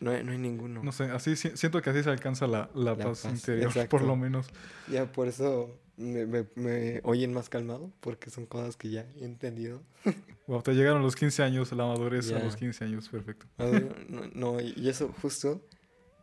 No, 0.00 0.10
hay- 0.10 0.24
no 0.24 0.32
hay 0.32 0.38
ninguno. 0.38 0.82
No 0.82 0.90
sé, 0.92 1.04
así 1.04 1.36
si- 1.36 1.56
siento 1.56 1.80
que 1.80 1.90
así 1.90 2.02
se 2.02 2.10
alcanza 2.10 2.46
la, 2.46 2.68
la 2.74 2.94
La 2.94 2.96
paz, 2.96 3.22
paz, 3.22 3.32
interior, 3.32 3.68
por 3.72 3.82
exacto. 3.84 3.98
lo 4.06 4.16
menos. 4.16 4.48
Ya 4.90 5.10
por 5.12 5.28
eso 5.28 5.78
me, 5.96 6.26
me- 6.26 6.46
me 6.56 7.00
oyen 7.04 7.32
más 7.32 7.48
calmado, 7.48 7.92
porque 8.00 8.28
son 8.30 8.46
cosas 8.46 8.76
que 8.76 8.90
ya 8.90 9.06
he 9.16 9.24
entendido. 9.24 9.82
Wow, 10.48 10.62
te 10.62 10.74
llegaron 10.74 11.02
los 11.02 11.16
15 11.16 11.42
años, 11.42 11.72
la 11.72 11.86
madurez 11.86 12.30
a 12.30 12.38
Ya. 12.38 12.44
los 12.44 12.54
15 12.54 12.84
años, 12.84 13.08
perfecto. 13.08 13.46
A 13.58 13.64
No, 14.08 14.26
no, 14.32 14.60
y 14.60 14.88
eso 14.88 15.12
justo, 15.20 15.60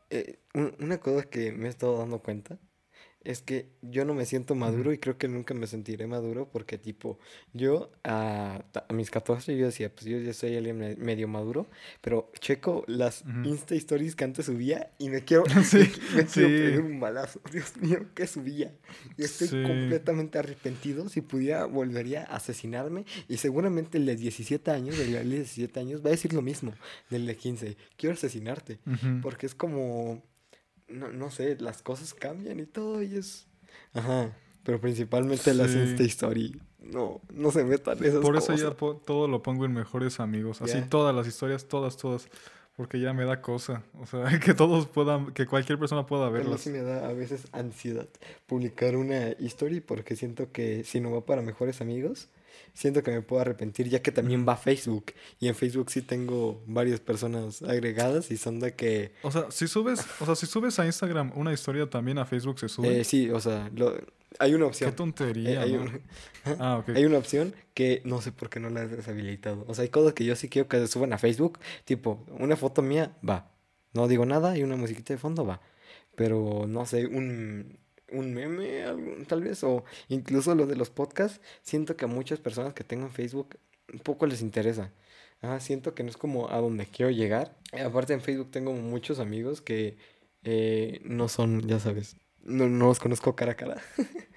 eh, 0.09 0.39
un- 0.53 0.73
una 0.79 0.97
cosa 0.99 1.23
que 1.23 1.51
me 1.51 1.65
he 1.65 1.69
estado 1.69 1.97
dando 1.97 2.19
cuenta 2.19 2.57
es 3.23 3.41
que 3.41 3.69
yo 3.81 4.03
no 4.05 4.13
me 4.13 4.25
siento 4.25 4.53
maduro 4.55 4.91
y 4.93 4.97
creo 4.97 5.17
que 5.17 5.27
nunca 5.27 5.53
me 5.53 5.65
sentiré 5.67 6.07
maduro 6.07 6.49
porque 6.51 6.77
tipo, 6.77 7.19
yo 7.53 7.91
a, 8.03 8.63
a 8.89 8.93
mis 8.93 9.09
14 9.09 9.55
yo 9.57 9.65
decía, 9.65 9.89
pues 9.93 10.05
yo 10.05 10.17
ya 10.19 10.33
soy 10.33 10.57
alguien 10.57 10.77
me- 10.77 10.95
medio 10.97 11.27
maduro, 11.27 11.67
pero 12.01 12.31
checo 12.39 12.83
las. 12.87 13.23
Insta 13.45 13.75
Stories 13.75 14.15
que 14.15 14.23
antes 14.25 14.45
subía 14.47 14.91
y 14.99 15.09
me 15.09 15.23
quiero, 15.23 15.43
Sí, 15.63 15.77
me, 16.15 16.23
me 16.23 16.25
quiero 16.25 16.47
pegar 16.49 16.81
un 16.81 16.99
balazo. 16.99 17.39
Dios 17.51 17.77
mío, 17.77 18.05
¿qué 18.13 18.27
subía? 18.27 18.73
Y 19.17 19.23
estoy 19.23 19.47
Sí. 19.47 19.61
completamente 19.63 20.37
arrepentido. 20.37 21.07
Si 21.09 21.21
pudiera, 21.21 21.65
volvería 21.65 22.23
a 22.23 22.35
asesinarme 22.37 23.05
y 23.29 23.37
seguramente 23.37 23.97
el 23.97 24.05
de 24.05 24.15
17 24.15 24.69
años, 24.71 24.99
el 24.99 25.13
de 25.13 25.23
17 25.23 25.79
años, 25.79 26.01
va 26.03 26.07
a 26.07 26.11
decir 26.11 26.33
lo 26.33 26.41
mismo 26.41 26.73
del 27.09 27.25
de 27.25 27.35
15. 27.35 27.77
Quiero 27.97 28.13
asesinarte. 28.13 28.79
Porque 29.21 29.45
es 29.45 29.55
como, 29.55 30.21
no, 30.93 31.11
no 31.11 31.31
sé, 31.31 31.57
las 31.59 31.81
cosas 31.81 32.13
cambian 32.13 32.59
y 32.59 32.65
todo 32.65 33.01
y 33.01 33.15
es... 33.15 33.47
Ajá, 33.93 34.31
pero 34.63 34.79
principalmente 34.79 35.53
las 35.53 35.71
Sí. 35.71 35.79
Insta 35.79 36.03
Story. 36.03 36.61
No, 36.81 37.21
no 37.33 37.51
se 37.51 37.63
metan 37.63 37.97
esas 38.03 38.21
Por 38.21 38.35
eso 38.35 38.47
cosas. 38.47 38.61
ya 38.61 38.71
po- 38.77 38.95
todo 38.97 39.27
lo 39.27 39.41
pongo 39.41 39.65
en 39.65 39.73
mejores 39.73 40.19
amigos. 40.19 40.61
Así 40.61 40.81
todas 40.89 41.15
las 41.15 41.27
historias, 41.27 41.65
todas, 41.67 41.95
todas. 41.97 42.27
Porque 42.75 42.99
ya 42.99 43.13
me 43.13 43.23
da 43.23 43.41
cosa. 43.41 43.83
O 44.01 44.05
sea, 44.07 44.23
que 44.43 44.53
todos 44.53 44.87
puedan, 44.87 45.31
que 45.33 45.45
cualquier 45.45 45.77
persona 45.79 46.05
pueda 46.05 46.25
A 46.27 46.29
verlas. 46.29 46.61
sí 46.61 46.69
me 46.71 46.81
da 46.81 47.07
a 47.07 47.13
veces 47.13 47.43
ansiedad 47.51 48.07
publicar 48.47 48.95
una 48.97 49.27
story 49.29 49.79
porque 49.79 50.15
siento 50.15 50.51
que 50.51 50.83
si 50.83 50.99
no 50.99 51.11
va 51.11 51.21
para 51.25 51.41
mejores 51.41 51.81
amigos, 51.81 52.29
siento 52.73 53.03
que 53.03 53.11
me 53.11 53.21
puedo 53.21 53.41
arrepentir 53.41 53.89
ya 53.89 54.01
que 54.01 54.11
también 54.11 54.47
va 54.47 54.53
a 54.53 54.57
Facebook. 54.57 55.13
Y 55.39 55.47
en 55.47 55.55
Facebook 55.55 55.89
sí 55.91 56.01
tengo 56.01 56.63
varias 56.67 56.99
personas 56.99 57.61
agregadas 57.61 58.31
y 58.31 58.37
son 58.37 58.59
de 58.59 58.73
que... 58.75 59.13
O 59.23 59.31
sea, 59.31 59.49
si 59.51 59.67
subes, 59.67 60.05
o 60.19 60.25
sea, 60.25 60.35
si 60.35 60.45
subes 60.45 60.79
a 60.79 60.85
Instagram 60.85 61.31
una 61.35 61.53
historia 61.53 61.89
también 61.89 62.17
a 62.17 62.25
Facebook 62.25 62.59
se 62.59 62.69
sube. 62.69 63.01
eh, 63.01 63.03
sí, 63.03 63.29
o 63.29 63.39
sea, 63.39 63.69
lo- 63.75 63.95
hay 64.39 64.53
una 64.55 64.63
Qué 64.65 64.69
opción. 64.69 64.89
Eh, 64.89 64.93
tontería, 64.93 65.61
hay, 65.61 65.73
¿no? 65.73 65.81
un- 65.81 66.01
Ah, 66.59 66.83
hay 66.95 67.05
una 67.05 67.19
opción 67.19 67.53
que 67.75 68.01
no 68.03 68.19
sé 68.21 68.31
por 68.31 68.49
qué 68.49 68.59
no 68.59 68.69
la 68.71 68.81
he 68.83 68.87
deshabilitado. 68.87 69.63
O 69.67 69.75
sea, 69.75 69.83
hay 69.83 69.89
cosas 69.89 70.13
que 70.13 70.25
yo 70.25 70.35
sí 70.35 70.49
quiero 70.49 70.67
que 70.67 70.77
se 70.79 70.87
suban 70.87 71.13
a 71.13 71.17
Facebook. 71.19 71.59
Tipo, 71.85 72.25
una 72.39 72.55
foto 72.57 72.81
mía, 72.81 73.15
va. 73.27 73.51
No 73.93 74.07
digo 74.07 74.25
nada 74.25 74.57
y 74.57 74.63
una 74.63 74.75
musiquita 74.75 75.13
de 75.13 75.19
fondo, 75.19 75.45
va. 75.45 75.61
Pero 76.15 76.65
no 76.67 76.85
sé, 76.87 77.05
un, 77.05 77.77
un 78.13 78.33
meme, 78.33 78.85
tal 79.27 79.43
vez, 79.43 79.63
o 79.63 79.83
incluso 80.09 80.55
lo 80.55 80.65
de 80.65 80.75
los 80.75 80.89
podcasts. 80.89 81.41
Siento 81.61 81.97
que 81.97 82.05
a 82.05 82.07
muchas 82.07 82.39
personas 82.39 82.73
que 82.73 82.83
tengo 82.83 83.05
en 83.05 83.11
Facebook 83.11 83.57
poco 84.03 84.25
les 84.25 84.41
interesa. 84.41 84.91
Ajá, 85.41 85.59
siento 85.59 85.93
que 85.93 86.03
no 86.03 86.09
es 86.09 86.17
como 86.17 86.49
a 86.49 86.57
donde 86.57 86.85
quiero 86.85 87.11
llegar. 87.11 87.55
Aparte 87.85 88.13
en 88.13 88.21
Facebook 88.21 88.51
tengo 88.51 88.71
muchos 88.73 89.19
amigos 89.19 89.61
que 89.61 89.97
eh, 90.43 91.01
no 91.03 91.27
son, 91.27 91.67
ya 91.67 91.79
sabes, 91.79 92.15
no, 92.43 92.69
no 92.69 92.87
los 92.87 92.99
conozco 92.99 93.35
cara 93.35 93.53
a 93.53 93.55
cara. 93.55 93.81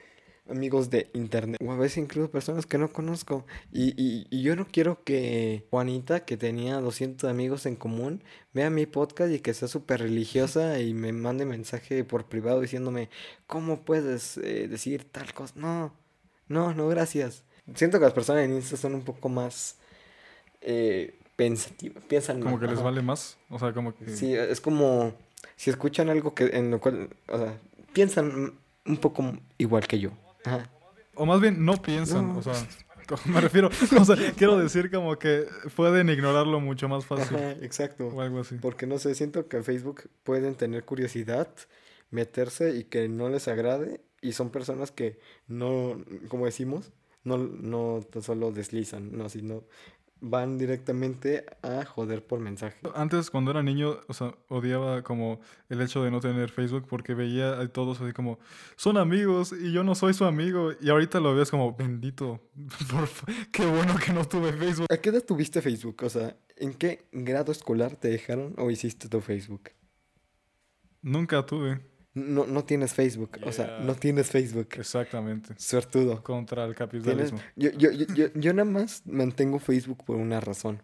amigos 0.49 0.91
de 0.91 1.11
internet. 1.15 1.61
O 1.65 1.73
a 1.73 1.77
veces 1.77 1.99
incluso 1.99 2.31
personas 2.31 2.67
que 2.67 2.79
no 2.79 2.93
conozco. 2.93 3.45
Y, 3.73 3.91
y, 4.01 4.27
y 4.31 4.43
yo 4.43 4.57
no 4.57 4.67
quiero 4.67 5.03
que 5.05 5.65
Juanita, 5.71 6.25
que 6.25 6.37
tenía 6.37 6.81
200 6.81 7.29
amigos 7.29 7.67
en 7.67 7.77
común, 7.77 8.23
vea 8.53 8.71
mi 8.71 8.87
podcast 8.87 9.33
y 9.33 9.41
que 9.41 9.55
sea 9.55 9.69
súper 9.69 10.01
religiosa 10.01 10.81
y 10.81 10.95
me 10.95 11.13
mande 11.13 11.45
mensaje 11.45 12.05
por 12.05 12.27
privado 12.27 12.61
diciéndome, 12.61 13.09
¿cómo 13.47 13.83
puedes 13.83 14.39
eh, 14.39 14.69
decir 14.69 15.05
tal 15.05 15.33
cosa? 15.35 15.55
No, 15.57 15.93
no, 16.49 16.75
no, 16.75 16.89
gracias. 16.89 17.43
Siento 17.75 17.99
que 17.99 18.05
las 18.05 18.15
personas 18.15 18.45
en 18.45 18.55
Insta 18.55 18.77
son 18.77 18.95
un 18.95 19.03
poco 19.03 19.29
más 19.29 19.77
eh, 20.61 21.19
pensativas. 21.35 22.05
Piensan 22.05 22.41
Como 22.41 22.53
más, 22.53 22.61
que 22.61 22.67
les 22.67 22.77
ajá. 22.77 22.85
vale 22.85 23.03
más. 23.03 23.37
O 23.51 23.59
sea, 23.59 23.73
como 23.73 23.95
que. 23.95 24.09
Sí, 24.11 24.35
es 24.35 24.61
como 24.61 25.15
si 25.57 25.71
escuchan 25.71 26.09
algo 26.09 26.35
que 26.35 26.47
en 26.53 26.71
lo 26.71 26.81
cual, 26.81 27.11
o 27.29 27.39
sea, 27.39 27.59
piensan 27.93 28.55
un 28.85 28.97
poco 28.99 29.37
igual 29.59 29.87
que 29.87 29.99
yo. 29.99 30.11
Ajá. 30.47 30.71
O 31.15 31.27
más 31.27 31.41
bien 31.41 31.65
no 31.65 31.81
piensan. 31.83 32.35
No. 32.35 32.39
O 32.39 32.43
sea, 32.43 32.55
me 33.27 33.41
refiero. 33.41 33.69
O 33.99 34.05
sea, 34.05 34.17
quiero 34.37 34.59
decir 34.59 34.91
como 34.91 35.19
que 35.19 35.47
pueden 35.75 36.09
ignorarlo 36.09 36.61
mucho 36.61 36.89
más 36.89 37.05
fácil. 37.05 37.37
Ajá, 37.37 37.53
exacto. 37.63 38.09
O 38.09 38.21
algo 38.21 38.41
así. 38.41 38.57
Porque 38.57 38.87
no 38.87 38.99
sé, 38.99 39.15
siento 39.15 39.49
que 39.49 39.59
en 39.59 39.65
Facebook 39.65 40.09
pueden 40.23 40.55
tener 40.55 40.85
curiosidad, 40.85 41.49
meterse 42.11 42.77
y 42.77 42.85
que 42.85 43.09
no 43.09 43.29
les 43.29 43.49
agrade. 43.49 44.01
Y 44.23 44.33
son 44.33 44.51
personas 44.51 44.91
que 44.91 45.19
no, 45.47 46.03
como 46.29 46.47
decimos, 46.47 46.93
no, 47.25 47.39
no 47.39 48.01
tan 48.11 48.23
solo 48.23 48.53
deslizan, 48.53 49.17
no, 49.17 49.29
sino 49.29 49.65
van 50.21 50.57
directamente 50.59 51.45
a 51.63 51.85
joder 51.85 52.25
por 52.25 52.41
mensaje. 52.41 52.77
Antes, 52.95 53.31
cuando 53.31 53.51
era 53.51 53.63
niño, 53.63 53.99
o 54.09 54.15
sea, 54.15 54.35
odiaba 54.49 55.03
como 55.03 55.41
el 55.69 55.81
hecho 55.83 56.03
de 56.03 56.11
no 56.11 56.21
tener 56.21 56.51
Facebook 56.51 56.87
porque 56.89 57.15
veía 57.15 57.61
a 57.61 57.69
todos 57.69 58.01
así 58.01 58.13
como, 58.13 58.39
son 58.77 58.97
amigos 58.97 59.53
y 59.53 59.73
yo 59.73 59.85
no 59.85 59.95
soy 59.95 60.15
su 60.15 60.25
amigo. 60.25 60.71
Y 60.81 60.89
ahorita 60.89 61.21
lo 61.21 61.35
ves 61.35 61.51
como, 61.51 61.77
bendito, 61.77 62.41
por 62.91 63.07
fa- 63.07 63.27
qué 63.53 63.67
bueno 63.67 63.95
que 64.05 64.13
no 64.13 64.25
tuve 64.25 64.53
Facebook. 64.53 64.87
¿A 64.91 64.97
qué 64.97 65.11
edad 65.11 65.23
tuviste 65.23 65.61
Facebook? 65.61 66.03
O 66.03 66.09
sea, 66.11 66.35
¿en 66.57 66.73
qué 66.75 67.07
grado 67.13 67.53
escolar 67.53 67.95
te 67.97 68.09
dejaron 68.09 68.55
o 68.59 68.71
hiciste 68.71 69.09
tu 69.09 69.21
Facebook? 69.21 69.71
Nunca 71.03 71.45
tuve. 71.47 71.81
No, 72.17 72.47
no 72.47 72.65
tienes 72.65 72.95
Facebook, 72.95 73.39
o 73.45 73.53
sea, 73.53 73.79
no 73.85 73.95
tienes 73.95 74.31
Facebook. 74.31 74.69
Exactamente. 74.79 75.55
Suertudo. 75.59 76.23
Contra 76.23 76.65
el 76.65 76.75
capitalismo. 76.75 77.39
Yo, 77.57 77.71
yo, 77.73 77.91
yo, 77.93 78.07
yo, 78.15 78.27
yo 78.35 78.53
nada 78.55 78.65
más 78.65 79.03
mantengo 79.05 79.59
Facebook 79.59 80.03
por 80.05 80.17
una 80.17 80.41
razón. 80.41 80.83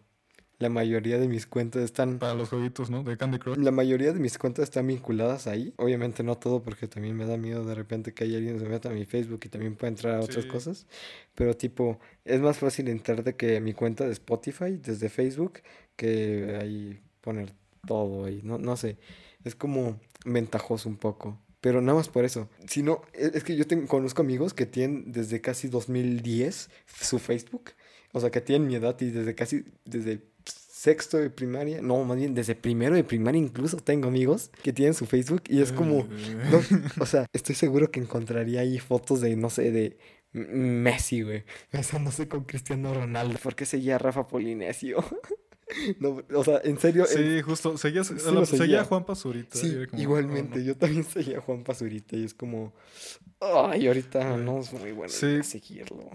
La 0.59 0.69
mayoría 0.69 1.19
de 1.19 1.27
mis 1.29 1.47
cuentas 1.47 1.83
están... 1.83 2.19
Para 2.19 2.35
los 2.35 2.51
jueguitos, 2.51 2.91
¿no? 2.91 3.03
De 3.03 3.17
Candy 3.17 3.39
Crush. 3.39 3.57
La 3.57 3.71
mayoría 3.73 4.13
de 4.13 4.21
mis 4.21 4.37
cuentas 4.39 4.65
están 4.65 4.87
vinculadas 4.87 5.47
ahí. 5.47 5.73
Obviamente 5.79 6.23
no 6.23 6.37
todo 6.37 6.63
porque 6.63 6.87
también 6.87 7.17
me 7.17 7.25
da 7.27 7.37
miedo 7.39 7.65
de 7.65 7.75
repente 7.75 8.13
que 8.13 8.25
haya 8.25 8.37
alguien 8.37 8.61
se 8.61 8.67
meta 8.69 8.91
a 8.91 8.93
mi 8.93 9.05
Facebook 9.07 9.41
y 9.45 9.49
también 9.49 9.75
pueda 9.75 9.89
entrar 9.89 10.17
a 10.17 10.21
otras 10.21 10.45
Sí. 10.45 10.49
cosas. 10.51 10.87
Pero 11.35 11.57
tipo, 11.57 11.99
es 12.27 12.41
más 12.41 12.59
fácil 12.59 12.89
entrar 12.89 13.25
de 13.25 13.35
que 13.35 13.59
mi 13.61 13.73
cuenta 13.73 14.05
de 14.05 14.13
Spotify 14.13 14.77
desde 14.77 15.09
Facebook 15.09 15.63
que 15.97 16.59
ahí 16.61 17.01
poner 17.23 17.55
todo 17.87 18.27
ahí. 18.27 18.41
No, 18.45 18.59
no 18.59 18.77
sé. 18.77 18.99
Es 19.43 19.57
como 19.57 19.99
ventajoso 20.25 20.89
un 20.89 20.97
poco. 20.97 21.39
Pero 21.61 21.81
nada 21.81 21.99
más 21.99 22.09
por 22.09 22.25
eso. 22.25 22.49
Si 22.67 22.83
no, 22.83 23.03
es 23.13 23.35
es 23.35 23.45
que 23.45 23.57
yo 23.57 23.67
tengo, 23.67 23.87
conozco 23.87 24.23
amigos 24.23 24.53
que 24.53 24.67
tienen 24.67 25.13
desde 25.13 25.41
casi 25.41 25.69
2010 25.69 26.71
su 27.01 27.19
Facebook. 27.19 27.71
O 28.13 28.21
sea, 28.21 28.31
que 28.31 28.41
tienen 28.41 28.67
mi 28.67 28.75
edad 28.75 29.01
y 29.01 29.11
desde 29.11 29.35
casi, 29.35 29.65
desde 29.85 30.21
sexto 30.45 31.19
de 31.19 31.31
primaria, 31.31 31.81
no, 31.81 32.03
más 32.03 32.17
bien 32.17 32.35
desde 32.35 32.57
primero 32.57 32.97
de 32.97 33.05
primaria 33.05 33.41
incluso 33.41 33.77
tengo 33.77 34.09
amigos 34.09 34.51
que 34.65 34.73
tienen 34.73 34.95
su 34.95 35.07
Facebook 35.07 35.45
y 35.49 35.61
es 35.61 35.71
como, 35.71 36.09
no, 36.51 36.61
o 36.99 37.07
sea, 37.07 37.27
estoy 37.33 37.55
seguro 37.55 37.93
que 37.93 38.01
encontraría 38.01 38.63
ahí 38.63 38.81
fotos 38.81 39.21
de, 39.21 39.37
no 39.37 39.49
sé, 39.49 39.71
de 39.71 39.97
Messi, 40.33 41.23
güey, 41.23 41.45
besándose 41.71 42.27
con 42.27 42.43
Cristiano 42.45 42.93
Ronaldo, 42.95 43.39
porque 43.41 43.65
seguía 43.65 43.95
a 43.95 43.99
Rafa 43.99 44.27
Polinesio. 44.27 45.05
no, 46.01 46.21
o 46.35 46.45
sea, 46.45 46.61
en 46.65 46.79
serio, 46.79 47.05
Sí, 47.07 47.41
justo. 47.43 47.77
Seguía, 47.79 48.05
Sí 48.05 48.15
la- 48.33 48.45
seguía 48.47 48.85
Juan 48.85 49.05
Pazurita. 49.05 49.57
sí, 49.59 49.87
como, 49.91 50.03
igualmente, 50.03 50.55
oh, 50.59 50.59
no. 50.59 50.65
yo 50.65 50.77
también 50.77 51.05
seguía 51.05 51.39
a 51.39 51.41
Juan 51.41 51.63
Pazurita 51.65 52.17
y 52.17 52.25
es 52.25 52.35
como, 52.35 52.73
ay, 53.41 53.87
ahorita 53.87 54.37
no 54.37 54.61
es 54.61 54.73
muy 54.73 54.93
bueno 54.93 55.13
Sí. 55.13 55.43
seguirlo. 55.43 56.11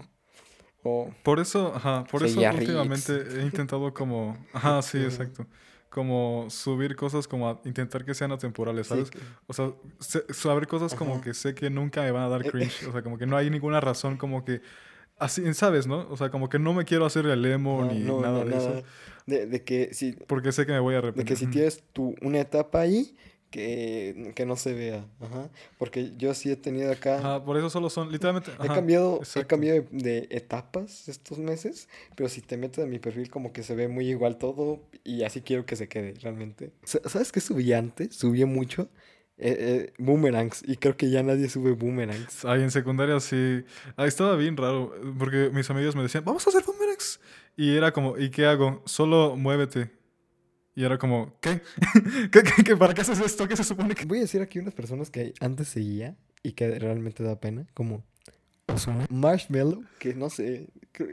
O, 0.84 1.10
Por 1.24 1.40
eso, 1.40 1.72
ajá, 1.74 2.04
por 2.04 2.22
eso 2.22 2.40
Riggs. 2.40 2.60
últimamente 2.60 3.12
he 3.38 3.42
intentado 3.42 3.92
como, 3.92 4.36
ajá, 4.52 4.80
sí, 4.82 4.98
exacto, 4.98 5.46
como 5.90 6.46
subir 6.50 6.94
cosas 6.94 7.26
como 7.26 7.48
a 7.48 7.60
intentar 7.64 8.04
que 8.04 8.14
sean 8.14 8.30
atemporales, 8.30 8.86
¿sabes? 8.86 9.10
que- 9.10 9.18
O 9.46 9.52
sea, 9.52 9.72
se- 9.98 10.24
saber 10.32 10.66
cosas 10.68 10.94
como 10.94 11.14
Ajá. 11.14 11.22
que 11.22 11.34
sé 11.34 11.54
que 11.54 11.68
nunca 11.70 12.02
me 12.02 12.10
van 12.12 12.22
a 12.22 12.28
dar 12.28 12.46
Eh, 12.46 12.50
cringe, 12.50 12.86
o 12.86 12.92
sea, 12.92 13.02
como 13.02 13.18
que 13.18 13.26
no 13.26 13.36
hay 13.36 13.50
ninguna 13.50 13.80
razón 13.80 14.16
como 14.16 14.44
que, 14.44 14.60
así, 15.18 15.52
¿sabes, 15.54 15.86
no? 15.86 16.06
O 16.10 16.16
sea, 16.16 16.30
como 16.30 16.48
que 16.48 16.58
no 16.58 16.72
me 16.74 16.84
quiero 16.84 17.04
hacer 17.06 17.26
el 17.26 17.44
emo 17.44 17.84
no, 17.84 17.92
ni 17.92 18.00
no, 18.00 18.20
nada 18.22 18.38
no, 18.38 18.44
de 18.44 18.50
nada. 18.50 18.78
eso, 18.78 18.86
De, 19.26 19.46
de 19.46 19.64
que 19.64 19.92
si, 19.92 20.12
porque 20.12 20.52
sé 20.52 20.66
que 20.66 20.72
me 20.72 20.80
voy 20.80 20.94
a 20.94 20.98
De 20.98 21.00
arrepentir. 21.00 21.26
que 21.26 21.36
si 21.36 21.46
tienes 21.46 21.82
tu, 21.92 22.14
una 22.22 22.40
etapa 22.40 22.80
ahí, 22.80 23.16
que, 23.50 24.32
que 24.34 24.44
no 24.44 24.56
se 24.56 24.74
vea. 24.74 25.06
Ajá. 25.20 25.48
Porque 25.78 26.12
yo 26.18 26.34
sí 26.34 26.50
he 26.50 26.56
tenido 26.56 26.92
acá. 26.92 27.18
Ajá, 27.18 27.44
por 27.44 27.56
eso 27.56 27.70
solo 27.70 27.88
son, 27.90 28.12
literalmente, 28.12 28.50
He 28.52 28.66
ajá, 28.66 28.74
cambiado, 28.74 29.20
he 29.34 29.44
cambiado 29.46 29.82
de, 29.82 29.88
de 29.90 30.28
etapas 30.30 31.08
estos 31.08 31.38
meses, 31.38 31.88
pero 32.14 32.28
si 32.28 32.40
te 32.42 32.56
metes 32.56 32.84
a 32.84 32.86
mi 32.86 32.98
perfil 32.98 33.30
como 33.30 33.52
que 33.52 33.62
se 33.62 33.74
ve 33.74 33.88
muy 33.88 34.08
igual 34.08 34.36
todo 34.38 34.80
y 35.04 35.22
así 35.22 35.40
quiero 35.40 35.64
que 35.66 35.76
se 35.76 35.88
quede 35.88 36.14
realmente. 36.20 36.72
Sa- 36.84 37.00
¿Sabes 37.08 37.32
qué 37.32 37.40
subí 37.40 37.72
antes? 37.72 38.14
Subí 38.14 38.44
mucho 38.44 38.88
eh, 39.38 39.56
eh, 39.58 39.92
boomerangs 39.98 40.64
y 40.66 40.76
creo 40.76 40.96
que 40.96 41.10
ya 41.10 41.22
nadie 41.22 41.48
sube 41.48 41.72
boomerangs. 41.72 42.44
Ahí 42.44 42.62
en 42.62 42.70
secundaria 42.70 43.20
sí. 43.20 43.64
Ahí 43.96 44.08
estaba 44.08 44.34
bien 44.36 44.56
raro. 44.56 44.92
Porque 45.18 45.50
mis 45.52 45.70
amigos 45.70 45.94
me 45.94 46.02
decían, 46.02 46.24
vamos 46.24 46.46
a 46.46 46.50
hacer 46.50 46.64
boomerangs. 46.64 47.20
Y 47.56 47.76
era 47.76 47.92
como, 47.92 48.18
¿y 48.18 48.30
qué 48.30 48.46
hago? 48.46 48.82
Solo 48.84 49.36
muévete. 49.36 49.90
Y 50.74 50.84
era 50.84 50.98
como, 50.98 51.36
¿qué? 51.40 51.60
¿Qué, 52.32 52.42
qué, 52.42 52.62
qué? 52.64 52.76
para 52.76 52.94
qué 52.94 53.00
haces 53.00 53.20
esto? 53.20 53.48
¿Qué 53.48 53.56
se 53.56 53.64
supone 53.64 53.94
que.? 53.94 54.04
Voy 54.04 54.18
a 54.18 54.22
decir 54.22 54.42
aquí 54.42 54.58
unas 54.58 54.74
personas 54.74 55.10
que 55.10 55.34
antes 55.40 55.68
seguía 55.68 56.16
y 56.42 56.52
que 56.52 56.78
realmente 56.78 57.22
da 57.24 57.40
pena, 57.40 57.66
como 57.74 58.04
Marshmallow, 59.10 59.82
que 59.98 60.14
no 60.14 60.30
sé, 60.30 60.68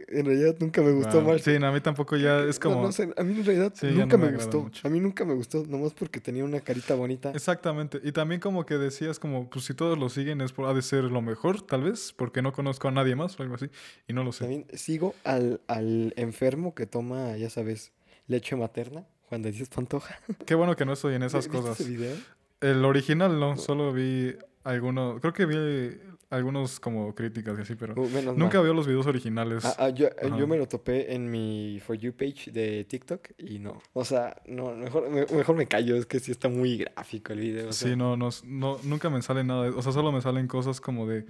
En 0.08 0.26
realidad 0.26 0.56
nunca 0.60 0.82
me 0.82 0.92
gustó 0.92 1.20
Wow. 1.22 1.30
Marshall. 1.30 1.54
Sí, 1.56 1.60
no, 1.60 1.68
a 1.68 1.72
mí 1.72 1.80
tampoco 1.80 2.18
ya 2.18 2.40
es 2.44 2.60
como... 2.60 2.82
no 2.82 2.92
sé, 2.92 3.10
a 3.16 3.24
mí 3.24 3.38
en 3.40 3.46
realidad 3.46 3.72
Sí, 3.76 3.88
nunca 3.88 4.18
no 4.18 4.26
me 4.26 4.32
gustó. 4.34 4.62
mucho. 4.62 4.88
A 4.88 4.90
mí 4.90 5.00
nunca 5.00 5.26
me 5.26 5.34
gustó, 5.36 5.64
nomás 5.68 5.94
porque 5.94 6.20
tenía 6.20 6.44
una 6.44 6.60
carita 6.60 6.96
bonita. 6.96 7.32
Exactamente. 7.32 8.00
Y 8.04 8.12
también 8.12 8.42
como 8.42 8.66
que 8.66 8.76
decías 8.78 9.20
como, 9.20 9.50
pues 9.50 9.66
si 9.66 9.74
todos 9.74 9.98
lo 9.98 10.10
siguen 10.10 10.42
es 10.42 10.52
por, 10.54 10.68
ha 10.68 10.74
de 10.74 10.82
ser 10.82 11.04
lo 11.06 11.22
mejor, 11.22 11.62
tal 11.62 11.84
vez, 11.84 12.14
porque 12.18 12.42
no 12.42 12.52
conozco 12.52 12.88
a 12.88 12.92
nadie 12.92 13.16
más 13.16 13.40
o 13.40 13.44
algo 13.44 13.56
así. 13.56 13.70
Y 14.08 14.14
no 14.14 14.24
lo 14.24 14.32
sé. 14.32 14.46
También 14.46 14.66
sigo 14.74 15.14
al, 15.24 15.62
al 15.68 16.14
enfermo 16.18 16.74
que 16.74 16.86
toma, 16.88 17.38
ya 17.38 17.50
sabes, 17.50 17.92
leche 18.28 18.56
materna, 18.56 19.06
Juan 19.30 19.42
de 19.44 19.52
Dios 19.52 19.70
Pantoja. 19.70 20.20
Qué 20.46 20.56
bueno 20.56 20.76
que 20.76 20.86
no 20.86 20.94
estoy 20.94 21.16
en 21.16 21.24
esas 21.24 21.46
¿Viste 21.46 21.58
cosas. 21.62 21.80
ese 21.80 21.90
video? 21.90 22.16
El 22.62 22.84
original 22.86 23.40
no, 23.40 23.56
solo 23.58 23.94
vi 23.94 24.36
algunos, 24.66 25.22
creo 25.22 25.32
que 25.32 25.46
vi 25.46 25.98
algunos 26.30 26.80
como 26.80 27.14
críticas 27.16 27.58
y 27.58 27.62
así, 27.62 27.76
pero 27.76 27.94
Uh, 27.96 28.34
nunca 28.36 28.60
veo 28.60 28.74
los 28.74 28.88
videos 28.88 29.06
originales. 29.06 29.64
Ah, 29.64 29.76
ah, 29.78 29.90
yo, 29.90 30.08
Ajá. 30.22 30.38
yo 30.38 30.48
me 30.48 30.58
lo 30.58 30.68
topé 30.68 31.14
en 31.14 31.30
mi 31.32 31.80
For 31.86 31.96
You 31.96 32.12
page 32.14 32.52
de 32.52 32.84
TikTok 32.84 33.30
y 33.38 33.60
no. 33.60 33.82
O 33.94 34.04
sea, 34.04 34.36
no, 34.48 34.76
mejor, 34.76 35.10
me- 35.10 35.26
mejor 35.28 35.56
me 35.56 35.68
callo, 35.68 35.96
es 35.96 36.06
que 36.06 36.20
sí 36.20 36.32
está 36.32 36.50
muy 36.50 36.78
gráfico 36.78 37.32
el 37.32 37.40
video. 37.40 37.70
o 37.70 37.74
sea. 37.74 37.90
Sí, 37.90 37.96
no, 37.96 38.18
no, 38.18 38.30
no, 38.44 38.80
nunca 38.84 39.10
me 39.10 39.22
sale 39.22 39.44
nada. 39.44 39.70
O 39.76 39.82
sea, 39.82 39.92
solo 39.92 40.12
me 40.12 40.20
salen 40.22 40.48
cosas 40.48 40.82
como 40.82 41.08
de, 41.08 41.26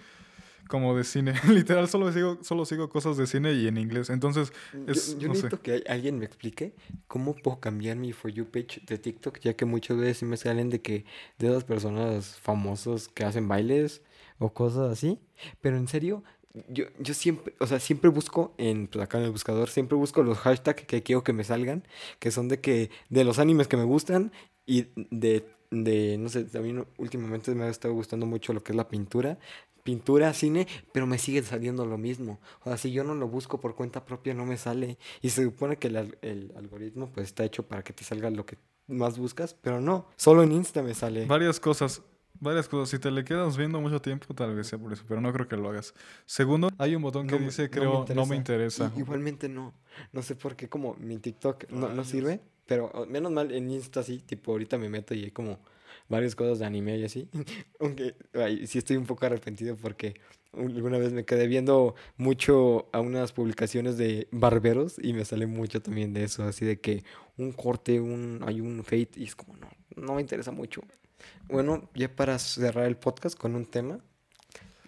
como 0.68 0.96
de 0.98 1.04
cine. 1.04 1.34
Literal, 1.50 1.88
solo 1.90 2.12
sigo, 2.12 2.38
solo 2.42 2.66
sigo 2.66 2.90
cosas 2.90 3.18
de 3.18 3.28
cine 3.28 3.54
y 3.54 3.68
en 3.68 3.78
inglés. 3.78 4.10
Entonces, 4.10 4.52
Yo- 4.74 4.92
es- 4.94 5.18
yo 5.20 5.28
no 5.28 5.36
sé. 5.36 5.44
necesito 5.44 5.62
que 5.62 5.72
hay- 5.74 5.84
alguien 5.88 6.20
me 6.20 6.26
explique 6.26 6.74
cómo 7.08 7.36
puedo 7.36 7.60
cambiar 7.60 7.98
mi 7.98 8.14
For 8.14 8.32
You 8.32 8.46
page 8.46 8.82
de 8.86 8.98
TikTok, 8.98 9.40
ya 9.40 9.54
que 9.56 9.66
muchas 9.66 9.98
veces 9.98 10.24
me 10.28 10.38
salen 10.38 10.70
de 10.70 10.82
que 10.82 11.06
de 11.40 11.48
esas 11.48 11.64
personas 11.64 12.38
famosos 12.42 13.08
que 13.10 13.24
hacen 13.26 13.48
bailes 13.48 14.02
o 14.40 14.54
cosas 14.54 14.92
así. 14.92 15.20
Pero 15.62 15.78
en 15.78 15.88
serio, 15.88 16.24
yo, 16.70 16.86
yo 17.00 17.14
siempre, 17.14 17.54
o 17.60 17.68
sea, 17.68 17.80
siempre 17.80 18.10
busco 18.10 18.54
en, 18.58 18.88
pues 18.88 19.04
acá 19.04 19.18
en 19.20 19.26
el 19.26 19.32
buscador, 19.32 19.70
siempre 19.70 19.98
busco 19.98 20.24
los 20.24 20.38
hashtags 20.38 20.84
que 20.86 21.04
quiero 21.04 21.24
que 21.24 21.34
me 21.34 21.44
salgan, 21.44 21.84
que 22.20 22.32
son 22.32 22.48
de 22.48 22.60
que, 22.62 22.90
de 23.10 23.24
los 23.26 23.40
animes 23.40 23.68
que 23.68 23.76
me 23.78 23.84
gustan 23.84 24.32
y 24.66 24.88
de, 25.12 25.46
de, 25.72 26.18
no 26.18 26.30
sé, 26.30 26.46
también 26.46 26.86
últimamente 26.98 27.54
me 27.56 27.66
ha 27.66 27.70
estado 27.70 27.94
gustando 27.94 28.26
mucho 28.26 28.54
lo 28.54 28.64
que 28.64 28.72
es 28.72 28.76
la 28.78 28.88
pintura. 28.88 29.38
Pintura, 29.86 30.34
cine, 30.34 30.68
pero 30.92 31.06
me 31.06 31.20
sigue 31.20 31.44
saliendo 31.44 31.86
lo 31.86 32.00
mismo. 32.00 32.40
O 32.62 32.70
sea, 32.70 32.78
si 32.78 32.92
yo 32.92 33.04
no 33.04 33.14
lo 33.14 33.28
busco 33.28 33.62
por 33.62 33.76
cuenta 33.76 34.04
propia, 34.04 34.34
no 34.34 34.44
me 34.44 34.58
sale. 34.58 34.98
Y 35.22 35.30
se 35.30 35.44
supone 35.44 35.78
que 35.78 35.90
el, 35.90 36.18
el 36.24 36.52
algoritmo 36.58 37.12
pues 37.14 37.28
está 37.28 37.46
hecho 37.46 37.68
para 37.68 37.84
que 37.84 37.94
te 37.94 38.04
salga 38.04 38.32
lo 38.32 38.48
que 38.48 38.58
más 38.88 39.20
buscas, 39.20 39.54
pero 39.54 39.80
no. 39.80 40.08
Solo 40.16 40.42
en 40.42 40.54
Insta 40.54 40.82
me 40.82 40.96
sale. 40.96 41.28
Varias 41.28 41.60
cosas. 41.60 42.02
Varias 42.40 42.68
cosas. 42.68 42.90
Si 42.90 42.98
te 42.98 43.12
le 43.12 43.24
quedas 43.24 43.58
viendo 43.58 43.80
mucho 43.80 44.02
tiempo, 44.02 44.34
tal 44.34 44.56
vez 44.56 44.66
sea 44.66 44.80
por 44.80 44.92
eso, 44.92 45.04
pero 45.08 45.22
no 45.22 45.32
creo 45.32 45.48
que 45.48 45.56
lo 45.56 45.70
hagas. 45.70 45.94
Segundo, 46.26 46.70
hay 46.80 46.96
un 46.96 47.04
botón 47.04 47.28
que 47.28 47.40
No 47.40 47.46
dice, 47.46 47.64
no 47.64 47.68
me 47.68 47.70
creo, 47.70 48.06
no 48.16 48.26
me 48.26 48.36
interesa. 48.36 48.92
Igualmente 48.98 49.48
no. 49.50 49.72
No 50.12 50.24
sé 50.24 50.36
por 50.36 50.56
qué 50.56 50.68
como 50.68 50.96
mi 50.96 51.20
TikTok 51.20 51.70
no, 51.70 51.90
no 51.90 52.04
sirve, 52.04 52.42
pero 52.66 52.92
oh, 52.94 53.06
menos 53.06 53.32
mal 53.32 53.52
en 53.52 53.70
Insta 53.70 54.02
sí, 54.02 54.18
tipo 54.20 54.52
ahorita 54.52 54.80
me 54.80 54.90
meto 54.90 55.14
y 55.14 55.26
hay 55.26 55.32
como 55.32 55.60
varias 56.10 56.36
cosas 56.36 56.60
de 56.60 56.66
anime 56.66 56.98
y 56.98 57.06
así. 57.06 57.30
Aunque 57.80 58.16
ay, 58.34 58.68
sí 58.68 58.78
estoy 58.78 58.98
un 58.98 59.06
poco 59.06 59.26
arrepentido 59.26 59.76
porque 59.76 60.16
alguna 60.54 60.98
vez 60.98 61.12
me 61.12 61.26
quedé 61.26 61.48
viendo 61.48 61.96
mucho 62.18 62.88
a 62.94 63.02
unas 63.02 63.34
publicaciones 63.34 63.98
de 63.98 64.28
barberos 64.32 64.96
y 65.02 65.14
me 65.14 65.26
sale 65.26 65.48
mucho 65.48 65.82
también 65.82 66.14
de 66.14 66.24
eso, 66.24 66.44
así 66.44 66.66
de 66.66 66.80
que 66.80 67.04
un 67.38 67.52
corte, 67.52 68.00
un 68.00 68.42
hay 68.46 68.62
un 68.62 68.84
fade 68.84 69.10
y 69.16 69.26
es 69.26 69.36
como 69.36 69.58
no, 69.58 69.70
no 69.96 70.16
me 70.16 70.22
interesa 70.22 70.52
mucho. 70.52 70.82
Bueno, 71.48 71.90
ya 71.94 72.14
para 72.14 72.40
cerrar 72.40 72.86
el 72.86 72.98
podcast 72.98 73.38
con 73.38 73.56
un 73.56 73.66
tema. 73.66 74.00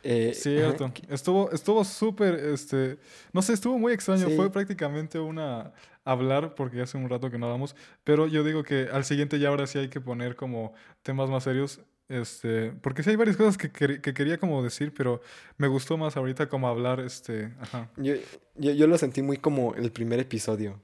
eh, 0.04 0.32
ajá, 0.32 0.40
Cierto. 0.42 0.92
Estuvo, 1.10 1.52
estuvo 1.52 1.84
súper, 1.84 2.36
este, 2.36 2.98
no 3.34 3.42
sé, 3.42 3.54
estuvo 3.54 3.78
muy 3.78 3.94
extraño. 3.94 4.28
Sí. 4.28 4.36
Fue 4.36 4.52
prácticamente 4.52 5.20
una 5.20 5.74
hablar, 6.12 6.56
porque 6.56 6.82
hace 6.82 6.98
un 6.98 7.10
rato 7.10 7.30
que 7.30 7.38
no 7.38 7.48
hablamos, 7.48 7.76
pero 8.04 8.28
yo 8.28 8.44
digo 8.44 8.64
que 8.64 8.90
al 8.92 9.04
siguiente 9.04 9.40
ya 9.40 9.50
ahora 9.50 9.68
sí 9.68 9.78
hay 9.80 9.90
que 9.90 10.02
poner 10.02 10.36
como 10.36 10.74
temas 11.04 11.30
más 11.30 11.44
serios, 11.44 11.82
este, 12.10 12.72
porque 12.82 13.04
sí 13.04 13.10
hay 13.10 13.16
varias 13.18 13.38
cosas 13.38 13.58
que, 13.58 13.70
que 13.70 14.14
quería 14.14 14.38
como 14.38 14.64
decir, 14.64 14.94
pero 14.94 15.22
me 15.58 15.68
gustó 15.68 15.98
más 15.98 16.16
ahorita 16.16 16.48
como 16.48 16.68
hablar, 16.68 17.00
este, 17.02 17.54
ajá. 17.60 17.90
Yo, 17.98 18.16
yo, 18.56 18.72
yo 18.72 18.88
lo 18.88 18.98
sentí 18.98 19.22
muy 19.22 19.38
como 19.38 19.76
el 19.76 19.92
primer 19.92 20.20
episodio. 20.20 20.82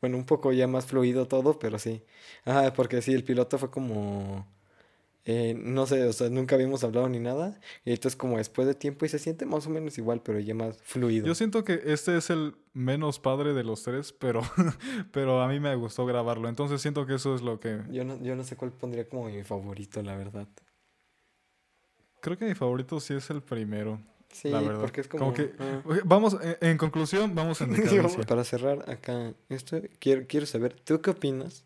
Bueno, 0.00 0.18
un 0.18 0.26
poco 0.26 0.52
ya 0.52 0.66
más 0.66 0.84
fluido 0.84 1.26
todo, 1.28 1.58
pero 1.58 1.78
sí. 1.78 2.02
Ajá, 2.44 2.74
porque 2.74 3.00
sí, 3.00 3.14
el 3.14 3.24
piloto 3.24 3.56
fue 3.56 3.70
como... 3.70 4.46
eh, 5.26 5.54
no 5.56 5.86
sé, 5.86 6.04
o 6.04 6.12
sea, 6.12 6.28
nunca 6.28 6.54
habíamos 6.54 6.84
hablado 6.84 7.08
ni 7.08 7.18
nada. 7.18 7.58
Y 7.84 7.92
entonces 7.92 8.14
como 8.16 8.36
después 8.36 8.66
de 8.68 8.74
tiempo 8.74 9.04
y 9.06 9.08
se 9.08 9.18
siente 9.18 9.46
más 9.46 9.66
o 9.66 9.70
menos 9.70 9.96
igual, 9.98 10.20
pero 10.22 10.38
ya 10.38 10.54
más 10.54 10.78
fluido. 10.82 11.26
Yo 11.26 11.34
siento 11.34 11.64
que 11.64 11.80
este 11.86 12.16
es 12.16 12.28
el 12.30 12.54
menos 12.74 13.18
padre 13.20 13.54
de 13.54 13.64
los 13.64 13.82
tres, 13.82 14.12
pero, 14.12 14.42
pero 15.12 15.40
a 15.42 15.48
mí 15.48 15.60
me 15.60 15.74
gustó 15.76 16.04
grabarlo, 16.06 16.48
entonces 16.48 16.82
siento 16.82 17.06
que 17.06 17.14
eso 17.14 17.34
es 17.34 17.40
lo 17.42 17.58
que... 17.60 17.80
Yo 17.90 18.04
no, 18.04 18.22
yo 18.22 18.36
no 18.36 18.44
sé 18.44 18.56
cuál 18.56 18.72
pondría 18.72 19.08
como 19.08 19.24
mi 19.26 19.42
favorito, 19.44 20.02
la 20.02 20.16
verdad. 20.16 20.46
Creo 22.20 22.38
que 22.38 22.46
mi 22.46 22.54
favorito 22.54 23.00
sí 23.00 23.14
es 23.14 23.28
el 23.30 23.42
primero. 23.42 24.00
Sí, 24.32 24.50
La 24.50 24.60
verdad. 24.60 24.80
porque 24.80 25.00
es 25.02 25.08
Como 25.08 25.20
como... 25.26 25.34
que- 25.34 25.52
ah. 25.60 25.82
Vamos, 26.04 26.36
en, 26.42 26.56
en 26.70 26.76
conclusión, 26.78 27.34
vamos 27.34 27.58
Sí, 27.58 27.66
decadencia. 27.66 28.22
Para 28.24 28.42
cerrar 28.44 28.90
acá 28.90 29.32
esto, 29.48 29.80
quiero, 30.00 30.26
quiero 30.26 30.44
saber, 30.46 30.74
¿tú 30.80 31.00
qué 31.00 31.10
opinas 31.10 31.64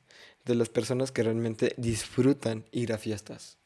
de 0.48 0.56
las 0.56 0.68
personas 0.68 1.12
que 1.12 1.22
realmente 1.22 1.74
disfrutan 1.76 2.64
ir 2.72 2.92
a 2.92 2.98
fiestas? 2.98 3.56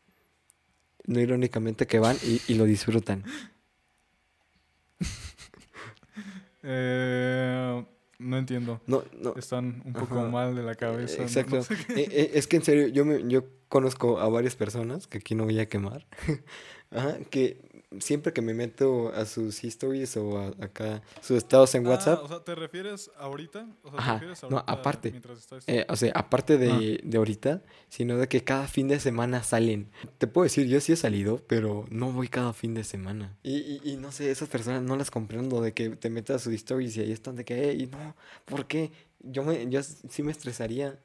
No 1.07 1.19
irónicamente 1.21 1.87
que 1.87 1.99
van 1.99 2.17
y, 2.23 2.41
y 2.49 2.55
lo 2.57 2.65
disfrutan. 2.65 3.25
Eh, 6.65 7.85
no 8.21 8.39
entiendo. 8.39 8.81
No, 8.87 9.03
no. 9.21 9.35
Están 9.35 9.83
un 9.85 9.93
poco 9.93 10.21
Ajá. 10.21 10.29
mal 10.29 10.55
de 10.55 10.63
la 10.63 10.75
cabeza. 10.77 11.23
Exacto. 11.23 11.57
no 11.57 11.63
sé 11.65 11.75
qué- 11.89 12.03
Eh, 12.03 12.09
eh, 12.11 12.31
es 12.35 12.47
que 12.47 12.57
en 12.57 12.63
serio, 12.63 12.87
yo, 12.89 13.05
me, 13.05 13.29
yo 13.29 13.45
conozco 13.69 14.21
a 14.21 14.29
varias 14.29 14.55
personas, 14.55 15.07
que 15.09 15.19
aquí 15.19 15.35
no 15.35 15.45
voy 15.45 15.59
a 15.59 15.69
quemar, 15.69 16.07
Ajá, 16.93 17.19
que 17.31 17.72
siempre 18.01 18.33
que 18.33 18.43
me 18.43 18.55
meto 18.55 19.13
a 19.15 19.25
sus 19.27 19.65
histories 19.65 20.17
o 20.17 20.39
a, 20.39 20.47
acá 20.65 21.03
sus 21.21 21.37
estados 21.39 21.75
en 21.75 21.87
Ah, 21.87 21.91
WhatsApp, 21.91 22.21
o 22.23 22.29
sea, 22.29 22.41
¿te 22.45 22.55
refieres 22.55 23.11
ahorita? 23.19 23.69
O 23.83 23.91
sea, 23.91 23.97
¿te 23.97 23.99
Ajá, 23.99 24.13
refieres 24.15 24.43
no, 24.45 24.49
ahorita 24.59 24.73
aparte. 24.73 25.09
está 25.17 25.57
esto? 25.57 25.73
eh, 25.73 25.87
o 25.89 25.97
sea, 25.97 26.13
aparte 26.15 26.59
de, 26.59 26.71
Ah. 26.71 27.01
de 27.05 27.17
ahorita, 27.19 27.63
sino 27.89 28.17
de 28.17 28.29
que 28.29 28.43
cada 28.45 28.67
fin 28.69 28.89
de 28.89 28.99
semana 29.01 29.43
salen. 29.43 29.91
Te 30.19 30.27
puedo 30.27 30.45
decir, 30.45 30.67
yo 30.67 30.81
sí 30.81 30.93
he 30.93 30.97
salido, 30.97 31.39
pero 31.47 31.85
no 31.91 32.13
voy 32.13 32.29
cada 32.29 32.53
fin 32.53 32.75
de 32.75 32.85
semana. 32.85 33.37
Y, 33.43 33.57
y, 33.57 33.81
y 33.85 33.97
no 33.97 34.13
sé, 34.13 34.31
esas 34.31 34.49
personas 34.49 34.83
no 34.83 34.97
las 34.97 35.11
comprendo 35.11 35.61
de 35.61 35.73
que 35.73 35.91
te 35.91 36.11
metas 36.11 36.37
a 36.37 36.45
sus 36.45 36.55
stories 36.55 36.97
y 36.97 37.01
ahí 37.01 37.13
están 37.13 37.37
de 37.37 37.45
que, 37.45 37.71
hey, 37.71 37.89
no, 37.91 38.17
¿por 38.45 38.67
qué? 38.67 38.93
Yo, 39.21 39.45
me, 39.45 39.69
yo 39.71 39.81
sí 39.83 40.23
me 40.23 40.33
estresaría. 40.33 40.99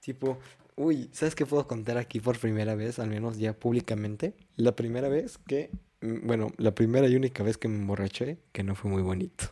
Tipo, 0.00 0.38
uy, 0.76 1.10
¿sabes 1.12 1.34
qué 1.34 1.44
puedo 1.44 1.66
contar 1.66 1.98
aquí 1.98 2.20
por 2.20 2.38
primera 2.38 2.74
vez, 2.76 2.98
al 2.98 3.08
menos 3.08 3.36
ya 3.38 3.52
públicamente? 3.52 4.34
La 4.56 4.74
primera 4.76 5.08
vez 5.08 5.36
que, 5.38 5.70
bueno, 6.00 6.52
la 6.58 6.74
primera 6.74 7.08
y 7.08 7.16
única 7.16 7.42
vez 7.42 7.58
que 7.58 7.68
me 7.68 7.76
emborraché, 7.78 8.38
que 8.52 8.62
no 8.62 8.74
fue 8.74 8.90
muy 8.90 9.02
bonito. 9.02 9.46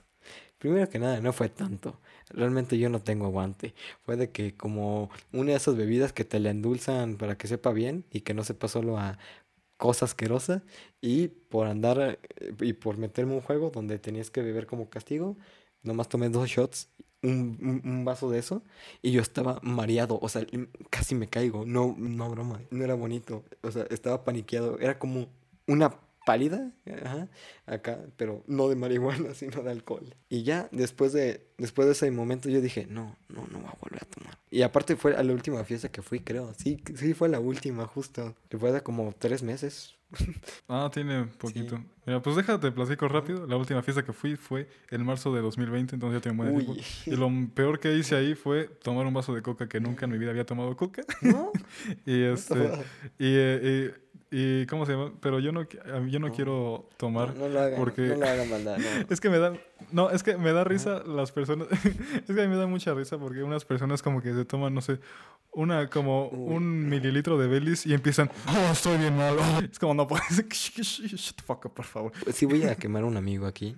Primero 0.58 0.88
que 0.90 0.98
nada, 0.98 1.20
no 1.20 1.32
fue 1.32 1.48
tanto. 1.50 2.00
Realmente 2.30 2.78
yo 2.78 2.88
no 2.90 3.02
tengo 3.02 3.26
aguante. 3.26 3.74
Fue 4.04 4.16
de 4.16 4.30
que 4.32 4.56
como 4.56 5.10
una 5.32 5.52
de 5.52 5.56
esas 5.58 5.76
bebidas 5.76 6.12
que 6.12 6.24
te 6.24 6.40
la 6.40 6.50
endulzan 6.50 7.16
para 7.16 7.36
que 7.38 7.48
sepa 7.48 7.72
bien 7.72 8.06
y 8.10 8.22
que 8.22 8.34
no 8.34 8.44
sepa 8.44 8.68
solo 8.68 8.98
a 8.98 9.18
cosa 9.76 10.04
asquerosa. 10.06 10.62
Y 11.00 11.28
por 11.28 11.66
andar 11.66 12.18
eh, 12.40 12.54
y 12.60 12.72
por 12.74 12.98
meterme 12.98 13.34
un 13.34 13.40
juego 13.42 13.70
donde 13.70 13.98
tenías 13.98 14.30
que 14.30 14.42
beber 14.42 14.66
como 14.66 14.88
castigo, 14.90 15.36
nomás 15.82 16.08
tomé 16.08 16.28
dos 16.28 16.48
shots, 16.48 16.88
un, 17.22 17.82
un- 17.84 18.04
vaso 18.04 18.30
de 18.30 18.38
eso, 18.38 18.62
y 19.02 19.12
yo 19.12 19.20
estaba 19.22 19.60
mareado. 19.62 20.18
O 20.22 20.28
sea, 20.28 20.46
casi 20.90 21.14
me 21.14 21.28
caigo. 21.28 21.64
No, 21.66 21.94
no 21.98 22.30
broma. 22.30 22.60
No 22.70 22.84
era 22.84 22.94
bonito. 22.94 23.44
O 23.62 23.70
sea, 23.70 23.86
estaba 23.90 24.24
paniqueado. 24.24 24.78
Era 24.80 24.98
como 24.98 25.28
una 25.66 26.00
pálida, 26.26 26.72
ajá, 27.04 27.28
acá, 27.66 28.00
pero 28.16 28.42
no 28.48 28.68
de 28.68 28.74
marihuana, 28.74 29.32
sino 29.34 29.62
de 29.62 29.70
alcohol. 29.70 30.14
Y 30.28 30.42
ya 30.42 30.68
después 30.72 31.12
de, 31.12 31.46
después 31.56 31.86
de 31.86 31.92
ese 31.92 32.10
momento 32.10 32.50
yo 32.50 32.60
dije, 32.60 32.86
no, 32.90 33.16
no, 33.28 33.46
no 33.52 33.60
voy 33.60 33.68
a 33.68 33.78
volver 33.80 34.02
a 34.02 34.06
tomar. 34.06 34.36
Y 34.50 34.62
aparte 34.62 34.96
fue 34.96 35.14
a 35.16 35.22
la 35.22 35.32
última 35.32 35.62
fiesta 35.64 35.88
que 35.88 36.02
fui, 36.02 36.20
creo. 36.20 36.52
Sí, 36.58 36.82
sí 36.96 37.14
fue 37.14 37.28
la 37.28 37.38
última, 37.38 37.86
justo. 37.86 38.34
Que 38.48 38.58
fue 38.58 38.70
hace 38.70 38.82
como 38.82 39.14
tres 39.16 39.42
meses. 39.42 39.94
Ah, 40.68 40.90
tiene 40.92 41.24
poquito. 41.38 41.82
Mira, 42.04 42.20
pues 42.22 42.36
déjate, 42.36 42.70
platico 42.72 43.08
rápido. 43.08 43.46
La 43.46 43.56
última 43.56 43.82
fiesta 43.82 44.04
que 44.04 44.12
fui 44.12 44.36
fue 44.36 44.68
en 44.90 45.04
marzo 45.04 45.32
de 45.34 45.40
2020, 45.40 45.94
entonces 45.94 46.22
ya 46.22 46.30
un 46.30 46.36
buen 46.36 46.56
tiempo. 46.56 46.74
Y 47.06 47.10
lo 47.10 47.30
peor 47.54 47.78
que 47.78 47.94
hice 47.94 48.16
ahí 48.16 48.34
fue 48.34 48.64
tomar 48.66 49.06
un 49.06 49.14
vaso 49.14 49.34
de 49.34 49.42
coca 49.42 49.68
que 49.68 49.80
nunca 49.80 50.06
en 50.06 50.12
mi 50.12 50.18
vida 50.18 50.30
había 50.30 50.46
tomado 50.46 50.76
coca. 50.76 51.02
¿No? 51.22 51.52
Y 52.06 52.22
este... 52.22 52.54
Y, 53.18 53.34
eh, 53.34 53.94
y, 53.94 54.05
y- 54.30 54.66
¿cómo 54.66 54.86
se 54.86 54.92
llama? 54.92 55.12
Pero 55.20 55.38
yo 55.40 55.52
no, 55.52 55.62
yo 56.08 56.18
no 56.18 56.28
No. 56.28 56.32
quiero 56.34 56.88
tomar. 56.96 57.34
no 57.36 57.48
lo 57.48 57.60
hagan, 57.60 57.78
porque- 57.78 58.02
no 58.08 58.16
lo 58.16 58.26
hagan 58.26 58.50
maldad, 58.50 58.76
no. 59.06 59.06
Es 59.08 59.20
que 59.20 59.30
me 59.30 59.38
da, 59.38 59.54
no, 59.92 60.10
es 60.10 60.22
que 60.22 60.36
me 60.36 60.52
da 60.52 60.64
risa 60.64 61.02
las 61.06 61.32
personas, 61.32 61.68
es 61.70 62.34
que 62.34 62.42
a 62.42 62.44
mí 62.44 62.48
me 62.48 62.56
da 62.56 62.66
mucha 62.66 62.92
risa 62.94 63.18
porque 63.18 63.42
unas 63.42 63.64
personas 63.64 64.02
como 64.02 64.20
que 64.22 64.32
se 64.34 64.44
toman, 64.44 64.74
no 64.74 64.80
sé, 64.80 64.98
una, 65.52 65.88
como 65.88 66.28
Uy. 66.28 66.54
un 66.56 66.88
mililitro 66.88 67.38
de 67.38 67.46
Belis 67.46 67.86
y 67.86 67.94
empiezan, 67.94 68.30
oh, 68.48 68.72
estoy 68.72 68.98
bien 68.98 69.16
mal, 69.16 69.36
oh". 69.38 69.60
es 69.70 69.78
como, 69.78 69.94
no 69.94 70.06
puedes, 70.06 70.28
shut 70.48 71.36
the 71.36 71.42
fuck 71.42 71.64
up, 71.66 71.74
por 71.74 71.84
favor. 71.86 72.12
Sí 72.32 72.44
voy 72.46 72.62
a 72.64 72.74
quemar 72.76 73.02
a 73.04 73.06
un 73.06 73.16
amigo 73.16 73.46
aquí. 73.46 73.76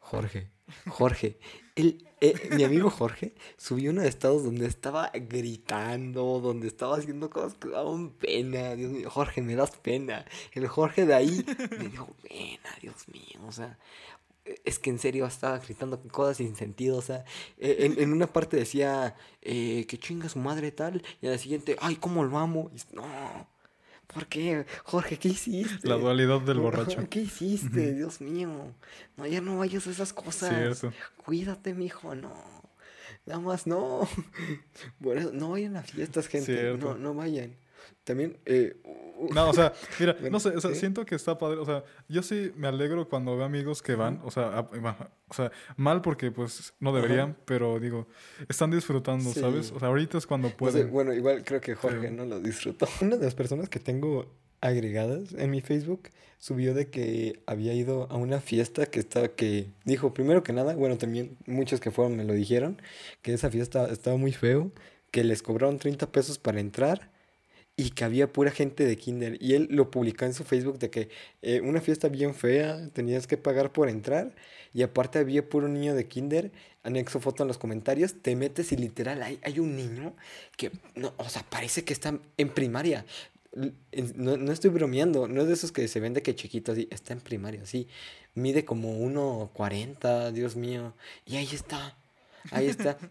Jorge, 0.00 0.50
Jorge, 0.88 1.38
el, 1.80 2.08
eh, 2.20 2.50
mi 2.52 2.64
amigo 2.64 2.90
Jorge 2.90 3.34
subió 3.56 3.90
unos 3.90 4.04
estados 4.04 4.44
donde 4.44 4.66
estaba 4.66 5.10
gritando, 5.14 6.40
donde 6.40 6.66
estaba 6.66 6.96
haciendo 6.96 7.30
cosas 7.30 7.54
que 7.54 7.68
daban 7.68 8.10
pena. 8.10 8.74
Dios 8.76 8.92
mío, 8.92 9.10
Jorge, 9.10 9.40
me 9.42 9.54
das 9.54 9.72
pena. 9.72 10.24
El 10.52 10.68
Jorge 10.68 11.06
de 11.06 11.14
ahí 11.14 11.44
me 11.78 11.88
dio 11.88 12.06
pena, 12.22 12.76
Dios 12.80 13.08
mío. 13.08 13.40
O 13.46 13.52
sea, 13.52 13.78
es 14.64 14.78
que 14.78 14.90
en 14.90 14.98
serio 14.98 15.26
estaba 15.26 15.58
gritando 15.58 16.00
cosas 16.10 16.36
sin 16.38 16.56
sentido. 16.56 16.98
O 16.98 17.02
sea, 17.02 17.24
eh, 17.58 17.76
en, 17.80 18.00
en 18.00 18.12
una 18.12 18.26
parte 18.26 18.56
decía 18.56 19.16
eh, 19.42 19.86
que 19.88 19.98
chinga 19.98 20.28
su 20.28 20.38
madre 20.38 20.72
tal, 20.72 21.02
y 21.20 21.26
en 21.26 21.32
la 21.32 21.38
siguiente, 21.38 21.76
ay, 21.80 21.96
cómo 21.96 22.24
lo 22.24 22.38
amo. 22.38 22.70
Y, 22.74 22.94
no. 22.94 23.04
¿Por 24.12 24.26
qué? 24.26 24.66
Jorge, 24.84 25.18
¿qué 25.18 25.28
hiciste? 25.28 25.86
La 25.88 25.96
dualidad 25.96 26.40
del 26.40 26.58
borracho. 26.58 27.08
¿Qué 27.08 27.20
hiciste? 27.20 27.94
Dios 27.94 28.20
mío. 28.20 28.74
No, 29.16 29.26
ya 29.26 29.40
no 29.40 29.58
vayas 29.58 29.86
a 29.86 29.90
esas 29.90 30.12
cosas. 30.12 30.50
Cierto. 30.50 30.92
Cuídate, 31.24 31.74
mijo, 31.74 32.14
no. 32.14 32.34
Nada 33.26 33.40
más 33.40 33.66
no. 33.66 34.08
Bueno, 34.98 35.30
no 35.32 35.50
vayan 35.50 35.76
a 35.76 35.82
fiestas, 35.82 36.26
gente. 36.26 36.46
Cierto. 36.56 36.94
No, 36.94 36.98
no 36.98 37.14
vayan. 37.14 37.54
También, 38.10 38.36
eh, 38.46 38.76
No, 39.34 39.50
o 39.50 39.52
sea, 39.52 39.72
mira, 40.00 40.14
Bueno, 40.14 40.30
no 40.30 40.40
sé, 40.40 40.48
o 40.50 40.60
sea, 40.60 40.70
¿sí? 40.72 40.80
siento 40.80 41.04
que 41.04 41.14
está 41.14 41.36
padre, 41.38 41.58
o 41.58 41.64
sea, 41.64 41.84
yo 42.08 42.22
sí 42.22 42.52
me 42.56 42.68
alegro 42.68 43.08
cuando 43.08 43.36
veo 43.36 43.44
amigos 43.44 43.82
que 43.82 43.94
van, 43.94 44.20
o 44.24 44.30
sea, 44.30 44.58
a- 44.58 44.70
o 45.28 45.34
sea, 45.34 45.52
mal 45.76 46.00
porque 46.00 46.30
pues 46.30 46.72
no 46.80 46.92
deberían, 46.92 47.36
pero 47.44 47.78
digo, 47.78 48.06
están 48.48 48.70
disfrutando, 48.70 49.30
Sí. 49.32 49.40
¿sabes? 49.40 49.72
O 49.72 49.78
sea, 49.78 49.88
ahorita 49.88 50.16
es 50.18 50.26
cuando 50.26 50.48
pueden. 50.50 50.90
bueno, 50.90 51.12
igual 51.12 51.44
creo 51.44 51.60
que 51.60 51.74
Jorge 51.74 52.10
no 52.10 52.24
lo 52.24 52.40
disfrutó. 52.40 52.86
Una 53.02 53.16
de 53.16 53.24
las 53.26 53.34
personas 53.34 53.68
que 53.68 53.78
tengo 53.78 54.26
agregadas 54.62 55.32
en 55.34 55.50
mi 55.50 55.60
Facebook 55.60 56.08
subió 56.38 56.74
de 56.74 56.88
que 56.90 57.42
había 57.46 57.72
ido 57.74 58.06
a 58.10 58.16
una 58.16 58.40
fiesta 58.40 58.86
que 58.86 59.00
estaba 59.00 59.28
que 59.28 59.68
dijo 59.84 60.12
primero 60.14 60.42
que 60.42 60.52
nada, 60.52 60.74
bueno, 60.74 60.96
también 60.98 61.36
muchos 61.46 61.80
que 61.80 61.90
fueron 61.90 62.16
me 62.16 62.24
lo 62.24 62.32
dijeron, 62.34 62.80
que 63.22 63.32
esa 63.34 63.50
fiesta 63.50 63.90
estaba 63.90 64.16
muy 64.16 64.32
feo, 64.32 64.70
que 65.10 65.24
les 65.24 65.42
cobraron 65.42 65.78
30 65.78 66.10
pesos 66.12 66.38
para 66.38 66.60
entrar 66.60 67.10
y 67.80 67.88
que 67.92 68.04
había 68.04 68.30
pura 68.30 68.50
gente 68.50 68.84
de 68.84 68.94
kinder 68.96 69.38
y 69.40 69.54
él 69.54 69.66
lo 69.70 69.90
publicó 69.90 70.26
en 70.26 70.34
su 70.34 70.44
Facebook 70.44 70.78
de 70.78 70.90
que 70.90 71.08
eh, 71.40 71.62
una 71.62 71.80
fiesta 71.80 72.08
bien 72.08 72.34
fea, 72.34 72.90
tenías 72.92 73.26
que 73.26 73.38
pagar 73.38 73.72
por 73.72 73.88
entrar 73.88 74.34
y 74.74 74.82
aparte 74.82 75.18
había 75.18 75.48
puro 75.48 75.66
niño 75.66 75.94
de 75.94 76.06
kinder, 76.06 76.52
anexo 76.82 77.20
foto 77.20 77.42
en 77.42 77.48
los 77.48 77.56
comentarios, 77.56 78.16
te 78.20 78.36
metes 78.36 78.72
y 78.72 78.76
literal 78.76 79.22
hay, 79.22 79.38
hay 79.42 79.60
un 79.60 79.76
niño 79.76 80.14
que, 80.58 80.72
no, 80.94 81.14
o 81.16 81.30
sea, 81.30 81.42
parece 81.48 81.82
que 81.82 81.94
está 81.94 82.18
en 82.36 82.48
primaria. 82.50 83.06
No, 84.14 84.36
no 84.36 84.52
estoy 84.52 84.70
bromeando, 84.70 85.26
no 85.26 85.40
es 85.40 85.48
de 85.48 85.54
esos 85.54 85.72
que 85.72 85.88
se 85.88 86.00
ven 86.00 86.12
de 86.12 86.22
que 86.22 86.36
chiquito, 86.36 86.72
así, 86.72 86.86
está 86.90 87.14
en 87.14 87.20
primaria, 87.20 87.64
sí. 87.64 87.88
Mide 88.34 88.66
como 88.66 88.92
1.40, 89.00 90.32
Dios 90.32 90.54
mío. 90.54 90.94
Y 91.26 91.36
ahí 91.36 91.48
está, 91.50 91.96
ahí 92.50 92.66
está. 92.68 92.96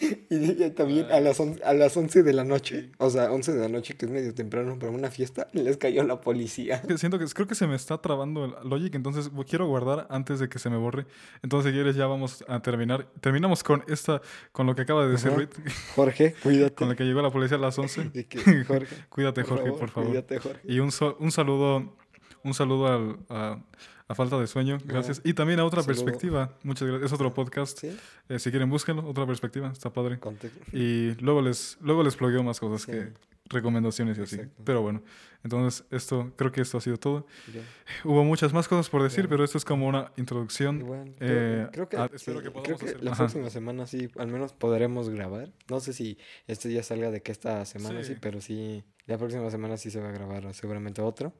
Y, 0.00 0.34
y- 0.34 0.70
también 0.70 1.06
a 1.12 1.20
las, 1.20 1.38
on- 1.38 1.60
a 1.64 1.72
las 1.72 1.96
11 1.96 2.24
de 2.24 2.32
la 2.32 2.42
noche, 2.42 2.90
o 2.98 3.08
sea, 3.08 3.30
11 3.30 3.52
de 3.52 3.60
la 3.60 3.68
noche, 3.68 3.94
que 3.96 4.06
es 4.06 4.10
medio 4.10 4.34
temprano 4.34 4.76
para 4.80 4.90
una 4.90 5.12
fiesta, 5.12 5.46
les 5.52 5.76
cayó 5.76 6.02
la 6.02 6.20
policía. 6.20 6.82
Siento 6.96 7.20
que 7.20 7.26
creo 7.26 7.46
que 7.46 7.54
se 7.54 7.68
me 7.68 7.76
está 7.76 7.96
trabando 7.98 8.46
el 8.46 8.68
Logic, 8.68 8.92
entonces 8.96 9.30
quiero 9.48 9.68
guardar 9.68 10.08
antes 10.10 10.40
de 10.40 10.48
que 10.48 10.58
se 10.58 10.70
me 10.70 10.76
borre. 10.76 11.06
Entonces, 11.42 11.70
si 11.70 11.76
quieres, 11.76 11.94
ya 11.94 12.06
vamos 12.08 12.44
a 12.48 12.60
terminar. 12.62 13.06
Terminamos 13.20 13.62
con 13.62 13.84
esta, 13.86 14.20
con 14.50 14.66
lo 14.66 14.74
que 14.74 14.82
acaba 14.82 15.04
de 15.06 15.12
decir. 15.12 15.30
Ruiz, 15.32 15.50
Jorge, 15.94 16.34
cuídate. 16.42 16.74
con 16.74 16.88
la 16.88 16.96
que 16.96 17.04
llegó 17.04 17.22
la 17.22 17.30
policía 17.30 17.56
a 17.56 17.60
las 17.60 17.78
11. 17.78 18.10
De 18.12 18.24
que, 18.26 18.64
Jorge, 18.64 18.96
Cuídate, 19.08 19.44
Jorge, 19.44 19.70
por 19.70 19.88
favor. 19.90 20.08
Cuídate, 20.10 20.38
Jorge. 20.40 20.60
Y 20.64 20.80
un, 20.80 20.90
so- 20.90 21.16
un 21.20 21.30
saludo, 21.30 21.94
un 22.42 22.54
saludo 22.54 22.86
al- 22.88 23.18
a, 23.28 23.62
a 24.08 24.14
falta 24.14 24.38
de 24.40 24.46
sueño, 24.46 24.78
gracias. 24.84 25.20
Y 25.24 25.34
también 25.34 25.58
a 25.60 25.64
otra 25.64 25.82
Saludo. 25.82 26.04
perspectiva, 26.04 26.56
muchas 26.62 26.86
gracias. 26.88 27.06
Es 27.10 27.12
otro 27.14 27.34
podcast. 27.34 27.78
¿Sí? 27.78 27.96
Eh, 28.28 28.38
si 28.38 28.50
quieren, 28.50 28.70
búsquenlo, 28.70 29.06
otra 29.08 29.26
perspectiva, 29.26 29.70
está 29.72 29.92
padre. 29.92 30.18
Contexto. 30.18 30.60
Y 30.72 31.14
luego 31.20 31.42
les, 31.42 31.76
luego 31.80 32.02
les 32.02 32.14
plugueo 32.16 32.42
más 32.42 32.60
cosas 32.60 32.82
Sí. 32.82 32.92
que 32.92 33.12
recomendaciones 33.48 34.18
y 34.18 34.22
así. 34.22 34.34
Exacto. 34.36 34.62
Pero 34.64 34.82
bueno, 34.82 35.02
entonces 35.44 35.84
esto, 35.92 36.32
creo 36.36 36.50
que 36.50 36.60
esto 36.62 36.78
ha 36.78 36.80
sido 36.80 36.96
todo. 36.98 37.26
Ya. 37.54 37.60
Hubo 38.04 38.24
muchas 38.24 38.52
más 38.52 38.66
cosas 38.66 38.88
por 38.90 39.02
decir, 39.04 39.24
Ya. 39.24 39.30
pero 39.30 39.44
esto 39.44 39.56
es 39.58 39.64
como 39.64 39.86
una 39.86 40.10
introducción. 40.16 40.80
Igual, 40.80 41.14
Eh, 41.20 41.68
creo, 41.72 41.88
creo 41.88 42.08
que, 42.10 42.16
espero 42.16 42.40
sí, 42.40 42.44
que 42.46 42.52
creo 42.52 42.76
que 42.76 42.84
hacer- 42.86 43.02
la 43.04 43.12
Ajá. 43.12 43.24
próxima 43.24 43.50
semana 43.50 43.86
sí, 43.86 44.08
al 44.18 44.28
menos 44.28 44.52
podremos 44.52 45.08
grabar. 45.10 45.52
No 45.70 45.78
sé 45.80 45.92
si 45.92 46.18
este 46.48 46.68
día 46.68 46.82
salga 46.82 47.10
de 47.12 47.22
que 47.22 47.30
esta 47.32 47.64
semana 47.64 48.02
sí, 48.02 48.14
Sí. 48.14 48.18
pero 48.20 48.40
sí, 48.40 48.82
la 49.06 49.16
próxima 49.18 49.48
semana 49.50 49.76
sí 49.76 49.90
se 49.92 50.00
va 50.00 50.08
a 50.08 50.12
grabar 50.12 50.52
seguramente 50.52 51.00
otro. 51.02 51.32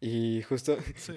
Y 0.00 0.42
justo, 0.42 0.76
Sí, 0.96 1.14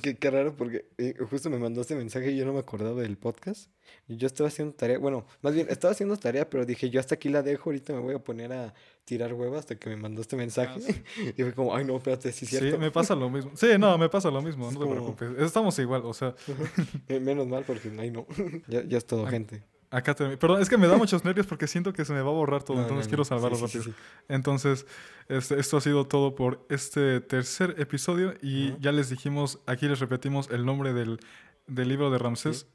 qué, 0.00 0.16
qué 0.16 0.30
raro 0.30 0.54
porque 0.56 0.86
eh, 0.96 1.14
justo 1.28 1.50
me 1.50 1.58
mandó 1.58 1.82
este 1.82 1.94
mensaje 1.94 2.30
y 2.30 2.36
yo 2.36 2.46
no 2.46 2.52
me 2.54 2.60
acordaba 2.60 3.02
del 3.02 3.18
podcast. 3.18 3.70
Y 4.08 4.16
yo 4.16 4.26
estaba 4.26 4.48
haciendo 4.48 4.74
tarea, 4.74 4.98
bueno, 4.98 5.26
más 5.42 5.52
bien 5.54 5.66
estaba 5.68 5.92
haciendo 5.92 6.16
tarea, 6.16 6.48
pero 6.48 6.64
dije, 6.64 6.88
yo 6.88 6.98
hasta 6.98 7.16
aquí 7.16 7.28
la 7.28 7.42
dejo, 7.42 7.68
ahorita 7.70 7.92
me 7.92 7.98
voy 8.00 8.14
a 8.14 8.20
poner 8.20 8.52
a 8.52 8.72
tirar 9.04 9.34
hueva 9.34 9.58
hasta 9.58 9.74
que 9.74 9.90
me 9.90 9.96
mandó 9.96 10.22
este 10.22 10.36
mensaje. 10.36 10.80
Ah, 10.82 10.92
sí. 10.92 11.02
Y 11.36 11.42
fue 11.42 11.52
como, 11.52 11.74
ay 11.74 11.84
no, 11.84 11.96
espérate, 11.96 12.32
sí 12.32 12.44
es 12.46 12.50
Sí, 12.52 12.58
cierto. 12.58 12.78
me 12.78 12.90
pasa 12.90 13.14
lo 13.14 13.28
mismo. 13.28 13.50
Sí, 13.54 13.66
no, 13.78 13.98
me 13.98 14.08
pasa 14.08 14.30
lo 14.30 14.40
mismo, 14.40 14.66
no 14.66 14.72
te 14.72 14.84
como- 14.86 14.90
preocupes. 15.14 15.44
Estamos 15.44 15.78
igual, 15.78 16.02
o 16.04 16.14
sea, 16.14 16.34
Eh, 17.08 17.20
Menos 17.20 17.46
mal 17.46 17.64
porque, 17.66 17.90
ay 17.98 18.10
no, 18.10 18.26
ya, 18.68 18.82
ya 18.84 18.96
es 18.98 19.04
todo, 19.04 19.26
gente. 19.26 19.62
Acá 19.92 20.14
termino. 20.14 20.38
Perdón, 20.38 20.60
es 20.62 20.68
que 20.68 20.76
me 20.76 20.88
da 20.88 20.96
muchos 20.96 21.24
nervios 21.24 21.46
porque 21.46 21.68
siento 21.68 21.92
que 21.92 22.04
se 22.04 22.12
me 22.12 22.20
va 22.22 22.30
a 22.30 22.32
borrar 22.32 22.64
todo, 22.64 22.78
No, 22.78 22.82
entonces 22.82 23.06
no, 23.06 23.10
quiero 23.10 23.24
salvarlo 23.24 23.56
Sí, 23.56 23.62
rápido. 23.64 23.84
sí, 23.84 23.90
sí. 23.90 23.96
Entonces, 24.28 24.86
este, 25.28 25.60
esto 25.60 25.76
ha 25.76 25.80
sido 25.80 26.06
todo 26.06 26.34
por 26.34 26.66
este 26.68 27.20
tercer 27.20 27.76
episodio 27.78 28.34
y 28.42 28.76
ya 28.80 28.90
les 28.90 29.08
dijimos, 29.10 29.60
aquí 29.66 29.86
les 29.86 30.00
repetimos 30.00 30.50
el 30.50 30.64
nombre 30.66 30.92
del, 30.92 31.20
del 31.68 31.88
libro 31.88 32.10
de 32.10 32.18
Ramsés. 32.18 32.66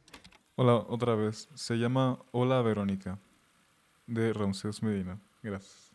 Hola, 0.55 0.75
otra 0.75 1.15
vez. 1.15 1.49
Se 1.55 1.75
llama 1.77 2.19
Hola 2.31 2.61
Verónica, 2.61 3.19
de 4.07 4.31
Ramsés 4.33 4.81
Medina. 4.81 5.19
Gracias. 5.43 5.86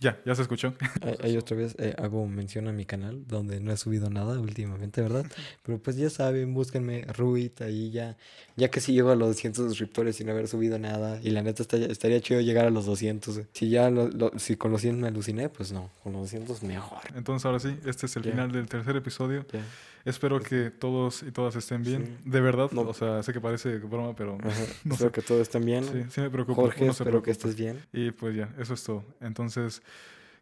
Ya, 0.00 0.18
ya 0.24 0.34
se 0.34 0.42
escuchó. 0.42 0.74
Ahí- 1.22 1.36
otra 1.36 1.56
vez 1.56 1.74
eh, 1.78 1.94
hago 1.98 2.26
mención 2.26 2.68
a 2.68 2.72
mi 2.72 2.84
canal, 2.84 3.24
donde 3.26 3.60
no 3.60 3.72
he 3.72 3.76
subido 3.76 4.10
nada 4.10 4.38
últimamente, 4.38 5.00
¿verdad? 5.02 5.24
Pero 5.62 5.78
pues 5.78 5.96
ya 5.96 6.10
saben, 6.10 6.54
búsquenme 6.54 7.04
Ruit 7.16 7.60
ahí 7.62 7.90
ya. 7.90 8.16
Ya 8.56 8.70
que 8.70 8.80
si 8.80 8.92
llego 8.92 9.10
a 9.10 9.16
los 9.16 9.28
200 9.28 9.66
suscriptores 9.68 10.16
sin 10.16 10.28
haber 10.30 10.48
subido 10.48 10.78
nada. 10.78 11.20
Y 11.22 11.30
la 11.30 11.42
neta 11.42 11.62
estaría, 11.62 11.86
estaría 11.86 12.20
chido 12.20 12.40
llegar 12.40 12.66
a 12.66 12.70
los 12.70 12.86
200. 12.86 13.38
eh. 13.38 13.46
Si 13.52 13.68
ya, 13.70 13.90
lo- 13.90 14.08
lo- 14.08 14.32
si 14.38 14.56
con 14.56 14.72
los 14.72 14.80
100 14.80 15.00
me 15.00 15.08
aluciné, 15.08 15.48
pues 15.48 15.72
no, 15.72 15.90
con 16.02 16.12
los 16.12 16.22
200 16.22 16.62
mejor. 16.62 17.00
Entonces, 17.14 17.44
ahora 17.46 17.58
sí, 17.60 17.76
este 17.86 18.06
es 18.06 18.16
el 18.16 18.22
Ya. 18.24 18.30
final 18.32 18.52
del 18.52 18.66
tercer 18.68 18.96
episodio. 18.96 19.44
Ya. 19.52 19.60
Espero 20.08 20.40
que 20.40 20.70
todos 20.70 21.22
y 21.22 21.30
todas 21.32 21.54
estén 21.56 21.82
bien. 21.82 22.18
Sí. 22.24 22.30
De 22.30 22.40
verdad, 22.40 22.70
No. 22.72 22.82
o 22.82 22.94
sea, 22.94 23.22
sé 23.22 23.32
que 23.32 23.40
parece 23.40 23.78
broma, 23.78 24.14
pero 24.16 24.38
Ajá, 24.40 24.48
No 24.84 24.94
Espero 24.94 25.10
sé. 25.10 25.14
que 25.14 25.22
todos 25.22 25.40
estén 25.42 25.64
bien. 25.64 25.84
sí, 25.84 26.02
sí 26.10 26.20
me 26.20 26.30
preocupa. 26.30 26.62
Jorge, 26.62 26.82
uno 26.84 26.92
espero 26.92 27.06
que 27.22 27.30
preocupa. 27.30 27.30
estés 27.32 27.56
bien. 27.56 27.80
Y 27.92 28.10
pues 28.12 28.34
ya, 28.36 28.48
eso 28.58 28.74
es 28.74 28.82
todo. 28.82 29.04
Entonces, 29.20 29.82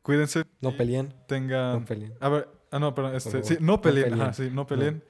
cuídense. 0.03 0.45
No 0.61 0.77
peleen. 0.77 1.13
Tengan... 1.29 1.81
No 1.81 1.85
peleen. 1.85 2.15
A 2.21 2.29
ver, 2.29 2.49
ah, 2.71 2.79
no, 2.79 2.95
perdón, 2.95 3.15
este, 3.17 3.43
sí, 3.43 3.57
no 3.61 3.73
no 3.73 3.81
peleen, 3.81 4.15
ajá, 4.15 4.33
sí, 4.33 4.51
no 4.53 4.67
peleen. 4.67 5.03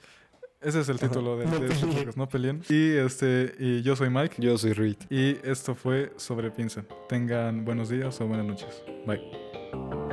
Ese 0.60 0.80
es 0.80 0.88
el 0.88 0.98
título 0.98 1.36
de, 1.36 1.44
no 1.46 1.60
de 1.60 1.66
este 1.72 1.86
podcast, 1.86 2.16
no 2.16 2.28
peleen. 2.28 2.62
Y, 2.70 2.92
este, 2.96 3.54
y 3.58 3.82
yo 3.82 3.94
soy 3.94 4.08
Mike 4.10 4.36
Yo 4.38 4.56
soy 4.56 4.72
Ruit. 4.72 4.98
y 5.10 5.36
esto 5.44 5.74
fue 5.74 6.12
Sobre 6.16 6.50
Pinza. 6.50 6.82
Tengan 7.08 7.64
buenos 7.64 7.90
días 7.90 8.18
o 8.22 8.26
buenas 8.26 8.46
noches. 8.46 8.82
Bye. 9.06 10.05